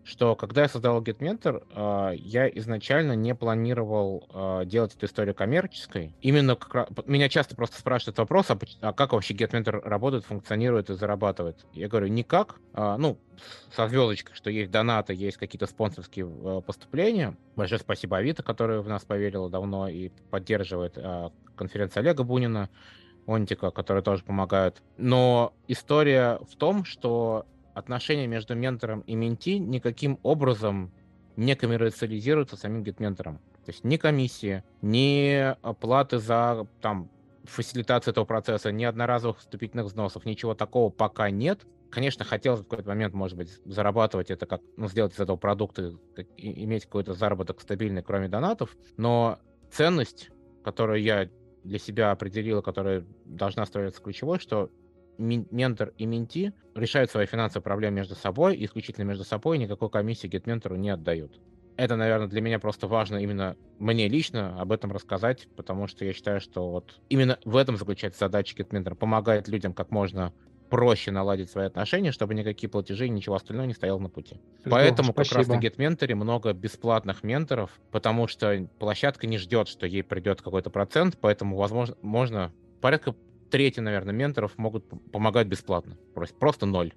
что 0.09 0.35
когда 0.35 0.63
я 0.63 0.67
создал 0.67 1.01
GetMentor, 1.01 1.65
а, 1.71 2.11
я 2.11 2.49
изначально 2.49 3.13
не 3.13 3.35
планировал 3.35 4.27
а, 4.33 4.65
делать 4.65 4.95
эту 4.95 5.05
историю 5.05 5.35
коммерческой. 5.35 6.15
Именно 6.21 6.55
как 6.55 6.73
раз, 6.73 6.87
меня 7.05 7.29
часто 7.29 7.55
просто 7.55 7.79
спрашивают 7.79 8.17
вопрос, 8.17 8.49
а, 8.49 8.57
а 8.81 8.93
как 8.93 9.13
вообще 9.13 9.35
GetMentor 9.35 9.81
работает, 9.87 10.25
функционирует 10.25 10.89
и 10.89 10.95
зарабатывает. 10.95 11.65
Я 11.73 11.87
говорю, 11.87 12.07
никак. 12.07 12.55
Ну, 12.73 13.17
со 13.75 13.87
звездочкой, 13.87 14.35
что 14.35 14.49
есть 14.49 14.71
донаты, 14.71 15.13
есть 15.13 15.37
какие-то 15.37 15.67
спонсорские 15.67 16.61
поступления. 16.61 17.37
Большое 17.55 17.79
спасибо 17.79 18.17
Авито, 18.17 18.41
которая 18.41 18.79
в 18.81 18.87
нас 18.87 19.03
поверила 19.05 19.49
давно 19.49 19.87
и 19.87 20.09
поддерживает 20.29 20.97
конференция 21.55 22.01
Олега 22.01 22.23
Бунина. 22.23 22.69
Онтика, 23.27 23.69
которые 23.69 24.01
тоже 24.01 24.23
помогают. 24.23 24.81
Но 24.97 25.53
история 25.67 26.39
в 26.49 26.55
том, 26.55 26.83
что 26.83 27.45
отношения 27.73 28.27
между 28.27 28.55
ментором 28.55 29.01
и 29.01 29.15
менти 29.15 29.59
никаким 29.59 30.19
образом 30.23 30.91
не 31.35 31.55
коммерциализируются 31.55 32.57
самим 32.57 32.83
гитментором. 32.83 33.37
То 33.65 33.71
есть 33.71 33.83
ни 33.83 33.97
комиссии, 33.97 34.63
ни 34.81 35.55
оплаты 35.61 36.19
за 36.19 36.67
там, 36.81 37.09
фасилитацию 37.43 38.11
этого 38.11 38.25
процесса, 38.25 38.71
ни 38.71 38.83
одноразовых 38.83 39.39
вступительных 39.39 39.85
взносов, 39.87 40.25
ничего 40.25 40.53
такого 40.53 40.89
пока 40.89 41.29
нет. 41.29 41.65
Конечно, 41.89 42.23
хотелось 42.23 42.61
в 42.61 42.63
какой-то 42.63 42.89
момент, 42.89 43.13
может 43.13 43.37
быть, 43.37 43.59
зарабатывать 43.65 44.29
это 44.29 44.45
как, 44.45 44.61
ну, 44.77 44.87
сделать 44.87 45.13
из 45.13 45.19
этого 45.19 45.37
продукта, 45.37 45.93
как, 46.15 46.27
иметь 46.37 46.85
какой-то 46.85 47.13
заработок 47.13 47.61
стабильный, 47.61 48.03
кроме 48.03 48.27
донатов, 48.27 48.75
но 48.97 49.39
ценность, 49.71 50.29
которую 50.63 51.01
я 51.01 51.29
для 51.63 51.79
себя 51.79 52.11
определила, 52.11 52.61
которая 52.61 53.05
должна 53.25 53.65
становиться 53.65 54.01
ключевой, 54.01 54.39
что 54.39 54.69
ментор 55.19 55.93
и 55.97 56.05
менти 56.05 56.53
решают 56.73 57.11
свои 57.11 57.25
финансовые 57.25 57.63
проблемы 57.63 57.97
между 57.97 58.15
собой, 58.15 58.57
исключительно 58.63 59.03
между 59.03 59.23
собой, 59.23 59.57
никакой 59.57 59.89
комиссии 59.89 60.27
гет-ментору 60.27 60.75
не 60.75 60.89
отдают. 60.89 61.39
Это, 61.75 61.95
наверное, 61.95 62.27
для 62.27 62.41
меня 62.41 62.59
просто 62.59 62.87
важно 62.87 63.17
именно 63.17 63.55
мне 63.77 64.07
лично 64.09 64.59
об 64.59 64.71
этом 64.71 64.91
рассказать, 64.91 65.47
потому 65.55 65.87
что 65.87 66.03
я 66.03 66.13
считаю, 66.13 66.41
что 66.41 66.69
вот 66.71 66.99
именно 67.07 67.37
в 67.45 67.55
этом 67.55 67.77
заключается 67.77 68.19
задача 68.21 68.55
гет-ментора, 68.55 68.95
помогает 68.95 69.47
людям 69.47 69.73
как 69.73 69.91
можно 69.91 70.33
проще 70.69 71.11
наладить 71.11 71.49
свои 71.49 71.65
отношения, 71.65 72.11
чтобы 72.11 72.33
никакие 72.33 72.69
платежи 72.69 73.07
и 73.07 73.09
ничего 73.09 73.35
остального 73.35 73.65
не 73.67 73.73
стояло 73.73 73.99
на 73.99 74.09
пути. 74.09 74.39
Здорово, 74.59 74.79
Поэтому 74.79 75.11
спасибо. 75.13 75.41
как 75.41 75.47
раз 75.47 75.47
на 75.47 75.65
GetMentor 75.65 76.15
много 76.15 76.53
бесплатных 76.53 77.23
менторов, 77.23 77.79
потому 77.91 78.27
что 78.27 78.67
площадка 78.77 79.27
не 79.27 79.37
ждет, 79.37 79.67
что 79.67 79.85
ей 79.85 80.03
придет 80.03 80.41
какой-то 80.41 80.69
процент, 80.69 81.17
поэтому 81.19 81.57
возможно 81.57 81.95
можно 82.01 82.53
порядка 82.81 83.15
трети, 83.49 83.79
наверное, 83.79 84.13
менторов 84.13 84.57
могут 84.57 84.85
помогать 85.11 85.47
бесплатно. 85.47 85.97
Просто, 86.39 86.65
ноль. 86.65 86.93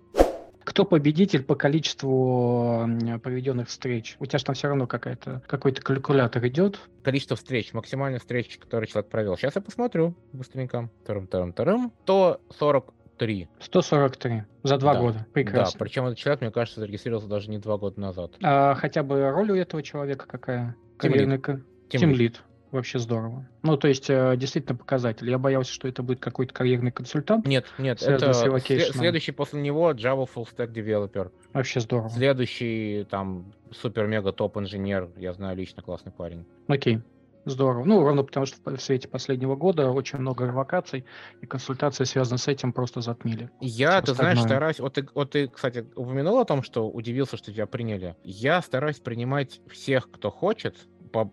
Кто 0.64 0.84
победитель 0.84 1.42
по 1.42 1.56
количеству 1.56 2.88
проведенных 3.22 3.68
встреч? 3.68 4.16
У 4.20 4.26
тебя 4.26 4.38
же 4.38 4.44
там 4.44 4.54
все 4.54 4.68
равно 4.68 4.86
какая-то, 4.86 5.42
какой-то 5.48 5.82
калькулятор 5.82 6.46
идет. 6.46 6.78
Количество 7.02 7.36
встреч, 7.36 7.72
максимальная 7.72 8.20
встреч, 8.20 8.58
которые 8.58 8.86
человек 8.86 9.10
провел. 9.10 9.36
Сейчас 9.36 9.56
я 9.56 9.60
посмотрю 9.60 10.14
быстренько. 10.32 10.88
Тарам-тарам-тарам. 11.04 11.90
140 12.04 12.94
143. 13.22 13.48
143 13.60 14.42
за 14.62 14.78
два 14.78 14.94
да. 14.94 15.00
года. 15.00 15.26
Прекрасно. 15.32 15.78
Да, 15.78 15.84
причем 15.84 16.06
этот 16.06 16.18
человек, 16.18 16.40
мне 16.40 16.50
кажется, 16.50 16.80
зарегистрировался 16.80 17.28
даже 17.28 17.50
не 17.50 17.58
два 17.58 17.78
года 17.78 18.00
назад. 18.00 18.32
А 18.42 18.74
хотя 18.74 19.02
бы 19.02 19.30
роль 19.30 19.50
у 19.52 19.54
этого 19.54 19.82
человека 19.82 20.26
какая? 20.26 20.76
Карьерный 20.96 21.40
Тимлит. 21.88 22.42
Вообще 22.72 22.98
здорово. 22.98 23.46
Ну, 23.62 23.76
то 23.76 23.87
есть, 23.87 24.08
э, 24.08 24.35
действительно 24.38 24.76
показатель. 24.76 25.28
Я 25.28 25.37
боялся, 25.37 25.70
что 25.70 25.88
это 25.88 26.02
будет 26.02 26.20
какой-то 26.20 26.54
карьерный 26.54 26.90
консультант. 26.90 27.46
Нет, 27.46 27.66
нет, 27.76 28.02
это 28.02 28.32
следующий 28.32 29.32
после 29.32 29.61
него 29.61 29.92
Java 29.92 30.26
Full 30.35 30.48
Stack 30.56 30.72
Developer. 30.72 31.30
Вообще 31.52 31.80
здорово. 31.80 32.08
Следующий, 32.08 33.06
там, 33.11 33.52
супер-мега 33.70 34.32
топ-инженер, 34.32 35.11
я 35.18 35.35
знаю 35.35 35.54
лично, 35.56 35.82
классный 35.82 36.12
парень. 36.12 36.46
Окей. 36.66 37.02
Здорово. 37.44 37.85
Ну, 37.85 38.02
ровно 38.02 38.22
потому, 38.22 38.46
что 38.46 38.56
в 38.64 38.80
свете 38.80 39.08
последнего 39.08 39.56
года 39.56 39.90
очень 39.90 40.18
много 40.18 40.46
ревокаций, 40.46 41.04
и 41.40 41.46
консультации, 41.46 42.04
связанные 42.04 42.38
с 42.38 42.46
этим, 42.46 42.72
просто 42.72 43.00
затмили. 43.00 43.50
Я, 43.61 44.00
ты 44.00 44.14
знаешь, 44.14 44.40
стараюсь... 44.40 44.78
Вот 44.78 44.94
ты, 44.94 45.08
вот 45.12 45.30
ты, 45.30 45.48
кстати, 45.48 45.85
упомянул 45.96 46.38
о 46.38 46.44
том, 46.44 46.62
что 46.62 46.88
удивился, 46.88 47.37
что 47.37 47.52
тебя 47.52 47.66
приняли. 47.66 48.16
Я 48.22 48.62
стараюсь 48.62 49.00
принимать 49.00 49.61
всех, 49.68 50.08
кто 50.11 50.30
хочет 50.30 50.76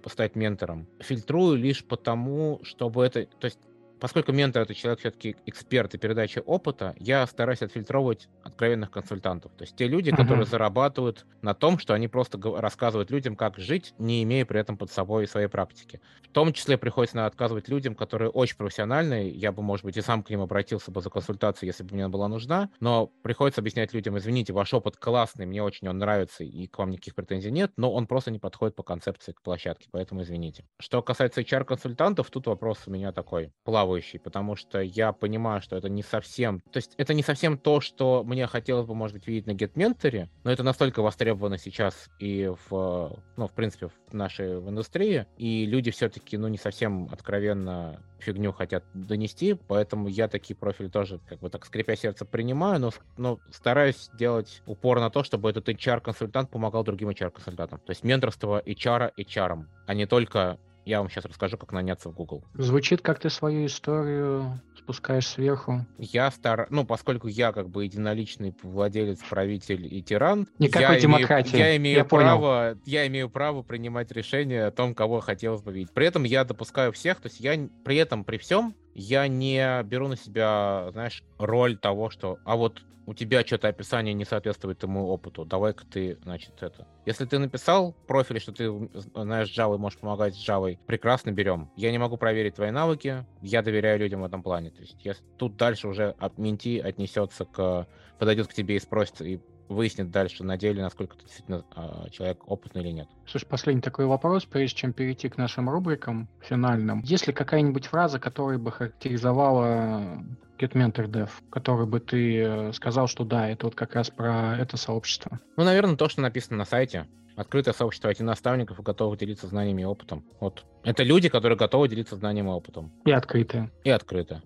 стать 0.07 0.35
ментором. 0.35 0.87
Фильтрую 0.99 1.57
лишь 1.57 1.83
потому, 1.83 2.59
чтобы 2.63 3.05
это... 3.05 3.25
То 3.25 3.45
есть 3.45 3.59
поскольку 3.99 4.31
ментор 4.31 4.63
это 4.63 4.73
человек 4.73 4.99
все-таки 4.99 5.35
эксперт 5.45 5.93
и 5.93 5.97
передача 5.97 6.39
опыта, 6.39 6.95
я 6.97 7.25
стараюсь 7.27 7.61
отфильтровывать 7.61 8.27
откровенных 8.43 8.91
консультантов. 8.91 9.51
То 9.57 9.63
есть 9.63 9.75
те 9.75 9.87
люди, 9.87 10.09
uh-huh. 10.09 10.17
которые 10.17 10.45
зарабатывают 10.45 11.25
на 11.41 11.53
том, 11.53 11.79
что 11.79 11.93
они 11.93 12.07
просто 12.07 12.39
рассказывают 12.59 13.11
людям, 13.11 13.35
как 13.35 13.57
жить, 13.57 13.93
не 13.97 14.23
имея 14.23 14.45
при 14.45 14.59
этом 14.59 14.77
под 14.77 14.91
собой 14.91 15.27
своей 15.27 15.47
практики. 15.47 16.01
В 16.23 16.29
том 16.29 16.53
числе 16.53 16.77
приходится 16.77 17.25
отказывать 17.25 17.67
людям, 17.69 17.95
которые 17.95 18.29
очень 18.29 18.57
профессиональные. 18.57 19.29
Я 19.29 19.51
бы, 19.51 19.61
может 19.61 19.85
быть, 19.85 19.97
и 19.97 20.01
сам 20.01 20.23
к 20.23 20.29
ним 20.29 20.41
обратился 20.41 20.91
бы 20.91 21.01
за 21.01 21.09
консультацией, 21.09 21.67
если 21.69 21.83
бы 21.83 21.95
мне 21.95 22.07
была 22.07 22.27
нужна. 22.27 22.69
Но 22.79 23.07
приходится 23.23 23.61
объяснять 23.61 23.93
людям, 23.93 24.17
извините, 24.17 24.53
ваш 24.53 24.73
опыт 24.73 24.97
классный, 24.97 25.45
мне 25.45 25.63
очень 25.63 25.87
он 25.87 25.97
нравится, 25.97 26.43
и 26.43 26.67
к 26.67 26.77
вам 26.77 26.91
никаких 26.91 27.15
претензий 27.15 27.51
нет, 27.51 27.71
но 27.77 27.91
он 27.91 28.07
просто 28.07 28.31
не 28.31 28.39
подходит 28.39 28.75
по 28.75 28.83
концепции 28.83 29.31
к 29.31 29.41
площадке, 29.41 29.87
поэтому 29.91 30.21
извините. 30.21 30.65
Что 30.79 31.01
касается 31.01 31.41
HR-консультантов, 31.41 32.29
тут 32.29 32.47
вопрос 32.47 32.79
у 32.85 32.91
меня 32.91 33.11
такой 33.11 33.51
плавающий, 33.89 34.19
потому 34.19 34.55
что 34.55 34.79
я 34.81 35.11
понимаю, 35.13 35.61
что 35.61 35.75
это 35.75 35.89
не 35.89 36.03
совсем... 36.03 36.61
То 36.71 36.77
есть 36.77 36.93
это 36.97 37.13
не 37.15 37.23
совсем 37.23 37.57
то, 37.57 37.81
что 37.81 38.23
мне 38.23 38.45
хотелось 38.45 38.85
бы, 38.85 38.93
может 38.93 39.15
быть, 39.15 39.27
видеть 39.27 39.47
на 39.47 39.51
GetMentor, 39.51 40.29
но 40.43 40.51
это 40.51 40.63
настолько 40.63 41.01
востребовано 41.01 41.57
сейчас 41.57 42.09
и 42.19 42.51
в, 42.69 43.19
ну, 43.35 43.47
в 43.47 43.51
принципе, 43.53 43.87
в 43.87 44.13
нашей 44.13 44.59
в 44.59 44.69
индустрии, 44.69 45.25
и 45.37 45.65
люди 45.65 45.89
все-таки, 45.89 46.37
ну, 46.37 46.47
не 46.47 46.57
совсем 46.57 47.09
откровенно 47.11 47.99
фигню 48.19 48.51
хотят 48.51 48.83
донести, 48.93 49.55
поэтому 49.67 50.07
я 50.07 50.27
такие 50.27 50.55
профили 50.55 50.89
тоже, 50.89 51.19
как 51.27 51.39
бы 51.39 51.49
так 51.49 51.65
скрипя 51.65 51.95
сердце, 51.95 52.25
принимаю, 52.25 52.79
но, 52.79 52.91
но 53.17 53.39
стараюсь 53.51 54.09
делать 54.13 54.61
упор 54.67 54.99
на 54.99 55.09
то, 55.09 55.23
чтобы 55.23 55.49
этот 55.49 55.67
HR-консультант 55.69 56.49
помогал 56.49 56.83
другим 56.83 57.09
HR-консультантам. 57.09 57.79
То 57.79 57.91
есть 57.91 58.03
менторство 58.03 58.61
HR 58.65 59.13
HR, 59.17 59.65
а 59.87 59.93
не 59.93 60.05
только 60.05 60.59
я 60.89 60.99
вам 60.99 61.09
сейчас 61.09 61.25
расскажу, 61.25 61.57
как 61.57 61.71
наняться 61.71 62.09
в 62.09 62.13
Google. 62.13 62.43
Звучит, 62.55 63.01
как 63.01 63.19
ты 63.19 63.29
свою 63.29 63.67
историю 63.67 64.59
спускаешь 64.75 65.27
сверху. 65.27 65.85
Я 65.99 66.31
стар... 66.31 66.65
Ну, 66.71 66.83
поскольку 66.83 67.27
я 67.27 67.51
как 67.51 67.69
бы 67.69 67.83
единоличный 67.83 68.55
владелец, 68.63 69.19
правитель 69.29 69.85
и 69.93 70.01
тиран, 70.01 70.47
Никакой 70.57 70.95
я 70.95 70.99
демократии. 70.99 71.57
Имею, 71.57 71.65
я, 71.65 71.77
имею 71.77 71.97
я 71.97 72.05
право, 72.05 72.69
понял. 72.71 72.81
я 72.85 73.07
имею 73.07 73.29
право 73.29 73.61
принимать 73.61 74.11
решение 74.11 74.65
о 74.65 74.71
том, 74.71 74.95
кого 74.95 75.19
хотелось 75.19 75.61
бы 75.61 75.71
видеть. 75.71 75.93
При 75.93 76.07
этом 76.07 76.23
я 76.23 76.43
допускаю 76.43 76.91
всех, 76.91 77.21
то 77.21 77.27
есть 77.27 77.39
я 77.39 77.69
при 77.85 77.97
этом, 77.97 78.23
при 78.23 78.37
всем, 78.37 78.73
я 78.93 79.27
не 79.27 79.83
беру 79.83 80.07
на 80.07 80.17
себя, 80.17 80.89
знаешь, 80.91 81.23
роль 81.37 81.77
того, 81.77 82.09
что, 82.09 82.39
а 82.45 82.55
вот 82.55 82.83
у 83.09 83.13
тебя 83.15 83.43
что-то 83.43 83.67
описание 83.67 84.13
не 84.13 84.23
соответствует 84.23 84.83
ему 84.83 85.07
опыту, 85.07 85.43
давай-ка 85.43 85.83
ты, 85.83 86.19
значит, 86.21 86.53
это. 86.61 86.87
Если 87.07 87.25
ты 87.25 87.39
написал 87.39 87.95
профиль, 88.07 88.39
что 88.39 88.51
ты 88.51 88.71
знаешь 89.15 89.49
Java 89.49 89.75
и 89.75 89.79
можешь 89.79 89.97
помогать 89.97 90.35
с 90.35 90.47
Java, 90.47 90.77
прекрасно 90.85 91.31
берем. 91.31 91.71
Я 91.75 91.89
не 91.91 91.97
могу 91.97 92.17
проверить 92.17 92.55
твои 92.55 92.69
навыки, 92.69 93.25
я 93.41 93.63
доверяю 93.63 93.97
людям 93.97 94.21
в 94.21 94.25
этом 94.25 94.43
плане. 94.43 94.69
То 94.69 94.81
есть 94.81 94.95
я, 95.03 95.15
тут 95.39 95.57
дальше 95.57 95.87
уже 95.87 96.15
от 96.19 96.37
менти 96.37 96.77
отнесется 96.77 97.45
к, 97.45 97.87
подойдет 98.19 98.47
к 98.47 98.53
тебе 98.53 98.75
и 98.75 98.79
спросит, 98.79 99.21
и 99.21 99.41
выяснит 99.69 100.11
дальше 100.11 100.43
на 100.43 100.57
деле, 100.57 100.81
насколько 100.81 101.15
ты 101.15 101.23
действительно 101.23 101.63
э, 101.75 102.09
человек 102.11 102.39
опытный 102.47 102.81
или 102.81 102.89
нет. 102.89 103.07
Слушай, 103.25 103.45
последний 103.45 103.81
такой 103.81 104.05
вопрос, 104.05 104.45
прежде 104.45 104.75
чем 104.75 104.93
перейти 104.93 105.29
к 105.29 105.37
нашим 105.37 105.69
рубрикам 105.69 106.27
финальным. 106.41 107.01
Есть 107.03 107.27
ли 107.27 107.33
какая-нибудь 107.33 107.85
фраза, 107.85 108.19
которая 108.19 108.57
бы 108.57 108.71
характеризовала 108.71 110.23
Get 110.57 110.73
Mentor 110.73 111.07
Dev, 111.07 111.29
который 111.49 111.85
бы 111.85 111.99
ты 111.99 112.41
э, 112.41 112.73
сказал, 112.73 113.07
что 113.07 113.23
да, 113.23 113.47
это 113.47 113.67
вот 113.67 113.75
как 113.75 113.95
раз 113.95 114.09
про 114.09 114.57
это 114.57 114.75
сообщество? 114.75 115.39
Ну, 115.55 115.63
наверное, 115.63 115.95
то, 115.95 116.09
что 116.09 116.21
написано 116.21 116.57
на 116.57 116.65
сайте. 116.65 117.07
Открытое 117.35 117.73
сообщество 117.73 118.09
IT-наставников, 118.09 118.81
готовы 118.81 119.15
делиться 119.15 119.47
знаниями 119.47 119.83
и 119.83 119.85
опытом. 119.85 120.25
Вот. 120.41 120.65
Это 120.83 121.03
люди, 121.03 121.29
которые 121.29 121.57
готовы 121.57 121.87
делиться 121.87 122.17
знанием 122.17 122.47
и 122.47 122.51
опытом. 122.51 122.91
И 123.05 123.11
открытые. 123.11 123.71
И 123.85 123.89
открытые. 123.89 124.41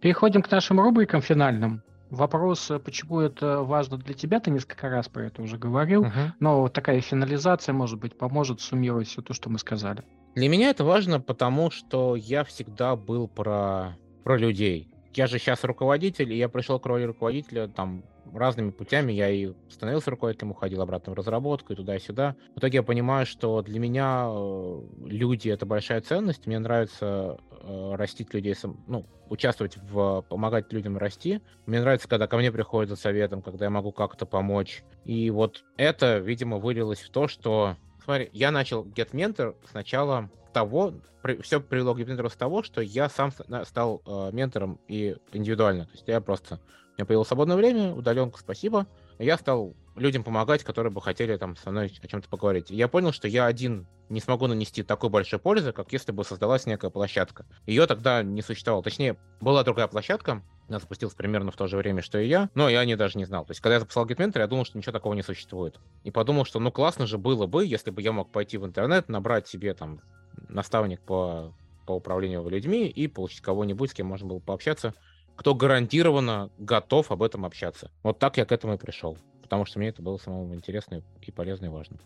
Переходим 0.00 0.40
к 0.40 0.50
нашим 0.50 0.80
рубрикам 0.80 1.20
финальным. 1.20 1.82
Вопрос, 2.14 2.70
э, 2.70 2.78
почему 2.78 3.20
это 3.20 3.62
важно 3.62 3.96
для 3.98 4.14
тебя, 4.14 4.40
ты 4.40 4.50
несколько 4.50 4.88
раз 4.88 5.08
про 5.08 5.26
это 5.26 5.42
уже 5.42 5.58
говорил, 5.58 6.04
uh-huh. 6.04 6.32
но 6.40 6.68
такая 6.68 7.00
финализация, 7.00 7.72
может 7.72 7.98
быть, 7.98 8.16
поможет 8.16 8.60
суммировать 8.60 9.08
все 9.08 9.22
то, 9.22 9.34
что 9.34 9.50
мы 9.50 9.58
сказали. 9.58 10.04
Для 10.34 10.48
меня 10.48 10.70
это 10.70 10.84
важно, 10.84 11.20
потому 11.20 11.70
что 11.70 12.16
я 12.16 12.44
всегда 12.44 12.96
был 12.96 13.28
про, 13.28 13.96
про 14.24 14.36
людей. 14.36 14.88
Я 15.14 15.26
же 15.26 15.38
сейчас 15.38 15.64
руководитель, 15.64 16.32
и 16.32 16.36
я 16.36 16.48
пришел 16.48 16.80
к 16.80 16.86
роли 16.86 17.04
руководителя 17.04 17.68
там 17.68 18.04
разными 18.36 18.70
путями. 18.70 19.12
Я 19.12 19.30
и 19.30 19.52
становился 19.68 20.10
руководителем, 20.10 20.52
уходил 20.52 20.82
обратно 20.82 21.12
в 21.12 21.16
разработку 21.16 21.72
и 21.72 21.76
туда 21.76 21.96
и 21.96 22.00
сюда. 22.00 22.36
В 22.54 22.58
итоге 22.58 22.76
я 22.78 22.82
понимаю, 22.82 23.26
что 23.26 23.62
для 23.62 23.78
меня 23.78 24.26
э, 24.28 24.82
люди— 25.06 25.48
это 25.50 25.66
большая 25.66 26.00
ценность. 26.00 26.46
Мне 26.46 26.58
нравится 26.58 27.38
э, 27.50 27.94
растить 27.94 28.32
людей, 28.34 28.54
ну, 28.86 29.06
участвовать 29.28 29.76
в 29.76 30.22
помогать 30.28 30.72
людям 30.72 30.98
расти. 30.98 31.40
Мне 31.66 31.80
нравится, 31.80 32.08
когда 32.08 32.26
ко 32.26 32.36
мне 32.36 32.52
приходят 32.52 32.90
за 32.90 32.96
советом, 32.96 33.42
когда 33.42 33.66
я 33.66 33.70
могу 33.70 33.92
как-то 33.92 34.26
помочь. 34.26 34.84
И 35.04 35.30
вот 35.30 35.64
это, 35.76 36.18
видимо, 36.18 36.58
вылилось 36.58 37.00
в 37.00 37.10
то, 37.10 37.28
что 37.28 37.76
Смотри, 38.04 38.28
я 38.34 38.50
начал 38.50 38.84
Get 38.84 39.12
Mentor 39.12 39.56
сначала 39.70 40.28
того, 40.52 40.92
при, 41.22 41.40
все 41.40 41.58
привело 41.58 41.94
к 41.94 41.98
Get 41.98 42.06
Mentor 42.06 42.30
с 42.30 42.36
того, 42.36 42.62
что 42.62 42.82
я 42.82 43.08
сам 43.08 43.32
стал 43.64 44.02
э, 44.06 44.30
ментором 44.32 44.78
и 44.88 45.16
индивидуально. 45.32 45.86
То 45.86 45.92
есть 45.92 46.04
я 46.06 46.20
просто 46.20 46.60
у 46.94 47.00
меня 47.00 47.06
появилось 47.06 47.28
свободное 47.28 47.56
время, 47.56 47.92
удаленка, 47.92 48.38
спасибо. 48.38 48.86
Я 49.18 49.36
стал 49.36 49.74
людям 49.96 50.22
помогать, 50.22 50.62
которые 50.62 50.92
бы 50.92 51.00
хотели 51.00 51.36
там 51.36 51.56
со 51.56 51.70
мной 51.70 51.92
о 52.02 52.06
чем-то 52.06 52.28
поговорить. 52.28 52.70
Я 52.70 52.86
понял, 52.86 53.12
что 53.12 53.26
я 53.26 53.46
один 53.46 53.86
не 54.08 54.20
смогу 54.20 54.46
нанести 54.46 54.82
такой 54.82 55.10
большой 55.10 55.40
пользы, 55.40 55.72
как 55.72 55.92
если 55.92 56.12
бы 56.12 56.24
создалась 56.24 56.66
некая 56.66 56.90
площадка. 56.90 57.46
Ее 57.66 57.86
тогда 57.86 58.22
не 58.22 58.42
существовало. 58.42 58.84
Точнее, 58.84 59.16
была 59.40 59.64
другая 59.64 59.88
площадка, 59.88 60.42
она 60.68 60.78
запустилась 60.78 61.14
примерно 61.14 61.50
в 61.50 61.56
то 61.56 61.66
же 61.66 61.76
время, 61.76 62.00
что 62.00 62.18
и 62.18 62.28
я, 62.28 62.48
но 62.54 62.68
я 62.68 62.84
не 62.84 62.96
даже 62.96 63.18
не 63.18 63.24
знал. 63.24 63.44
То 63.44 63.50
есть, 63.50 63.60
когда 63.60 63.74
я 63.74 63.80
записал 63.80 64.06
GitMentor, 64.06 64.38
я 64.38 64.46
думал, 64.46 64.64
что 64.64 64.78
ничего 64.78 64.92
такого 64.92 65.14
не 65.14 65.22
существует. 65.22 65.80
И 66.04 66.10
подумал, 66.12 66.44
что 66.44 66.60
ну 66.60 66.70
классно 66.70 67.06
же 67.06 67.18
было 67.18 67.46
бы, 67.46 67.66
если 67.66 67.90
бы 67.90 68.02
я 68.02 68.12
мог 68.12 68.30
пойти 68.30 68.56
в 68.56 68.64
интернет, 68.64 69.08
набрать 69.08 69.48
себе 69.48 69.74
там 69.74 70.00
наставник 70.48 71.00
по, 71.00 71.52
по 71.86 71.92
управлению 71.92 72.48
людьми 72.48 72.86
и 72.86 73.08
получить 73.08 73.40
кого-нибудь, 73.40 73.90
с 73.90 73.94
кем 73.94 74.06
можно 74.06 74.28
было 74.28 74.38
пообщаться, 74.38 74.94
кто 75.36 75.54
гарантированно 75.54 76.50
готов 76.58 77.10
об 77.10 77.22
этом 77.22 77.44
общаться. 77.44 77.90
Вот 78.02 78.18
так 78.18 78.36
я 78.36 78.44
к 78.44 78.52
этому 78.52 78.74
и 78.74 78.78
пришел, 78.78 79.18
потому 79.42 79.64
что 79.64 79.78
мне 79.78 79.88
это 79.88 80.02
было 80.02 80.16
самому 80.16 80.54
интересно 80.54 81.02
и 81.20 81.30
полезно 81.30 81.66
и 81.66 81.68
важно. 81.68 81.98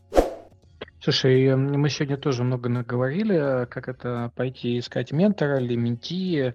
Слушай, 1.01 1.45
э, 1.45 1.57
мы 1.57 1.89
сегодня 1.91 2.17
тоже 2.17 2.43
много 2.43 2.69
наговорили, 2.69 3.67
как 3.67 3.89
это 3.89 4.33
пойти 4.35 4.79
искать 4.79 5.13
ментора 5.13 5.61
или 5.61 5.77
менти, 5.77 6.55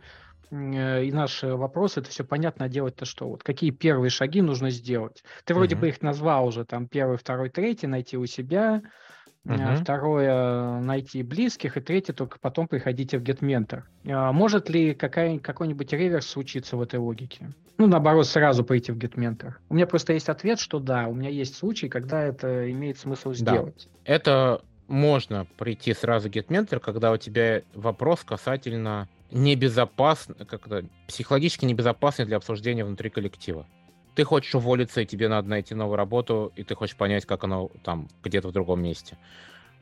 э, 0.51 1.03
и 1.05 1.11
наш 1.11 1.43
вопрос, 1.43 1.97
это 1.97 2.09
все 2.09 2.23
понятно, 2.25 2.65
а 2.65 2.69
делать-то 2.69 3.05
что? 3.05 3.29
Вот 3.29 3.43
какие 3.43 3.71
первые 3.71 4.09
шаги 4.09 4.41
нужно 4.41 4.69
сделать? 4.69 5.23
Ты 5.45 5.53
вроде 5.53 5.75
uh-huh. 5.75 5.79
бы 5.79 5.89
их 5.89 6.01
назвал 6.01 6.47
уже, 6.47 6.65
там, 6.65 6.87
первый, 6.87 7.17
второй, 7.17 7.49
третий, 7.49 7.87
найти 7.87 8.17
у 8.17 8.25
себя, 8.25 8.81
Uh-huh. 9.45 9.75
Второе, 9.75 10.79
найти 10.79 11.21
близких. 11.21 11.75
И 11.75 11.81
третье, 11.81 12.13
только 12.13 12.39
потом 12.39 12.67
приходите 12.67 13.17
в 13.17 13.23
GetMentor. 13.23 13.83
А 14.07 14.31
может 14.31 14.69
ли 14.69 14.93
какая, 14.93 15.37
какой-нибудь 15.37 15.91
реверс 15.91 16.27
случиться 16.27 16.77
в 16.77 16.81
этой 16.81 16.99
логике? 16.99 17.51
Ну, 17.77 17.87
наоборот, 17.87 18.25
сразу 18.25 18.63
пойти 18.63 18.93
в 18.93 18.97
GetMentor. 18.97 19.55
У 19.67 19.75
меня 19.75 19.85
просто 19.85 20.13
есть 20.13 20.29
ответ, 20.29 20.59
что 20.59 20.79
да, 20.79 21.07
у 21.07 21.13
меня 21.13 21.29
есть 21.29 21.57
случай, 21.57 21.89
когда 21.89 22.21
это 22.21 22.71
имеет 22.71 22.97
смысл 22.97 23.33
сделать. 23.33 23.89
Да. 24.05 24.13
Это 24.13 24.61
можно 24.87 25.45
прийти 25.57 25.93
сразу 25.93 26.29
в 26.29 26.31
GetMentor, 26.31 26.79
когда 26.79 27.11
у 27.11 27.17
тебя 27.17 27.63
вопрос 27.73 28.23
касательно 28.23 29.09
небезопасный, 29.31 30.35
как-то 30.45 30.85
психологически 31.07 31.65
небезопасный 31.65 32.25
для 32.25 32.37
обсуждения 32.37 32.85
внутри 32.85 33.09
коллектива 33.09 33.65
ты 34.15 34.23
хочешь 34.23 34.53
уволиться, 34.55 35.01
и 35.01 35.05
тебе 35.05 35.27
надо 35.27 35.49
найти 35.49 35.75
новую 35.75 35.97
работу, 35.97 36.51
и 36.55 36.63
ты 36.63 36.75
хочешь 36.75 36.95
понять, 36.95 37.25
как 37.25 37.43
оно 37.43 37.71
там 37.83 38.07
где-то 38.23 38.49
в 38.49 38.51
другом 38.51 38.81
месте. 38.81 39.17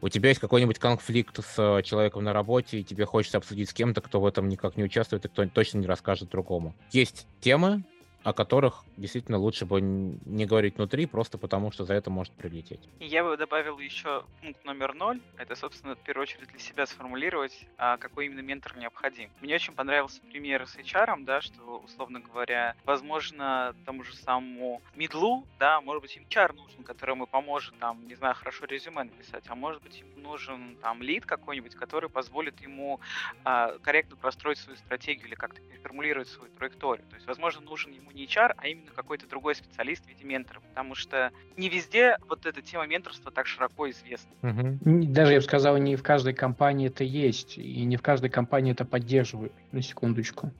У 0.02 0.10
тебя 0.10 0.30
есть 0.30 0.42
какой-нибудь 0.42 0.80
конфликт 0.80 1.46
с 1.46 1.56
э, 1.60 1.84
человеком 1.84 2.24
на 2.24 2.34
работе, 2.34 2.80
и 2.80 2.84
тебе 2.84 3.06
хочется 3.06 3.38
обсудить 3.38 3.70
с 3.70 3.74
кем-то, 3.74 4.02
кто 4.02 4.20
в 4.20 4.26
этом 4.26 4.50
никак 4.50 4.76
не 4.76 4.84
участвует, 4.84 5.26
и 5.26 5.28
кто 5.28 5.46
точно 5.46 5.78
не 5.78 5.86
расскажет 5.86 6.30
другому. 6.30 6.74
Есть 6.92 7.28
темы, 7.40 7.84
о 8.24 8.34
которых 8.34 8.84
действительно 8.97 9.38
лучше 9.38 9.65
бы 9.65 9.82
не 9.82 10.45
говорить 10.45 10.78
внутри, 10.78 11.05
просто 11.05 11.38
потому 11.38 11.72
что 11.72 11.86
за 11.86 11.93
это 11.93 12.09
может 12.09 12.34
прилететь. 12.34 12.82
Я 12.99 13.24
бы 13.24 13.36
добавил 13.38 13.80
еще 13.80 14.24
пункт 14.41 14.63
номер 14.63 14.93
ноль. 14.93 15.19
Это, 15.38 15.55
собственно, 15.55 15.95
в 15.95 15.99
первую 15.99 16.24
очередь 16.24 16.49
для 16.49 16.59
себя 16.59 16.86
сформулировать, 16.86 17.65
а 17.78 17.97
какой 17.97 18.28
именно 18.28 18.41
ментор 18.41 18.78
необходим. 18.78 19.30
Мне 19.41 19.55
очень 19.55 19.74
понравился 19.74 20.22
пример 20.32 20.67
с 20.67 20.76
HR, 20.76 21.24
да, 21.24 21.41
что, 21.41 21.80
условно 21.80 22.19
говоря, 22.19 22.76
возможно, 22.86 23.76
тому 23.86 24.03
же 24.03 24.15
самому 24.15 24.82
медлу, 24.95 25.45
да, 25.59 25.82
может 25.82 26.03
быть, 26.03 26.15
им 26.17 26.26
HR 26.30 26.53
нужен, 26.53 26.84
который 26.84 27.11
ему 27.11 27.28
поможет, 27.28 27.78
там, 27.80 28.07
не 28.07 28.15
знаю, 28.15 28.36
хорошо 28.36 28.65
резюме 28.65 29.03
написать, 29.03 29.43
а 29.47 29.55
может 29.55 29.82
быть, 29.82 29.99
ему 29.99 30.22
нужен 30.22 30.78
там 30.82 31.01
лид 31.01 31.26
какой-нибудь, 31.26 31.76
который 31.76 32.09
позволит 32.09 32.61
ему 32.61 32.99
а, 33.43 33.78
корректно 33.80 34.15
простроить 34.15 34.59
свою 34.59 34.78
стратегию 34.78 35.28
или 35.28 35.36
как-то 35.36 35.61
переформулировать 35.61 36.28
свою 36.28 36.51
траекторию. 36.53 37.05
То 37.09 37.15
есть, 37.15 37.28
возможно, 37.28 37.61
нужен 37.61 37.91
ему 37.91 38.11
не 38.14 38.26
HR, 38.26 38.53
а 38.57 38.68
именно 38.68 38.91
какой-то 38.91 39.28
другой 39.28 39.55
специалист 39.55 40.03
в 40.05 40.07
виде 40.07 40.24
ментора, 40.24 40.59
потому 40.59 40.95
что 40.95 41.32
не 41.57 41.70
везде 41.70 42.18
вот 42.28 42.45
эта 42.45 42.62
тема 42.62 42.88
менторства 42.88 43.32
так 43.32 43.47
широко 43.47 43.89
известна. 43.89 44.32
Угу. 44.41 44.80
Даже, 45.07 45.34
я 45.34 45.39
бы 45.39 45.43
сказал, 45.43 45.78
не 45.78 45.95
в 45.95 46.03
каждой 46.03 46.34
компании 46.34 46.88
это 46.88 47.03
есть, 47.03 47.57
и 47.57 47.84
не 47.84 47.97
в 47.97 48.01
каждой 48.01 48.30
компании 48.30 48.72
это 48.72 48.86
поддерживают, 48.86 49.53
на 49.72 49.82
секундочку. 49.82 50.51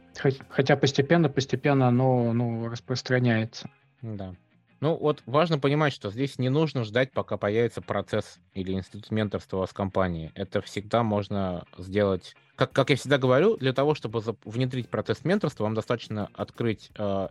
Хотя 0.50 0.76
постепенно, 0.76 1.30
постепенно 1.30 1.88
оно 1.88 2.34
ну, 2.34 2.68
распространяется. 2.68 3.70
Да. 4.02 4.36
Ну 4.82 4.98
вот 4.98 5.22
важно 5.28 5.60
понимать, 5.60 5.94
что 5.94 6.10
здесь 6.10 6.40
не 6.40 6.50
нужно 6.50 6.84
ждать, 6.84 7.12
пока 7.12 7.38
появится 7.38 7.84
процесс 7.84 8.40
или 8.56 8.74
институт 8.74 9.12
менторства 9.12 9.68
в 9.68 9.74
компании. 9.76 10.32
Это 10.34 10.62
всегда 10.62 11.04
можно 11.04 11.66
сделать. 11.78 12.36
Как, 12.56 12.72
как 12.72 12.90
я 12.90 12.96
всегда 12.96 13.20
говорю, 13.20 13.58
для 13.58 13.74
того, 13.74 13.94
чтобы 13.94 14.24
внедрить 14.44 14.90
процесс 14.90 15.24
менторства, 15.24 15.66
вам 15.66 15.76
достаточно 15.76 16.30
открыть 16.34 16.90
э, 16.98 17.28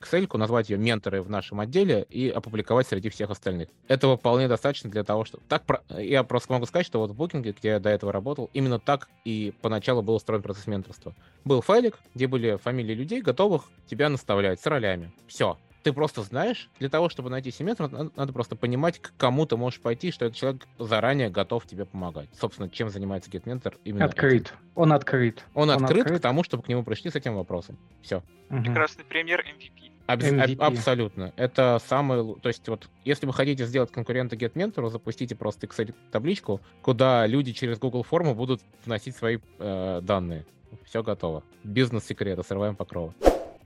Excel, 0.00 0.34
назвать 0.38 0.70
ее 0.70 0.78
менторы 0.78 1.20
в 1.20 1.28
нашем 1.28 1.60
отделе 1.60 2.06
и 2.08 2.30
опубликовать 2.30 2.86
среди 2.86 3.10
всех 3.10 3.28
остальных. 3.28 3.68
Этого 3.88 4.16
вполне 4.16 4.48
достаточно 4.48 4.90
для 4.90 5.04
того, 5.04 5.26
чтобы... 5.26 5.42
Так, 5.46 5.64
я 5.90 6.22
просто 6.22 6.54
могу 6.54 6.64
сказать, 6.64 6.86
что 6.86 7.00
вот 7.00 7.10
в 7.10 7.20
Booking, 7.20 7.42
где 7.42 7.68
я 7.68 7.80
до 7.80 7.90
этого 7.90 8.12
работал, 8.12 8.48
именно 8.54 8.78
так 8.78 9.10
и 9.26 9.52
поначалу 9.60 10.00
был 10.00 10.14
устроен 10.14 10.42
процесс 10.42 10.66
менторства. 10.66 11.14
Был 11.44 11.60
файлик, 11.60 11.98
где 12.14 12.26
были 12.28 12.56
фамилии 12.56 12.94
людей, 12.94 13.20
готовых 13.20 13.64
тебя 13.90 14.08
наставлять 14.08 14.58
с 14.58 14.66
ролями. 14.66 15.12
Все 15.26 15.58
ты 15.88 15.94
просто 15.94 16.22
знаешь, 16.22 16.68
для 16.78 16.90
того, 16.90 17.08
чтобы 17.08 17.30
найти 17.30 17.50
семестр, 17.50 17.88
надо, 17.88 18.10
надо 18.14 18.32
просто 18.34 18.56
понимать, 18.56 18.98
к 18.98 19.14
кому 19.16 19.46
ты 19.46 19.56
можешь 19.56 19.80
пойти, 19.80 20.10
что 20.10 20.26
этот 20.26 20.36
человек 20.36 20.68
заранее 20.78 21.30
готов 21.30 21.64
тебе 21.64 21.86
помогать. 21.86 22.28
Собственно, 22.38 22.68
чем 22.68 22.90
занимается 22.90 23.30
GetMentor 23.30 23.78
именно 23.84 24.04
Открыт. 24.04 24.48
Этим. 24.48 24.54
Он 24.74 24.92
открыт. 24.92 25.42
Он, 25.54 25.70
Он 25.70 25.82
открыт, 25.82 26.02
открыт 26.02 26.18
к 26.18 26.22
тому, 26.22 26.44
чтобы 26.44 26.62
к 26.62 26.68
нему 26.68 26.82
пришли 26.82 27.10
с 27.10 27.14
этим 27.14 27.36
вопросом. 27.36 27.78
Все. 28.02 28.22
Угу. 28.50 28.64
Прекрасный 28.64 29.04
пример 29.06 29.42
MVP. 29.46 29.90
Аб- 30.04 30.20
MVP. 30.20 30.56
Абсолютно. 30.58 31.32
Это 31.36 31.80
самый... 31.86 32.38
То 32.42 32.48
есть 32.48 32.68
вот, 32.68 32.90
если 33.06 33.24
вы 33.24 33.32
хотите 33.32 33.64
сделать 33.64 33.90
конкурента 33.90 34.36
GetMentor, 34.36 34.90
запустите 34.90 35.34
просто 35.36 35.66
Excel-табличку, 35.66 36.60
куда 36.82 37.26
люди 37.26 37.54
через 37.54 37.78
Google 37.78 38.02
форму 38.02 38.34
будут 38.34 38.60
вносить 38.84 39.16
свои 39.16 39.38
э, 39.58 40.00
данные. 40.02 40.44
Все 40.84 41.02
готово. 41.02 41.44
Бизнес-секреты, 41.64 42.42
срываем 42.42 42.76
покровы. 42.76 43.14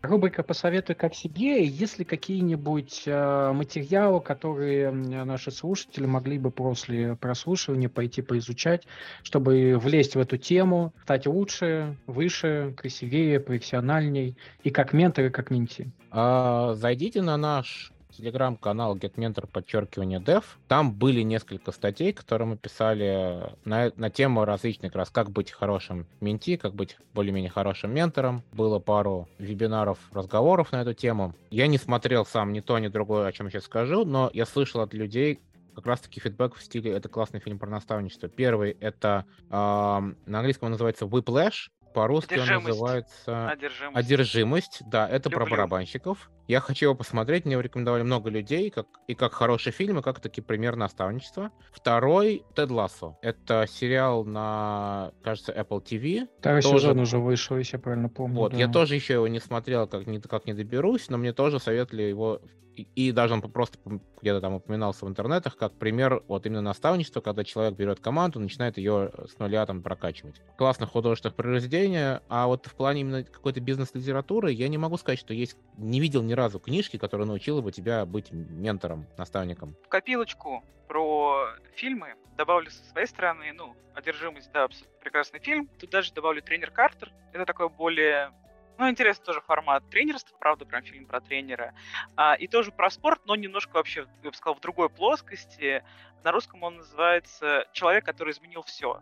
Рубрика 0.02 0.42
«Посоветуй 0.42 0.96
как 0.96 1.14
себе». 1.14 1.64
Есть 1.64 2.00
ли 2.00 2.04
какие-нибудь 2.04 3.04
э, 3.06 3.52
материалы, 3.52 4.20
которые 4.20 4.90
наши 4.90 5.52
слушатели 5.52 6.06
могли 6.06 6.38
бы 6.38 6.50
после 6.50 7.14
прослушивания 7.14 7.88
пойти 7.88 8.20
поизучать, 8.20 8.84
чтобы 9.22 9.78
влезть 9.78 10.16
в 10.16 10.18
эту 10.18 10.38
тему, 10.38 10.92
стать 11.04 11.26
лучше, 11.26 11.96
выше, 12.08 12.74
красивее, 12.76 13.38
профессиональней 13.38 14.36
и 14.64 14.70
как 14.70 14.92
ментор, 14.92 15.26
и 15.26 15.30
как 15.30 15.50
менти? 15.50 15.92
А, 16.10 16.74
зайдите 16.74 17.22
на 17.22 17.36
наш 17.36 17.91
телеграм-канал 18.16 18.96
GetMentor 18.96 19.46
подчеркивание 19.46 20.20
dev. 20.20 20.44
Там 20.68 20.92
были 20.92 21.22
несколько 21.22 21.72
статей, 21.72 22.12
которые 22.12 22.48
мы 22.48 22.56
писали 22.56 23.54
на, 23.64 23.92
на 23.96 24.10
тему 24.10 24.44
различных, 24.44 24.94
раз 24.94 25.10
как 25.10 25.30
быть 25.30 25.50
хорошим 25.50 26.06
менти, 26.20 26.56
как 26.56 26.74
быть 26.74 26.96
более-менее 27.14 27.50
хорошим 27.50 27.92
ментором. 27.94 28.42
Было 28.52 28.78
пару 28.78 29.28
вебинаров, 29.38 29.98
разговоров 30.12 30.72
на 30.72 30.82
эту 30.82 30.94
тему. 30.94 31.34
Я 31.50 31.66
не 31.66 31.78
смотрел 31.78 32.24
сам 32.24 32.52
ни 32.52 32.60
то, 32.60 32.78
ни 32.78 32.88
другое, 32.88 33.26
о 33.26 33.32
чем 33.32 33.50
сейчас 33.50 33.64
скажу, 33.64 34.04
но 34.04 34.30
я 34.32 34.46
слышал 34.46 34.80
от 34.80 34.94
людей, 34.94 35.40
как 35.74 35.86
раз-таки 35.86 36.20
фидбэк 36.20 36.54
в 36.54 36.62
стиле 36.62 36.92
«это 36.92 37.08
классный 37.08 37.40
фильм 37.40 37.58
про 37.58 37.68
наставничество». 37.68 38.28
Первый— 38.28 38.72
это 38.80 39.24
э, 39.48 39.52
на 39.52 40.14
английском 40.26 40.66
он 40.66 40.72
называется 40.72 41.06
«Whiplash», 41.06 41.70
по-русски 41.92 42.38
он 42.38 42.64
называется 42.64 43.50
Одержимость. 43.50 43.96
Одержимость. 43.96 44.82
Да, 44.86 45.08
это 45.08 45.28
Люблю. 45.28 45.44
про 45.44 45.50
барабанщиков. 45.50 46.30
Я 46.52 46.60
хочу 46.60 46.84
его 46.84 46.94
посмотреть, 46.94 47.46
мне 47.46 47.52
его 47.52 47.62
рекомендовали 47.62 48.02
много 48.02 48.28
людей, 48.28 48.68
как, 48.68 48.86
и 49.08 49.14
как 49.14 49.32
хороший 49.32 49.72
фильм, 49.72 50.00
и 50.00 50.02
как 50.02 50.20
таки 50.20 50.42
пример 50.42 50.76
наставничества. 50.76 51.50
Второй— 51.72 52.44
Тед 52.54 52.70
Лассо. 52.70 53.16
Это 53.22 53.66
сериал 53.66 54.26
на, 54.26 55.12
кажется, 55.22 55.50
Apple 55.52 55.82
TV. 55.82 56.28
Второй 56.40 56.60
тоже... 56.60 56.80
сезон 56.80 56.98
уже 56.98 57.16
вышел, 57.16 57.56
если 57.56 57.78
я 57.78 57.80
правильно 57.80 58.10
помню. 58.10 58.36
Вот, 58.36 58.52
да. 58.52 58.58
я 58.58 58.68
тоже 58.68 58.96
еще 58.96 59.14
его 59.14 59.28
не 59.28 59.40
смотрел, 59.40 59.86
как 59.86 60.06
не, 60.06 60.20
как 60.20 60.44
не 60.44 60.52
доберусь, 60.52 61.08
но 61.08 61.16
мне 61.16 61.32
тоже 61.32 61.58
советовали 61.58 62.02
его 62.02 62.42
и, 62.74 63.12
даже 63.12 63.34
он 63.34 63.42
просто 63.42 63.78
где-то 64.20 64.40
там 64.40 64.54
упоминался 64.54 65.04
в 65.04 65.08
интернетах, 65.08 65.56
как 65.56 65.72
пример 65.72 66.22
вот 66.28 66.46
именно 66.46 66.62
наставничества, 66.62 67.20
когда 67.20 67.44
человек 67.44 67.74
берет 67.74 68.00
команду, 68.00 68.40
начинает 68.40 68.78
ее 68.78 69.10
с 69.28 69.38
нуля 69.38 69.66
там 69.66 69.82
прокачивать. 69.82 70.40
Классно 70.56 70.86
художественных 70.86 71.34
произведений, 71.34 72.20
а 72.28 72.46
вот 72.46 72.66
в 72.66 72.74
плане 72.74 73.02
именно 73.02 73.24
какой-то 73.24 73.60
бизнес-литературы 73.60 74.52
я 74.52 74.68
не 74.68 74.78
могу 74.78 74.96
сказать, 74.96 75.18
что 75.18 75.34
есть, 75.34 75.56
не 75.76 76.00
видел 76.00 76.22
ни 76.22 76.32
разу 76.32 76.41
книжки, 76.50 76.96
которая 76.96 77.26
научила 77.26 77.60
бы 77.60 77.72
тебя 77.72 78.04
быть 78.06 78.32
ментором, 78.32 79.06
наставником. 79.16 79.76
В 79.84 79.88
копилочку 79.88 80.64
про 80.88 81.48
фильмы 81.74 82.14
добавлю 82.36 82.70
со 82.70 82.84
своей 82.84 83.06
стороны, 83.06 83.52
ну, 83.52 83.74
«Одержимость», 83.94 84.50
да, 84.52 84.68
прекрасный 85.00 85.40
фильм. 85.40 85.68
Тут 85.78 85.90
даже 85.90 86.12
добавлю 86.12 86.42
«Тренер 86.42 86.70
Картер». 86.70 87.12
Это 87.32 87.44
такой 87.44 87.68
более 87.68 88.32
ну, 88.78 88.88
интересный 88.88 89.24
тоже 89.24 89.40
формат 89.42 89.88
тренерства, 89.90 90.36
правда, 90.38 90.64
прям 90.64 90.82
фильм 90.82 91.06
про 91.06 91.20
тренера. 91.20 91.74
А, 92.16 92.34
и 92.34 92.48
тоже 92.48 92.72
про 92.72 92.90
спорт, 92.90 93.20
но 93.26 93.36
немножко 93.36 93.74
вообще, 93.74 94.06
я 94.22 94.30
бы 94.30 94.36
сказал, 94.36 94.54
в 94.54 94.60
другой 94.60 94.88
плоскости. 94.88 95.84
На 96.24 96.32
русском 96.32 96.62
он 96.62 96.78
называется 96.78 97.66
«Человек, 97.72 98.04
который 98.04 98.32
изменил 98.32 98.62
все». 98.62 99.00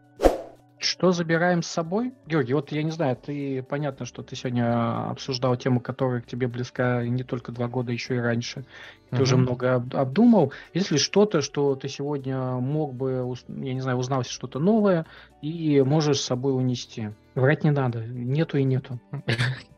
Что 0.81 1.13
забираем 1.13 1.63
с 1.63 1.67
собой? 1.67 2.15
Георгий, 2.27 2.55
вот 2.55 2.73
я 2.73 2.83
не 2.83 2.91
знаю, 2.91 3.15
ты 3.15 3.63
понятно, 3.63 4.07
что 4.07 4.23
ты 4.23 4.35
сегодня 4.35 5.11
обсуждал 5.11 5.55
тему, 5.57 5.79
которая 5.79 6.23
к 6.23 6.27
тебе 6.27 6.49
близка 6.49 7.05
не 7.05 7.23
только 7.23 7.53
два 7.53 7.69
года, 7.69 7.93
еще 7.93 8.17
и 8.17 8.19
раньше. 8.19 8.65
Ты 9.11 9.17
uh-huh. 9.17 9.23
уже 9.23 9.37
много 9.37 9.75
обдумал. 9.75 10.55
Есть 10.73 10.91
ли 10.91 10.97
что-то, 10.97 11.43
что 11.43 11.75
ты 11.75 11.89
сегодня 11.89 12.39
мог 12.55 12.95
бы, 12.95 13.35
я 13.49 13.75
не 13.75 13.81
знаю, 13.83 13.99
узнал 13.99 14.25
что-то 14.25 14.59
новое 14.59 15.05
и 15.43 15.83
можешь 15.83 16.21
с 16.21 16.25
собой 16.25 16.57
унести? 16.57 17.11
Врать 17.35 17.65
не 17.65 17.71
надо, 17.71 18.05
нету 18.07 18.59
и 18.59 18.65
нету. 18.65 19.01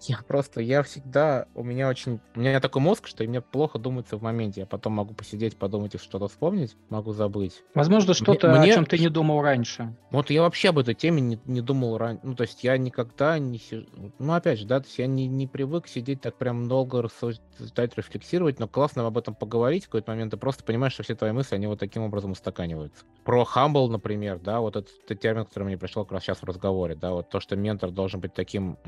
Я 0.09 0.19
просто, 0.27 0.61
я 0.61 0.83
всегда, 0.83 1.47
у 1.55 1.63
меня 1.63 1.89
очень, 1.89 2.19
у 2.35 2.41
меня 2.41 2.59
такой 2.59 2.83
мозг, 2.83 3.07
что 3.07 3.23
мне 3.23 3.41
плохо 3.41 3.79
думается 3.79 4.17
в 4.17 4.23
моменте. 4.23 4.63
Я 4.63 4.67
потом 4.67 4.95
могу 4.95 5.15
посидеть, 5.15 5.57
подумать 5.57 5.95
и 5.95 5.99
что-то 5.99 6.27
вспомнить, 6.27 6.77
могу 6.89 7.13
забыть. 7.13 7.63
Возможно, 7.73 8.13
что-то, 8.13 8.49
мне, 8.49 8.73
о 8.73 8.75
чем 8.75 8.87
ты 8.87 8.99
не 8.99 9.09
думал 9.09 9.43
раньше. 9.43 9.95
Вот 10.11 10.31
я 10.31 10.43
вообще 10.43 10.71
об 10.71 10.79
этой 10.79 10.95
теме 10.95 11.21
не, 11.21 11.39
не 11.45 11.61
думал 11.61 11.99
раньше. 11.99 12.21
Ну, 12.25 12.35
то 12.35 12.43
есть 12.43 12.65
я 12.65 12.77
никогда 12.79 13.39
не 13.39 13.59
сижу, 13.59 13.87
ну, 14.19 14.33
опять 14.33 14.59
же, 14.59 14.67
да, 14.67 14.81
то 14.81 14.87
есть 14.87 14.99
я 14.99 15.07
не, 15.07 15.29
не 15.29 15.47
привык 15.47 15.87
сидеть 15.87 16.21
так 16.21 16.37
прям 16.37 16.67
долго 16.67 17.03
рассуждать, 17.03 17.97
рефлексировать, 17.97 18.59
но 18.59 18.67
классно 18.67 19.07
об 19.07 19.19
этом 19.19 19.37
поговорить 19.37 19.85
в 19.85 19.87
какой-то 19.87 20.11
момент, 20.11 20.35
и 20.35 20.37
просто 20.37 20.65
понимаешь, 20.65 20.95
что 20.95 21.05
все 21.05 21.15
твои 21.15 21.31
мысли, 21.31 21.55
они 21.55 21.69
вот 21.69 21.79
таким 21.79 22.03
образом 22.03 22.33
устаканиваются. 22.33 23.05
Про 23.25 23.47
Humble, 23.55 23.89
например, 23.89 24.41
да, 24.41 24.61
вот 24.61 24.75
этот, 24.75 24.91
этот 25.05 25.21
термин, 25.21 25.45
который 25.45 25.65
мне 25.65 25.79
пришел 25.79 26.05
как 26.05 26.13
раз 26.13 26.25
сейчас 26.25 26.39
в 26.39 26.45
разговоре, 26.45 26.97
да, 26.97 27.13
вот 27.13 27.29
то, 27.29 27.39
что 27.43 27.57
ментор 27.57 27.91
должен 27.91 28.21
быть 28.21 28.33
таким... 28.33 28.79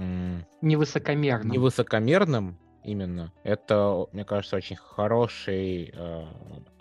Невысокомерным. 0.62 1.50
Невысокомерным, 1.50 2.58
именно. 2.84 3.32
Это, 3.42 4.06
мне 4.12 4.24
кажется, 4.24 4.56
очень 4.56 4.76
хороший, 4.76 5.92
э, 5.94 6.24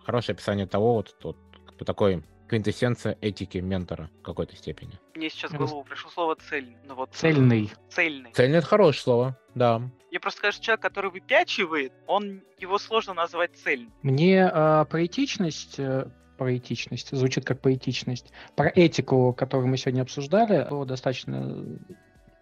хорошее 0.05 0.35
описание 0.35 0.67
того, 0.67 0.93
вот, 0.93 1.15
вот 1.23 1.37
такой 1.85 2.23
квинтэссенция 2.47 3.17
этики 3.19 3.57
ментора 3.57 4.09
в 4.19 4.23
какой-то 4.23 4.55
степени. 4.55 4.99
Мне 5.15 5.29
сейчас 5.29 5.51
в 5.51 5.57
голову 5.57 5.83
пришло 5.83 6.11
слово 6.11 6.35
цель. 6.35 6.77
Ну, 6.85 6.95
вот, 6.95 7.13
цельный. 7.13 7.71
Цельный. 7.89 8.31
Цельный— 8.33 8.57
это 8.59 8.67
хорошее 8.67 9.01
слово, 9.01 9.37
да. 9.55 9.81
Я 10.11 10.19
просто 10.19 10.39
скажу, 10.39 10.61
человек, 10.61 10.81
который 10.81 11.09
выпячивает, 11.09 11.91
он 12.05 12.43
его 12.59 12.77
сложно 12.77 13.15
назвать 13.15 13.55
цельным. 13.55 13.91
Мне 14.03 14.49
э, 14.53 14.85
про 14.85 15.05
этичность 15.05 15.79
э, 15.79 16.07
про 16.37 16.55
этичность, 16.55 17.15
звучит 17.15 17.45
как 17.45 17.59
поэтичность. 17.61 18.31
Про 18.55 18.71
этику, 18.73 19.33
которую 19.33 19.67
мы 19.67 19.77
сегодня 19.77 20.01
обсуждали, 20.01 20.67
достаточно 20.85 21.65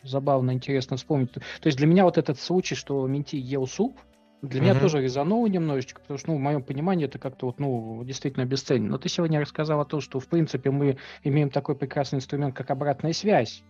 забавно, 0.04 0.52
интересно 0.52 0.98
вспомнить. 0.98 1.32
То 1.34 1.42
есть 1.64 1.78
для 1.78 1.88
меня 1.88 2.06
вот 2.06 2.18
этот 2.18 2.40
случай, 2.40 2.76
что 2.76 3.06
Менти 3.08 3.36
ел 3.36 3.68
суп, 3.68 4.00
для 4.42 4.60
mm-hmm. 4.60 4.64
меня 4.64 4.80
тоже 4.80 5.02
резануло 5.02 5.46
немножечко, 5.46 6.02
потому 6.02 6.18
что, 6.18 6.32
ну, 6.32 6.38
в 6.38 6.40
моем 6.40 6.64
понимании 6.64 7.06
это 7.06 7.20
как-то 7.20 7.46
вот, 7.46 7.60
ну, 7.60 8.04
действительно 8.04 8.44
бесценно. 8.46 8.90
Но 8.90 8.98
ты 8.98 9.08
сегодня 9.08 9.40
рассказал 9.40 9.80
о 9.82 9.86
том, 9.86 10.02
что, 10.02 10.20
в 10.20 10.28
принципе, 10.28 10.72
мы 10.72 10.98
имеем 11.24 11.52
такой 11.52 11.76
прекрасный 11.76 12.18
инструмент, 12.18 12.56
как 12.56 12.72
обратная 12.72 13.14
связь 13.14 13.64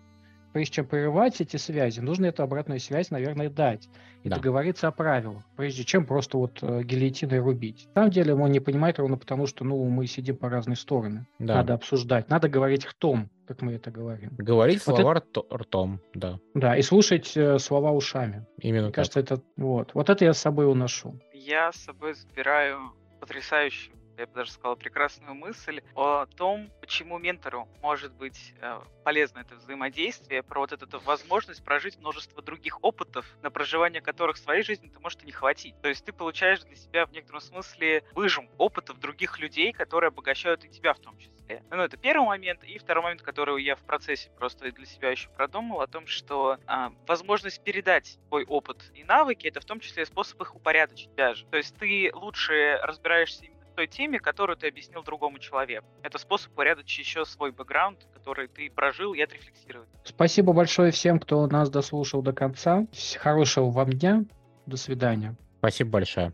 прежде 0.51 0.75
чем 0.75 0.85
прерывать 0.85 1.41
эти 1.41 1.57
связи, 1.57 1.99
нужно 1.99 2.27
эту 2.27 2.43
обратную 2.43 2.79
связь, 2.79 3.11
наверное, 3.11 3.49
дать. 3.49 3.89
И 4.23 4.29
да. 4.29 4.35
договориться 4.35 4.87
о 4.87 4.91
правилах, 4.91 5.43
прежде 5.57 5.83
чем 5.83 6.05
просто 6.05 6.37
вот 6.37 6.59
э, 6.61 6.83
гильотиной 6.83 7.39
рубить. 7.39 7.87
На 7.95 8.01
самом 8.01 8.11
деле 8.11 8.35
он 8.35 8.51
не 8.51 8.59
понимает 8.59 8.99
ровно 8.99 9.17
потому, 9.17 9.47
что 9.47 9.65
ну, 9.65 9.83
мы 9.85 10.05
сидим 10.05 10.37
по 10.37 10.47
разные 10.47 10.75
стороны. 10.75 11.25
Да. 11.39 11.55
Надо 11.55 11.73
обсуждать, 11.73 12.29
надо 12.29 12.47
говорить 12.47 12.85
ртом, 12.85 13.31
как 13.47 13.63
мы 13.63 13.73
это 13.73 13.89
говорим. 13.89 14.29
Говорить 14.37 14.85
вот 14.85 14.97
слова 14.97 15.17
это... 15.17 15.43
ртом, 15.51 16.01
да. 16.13 16.39
Да, 16.53 16.77
и 16.77 16.83
слушать 16.83 17.35
э, 17.35 17.57
слова 17.57 17.91
ушами. 17.91 18.45
Именно 18.59 18.83
Мне 18.83 18.89
так. 18.89 18.95
кажется, 18.95 19.19
это 19.19 19.41
вот. 19.57 19.91
Вот 19.95 20.09
это 20.09 20.23
я 20.23 20.33
с 20.33 20.39
собой 20.39 20.69
уношу. 20.69 21.19
Я 21.33 21.71
с 21.71 21.77
собой 21.77 22.13
забираю 22.13 22.93
потрясающую 23.19 23.95
я 24.17 24.27
бы 24.27 24.33
даже 24.33 24.51
сказал, 24.51 24.75
прекрасную 24.75 25.35
мысль 25.35 25.81
о 25.95 26.25
том, 26.25 26.69
почему 26.79 27.17
ментору 27.17 27.67
может 27.81 28.13
быть 28.13 28.53
э, 28.61 28.79
полезно 29.03 29.39
это 29.39 29.55
взаимодействие, 29.55 30.43
про 30.43 30.61
вот 30.61 30.71
эту 30.71 30.99
возможность 30.99 31.63
прожить 31.63 31.97
множество 31.97 32.41
других 32.41 32.83
опытов, 32.83 33.25
на 33.41 33.49
проживание 33.49 34.01
которых 34.01 34.37
в 34.37 34.39
своей 34.39 34.63
жизни 34.63 34.87
ты 34.87 34.99
может 34.99 35.23
и 35.23 35.25
не 35.25 35.31
хватить. 35.31 35.75
То 35.81 35.89
есть 35.89 36.05
ты 36.05 36.13
получаешь 36.13 36.61
для 36.61 36.75
себя 36.75 37.05
в 37.05 37.11
некотором 37.11 37.41
смысле 37.41 38.03
выжим 38.13 38.49
опытов 38.57 38.99
других 38.99 39.39
людей, 39.39 39.73
которые 39.73 40.09
обогащают 40.09 40.65
и 40.65 40.69
тебя 40.69 40.93
в 40.93 40.99
том 40.99 41.17
числе. 41.17 41.63
Ну, 41.69 41.77
это 41.77 41.97
первый 41.97 42.25
момент. 42.25 42.63
И 42.63 42.77
второй 42.77 43.03
момент, 43.03 43.21
который 43.21 43.61
я 43.63 43.75
в 43.75 43.81
процессе 43.81 44.29
просто 44.37 44.71
для 44.71 44.85
себя 44.85 45.11
еще 45.11 45.29
продумал, 45.29 45.81
о 45.81 45.87
том, 45.87 46.07
что 46.07 46.57
а, 46.67 46.93
возможность 47.07 47.63
передать 47.63 48.17
свой 48.27 48.45
опыт 48.45 48.91
и 48.93 49.03
навыки, 49.03 49.47
это 49.47 49.59
в 49.59 49.65
том 49.65 49.79
числе 49.79 50.05
способ 50.05 50.41
их 50.41 50.55
упорядочить 50.55 51.13
даже. 51.15 51.45
То 51.47 51.57
есть 51.57 51.75
ты 51.77 52.11
лучше 52.13 52.79
разбираешься 52.83 53.45
той 53.71 53.87
теме, 53.87 54.19
которую 54.19 54.57
ты 54.57 54.67
объяснил 54.67 55.03
другому 55.03 55.39
человеку. 55.39 55.85
Это 56.03 56.17
способ 56.17 56.51
упорядочить 56.53 56.99
еще 56.99 57.25
свой 57.25 57.51
бэкграунд, 57.51 58.07
который 58.13 58.47
ты 58.47 58.69
прожил 58.69 59.13
и 59.13 59.21
отрефлексировать. 59.21 59.89
Спасибо 60.03 60.53
большое 60.53 60.91
всем, 60.91 61.19
кто 61.19 61.45
нас 61.47 61.69
дослушал 61.69 62.21
до 62.21 62.33
конца. 62.33 62.85
Хорошего 63.19 63.69
вам 63.69 63.89
дня. 63.91 64.23
До 64.65 64.77
свидания. 64.77 65.35
Спасибо 65.59 65.91
большое. 65.91 66.33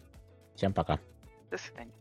Всем 0.56 0.74
пока. 0.74 1.00
До 1.50 1.58
свидания. 1.58 1.97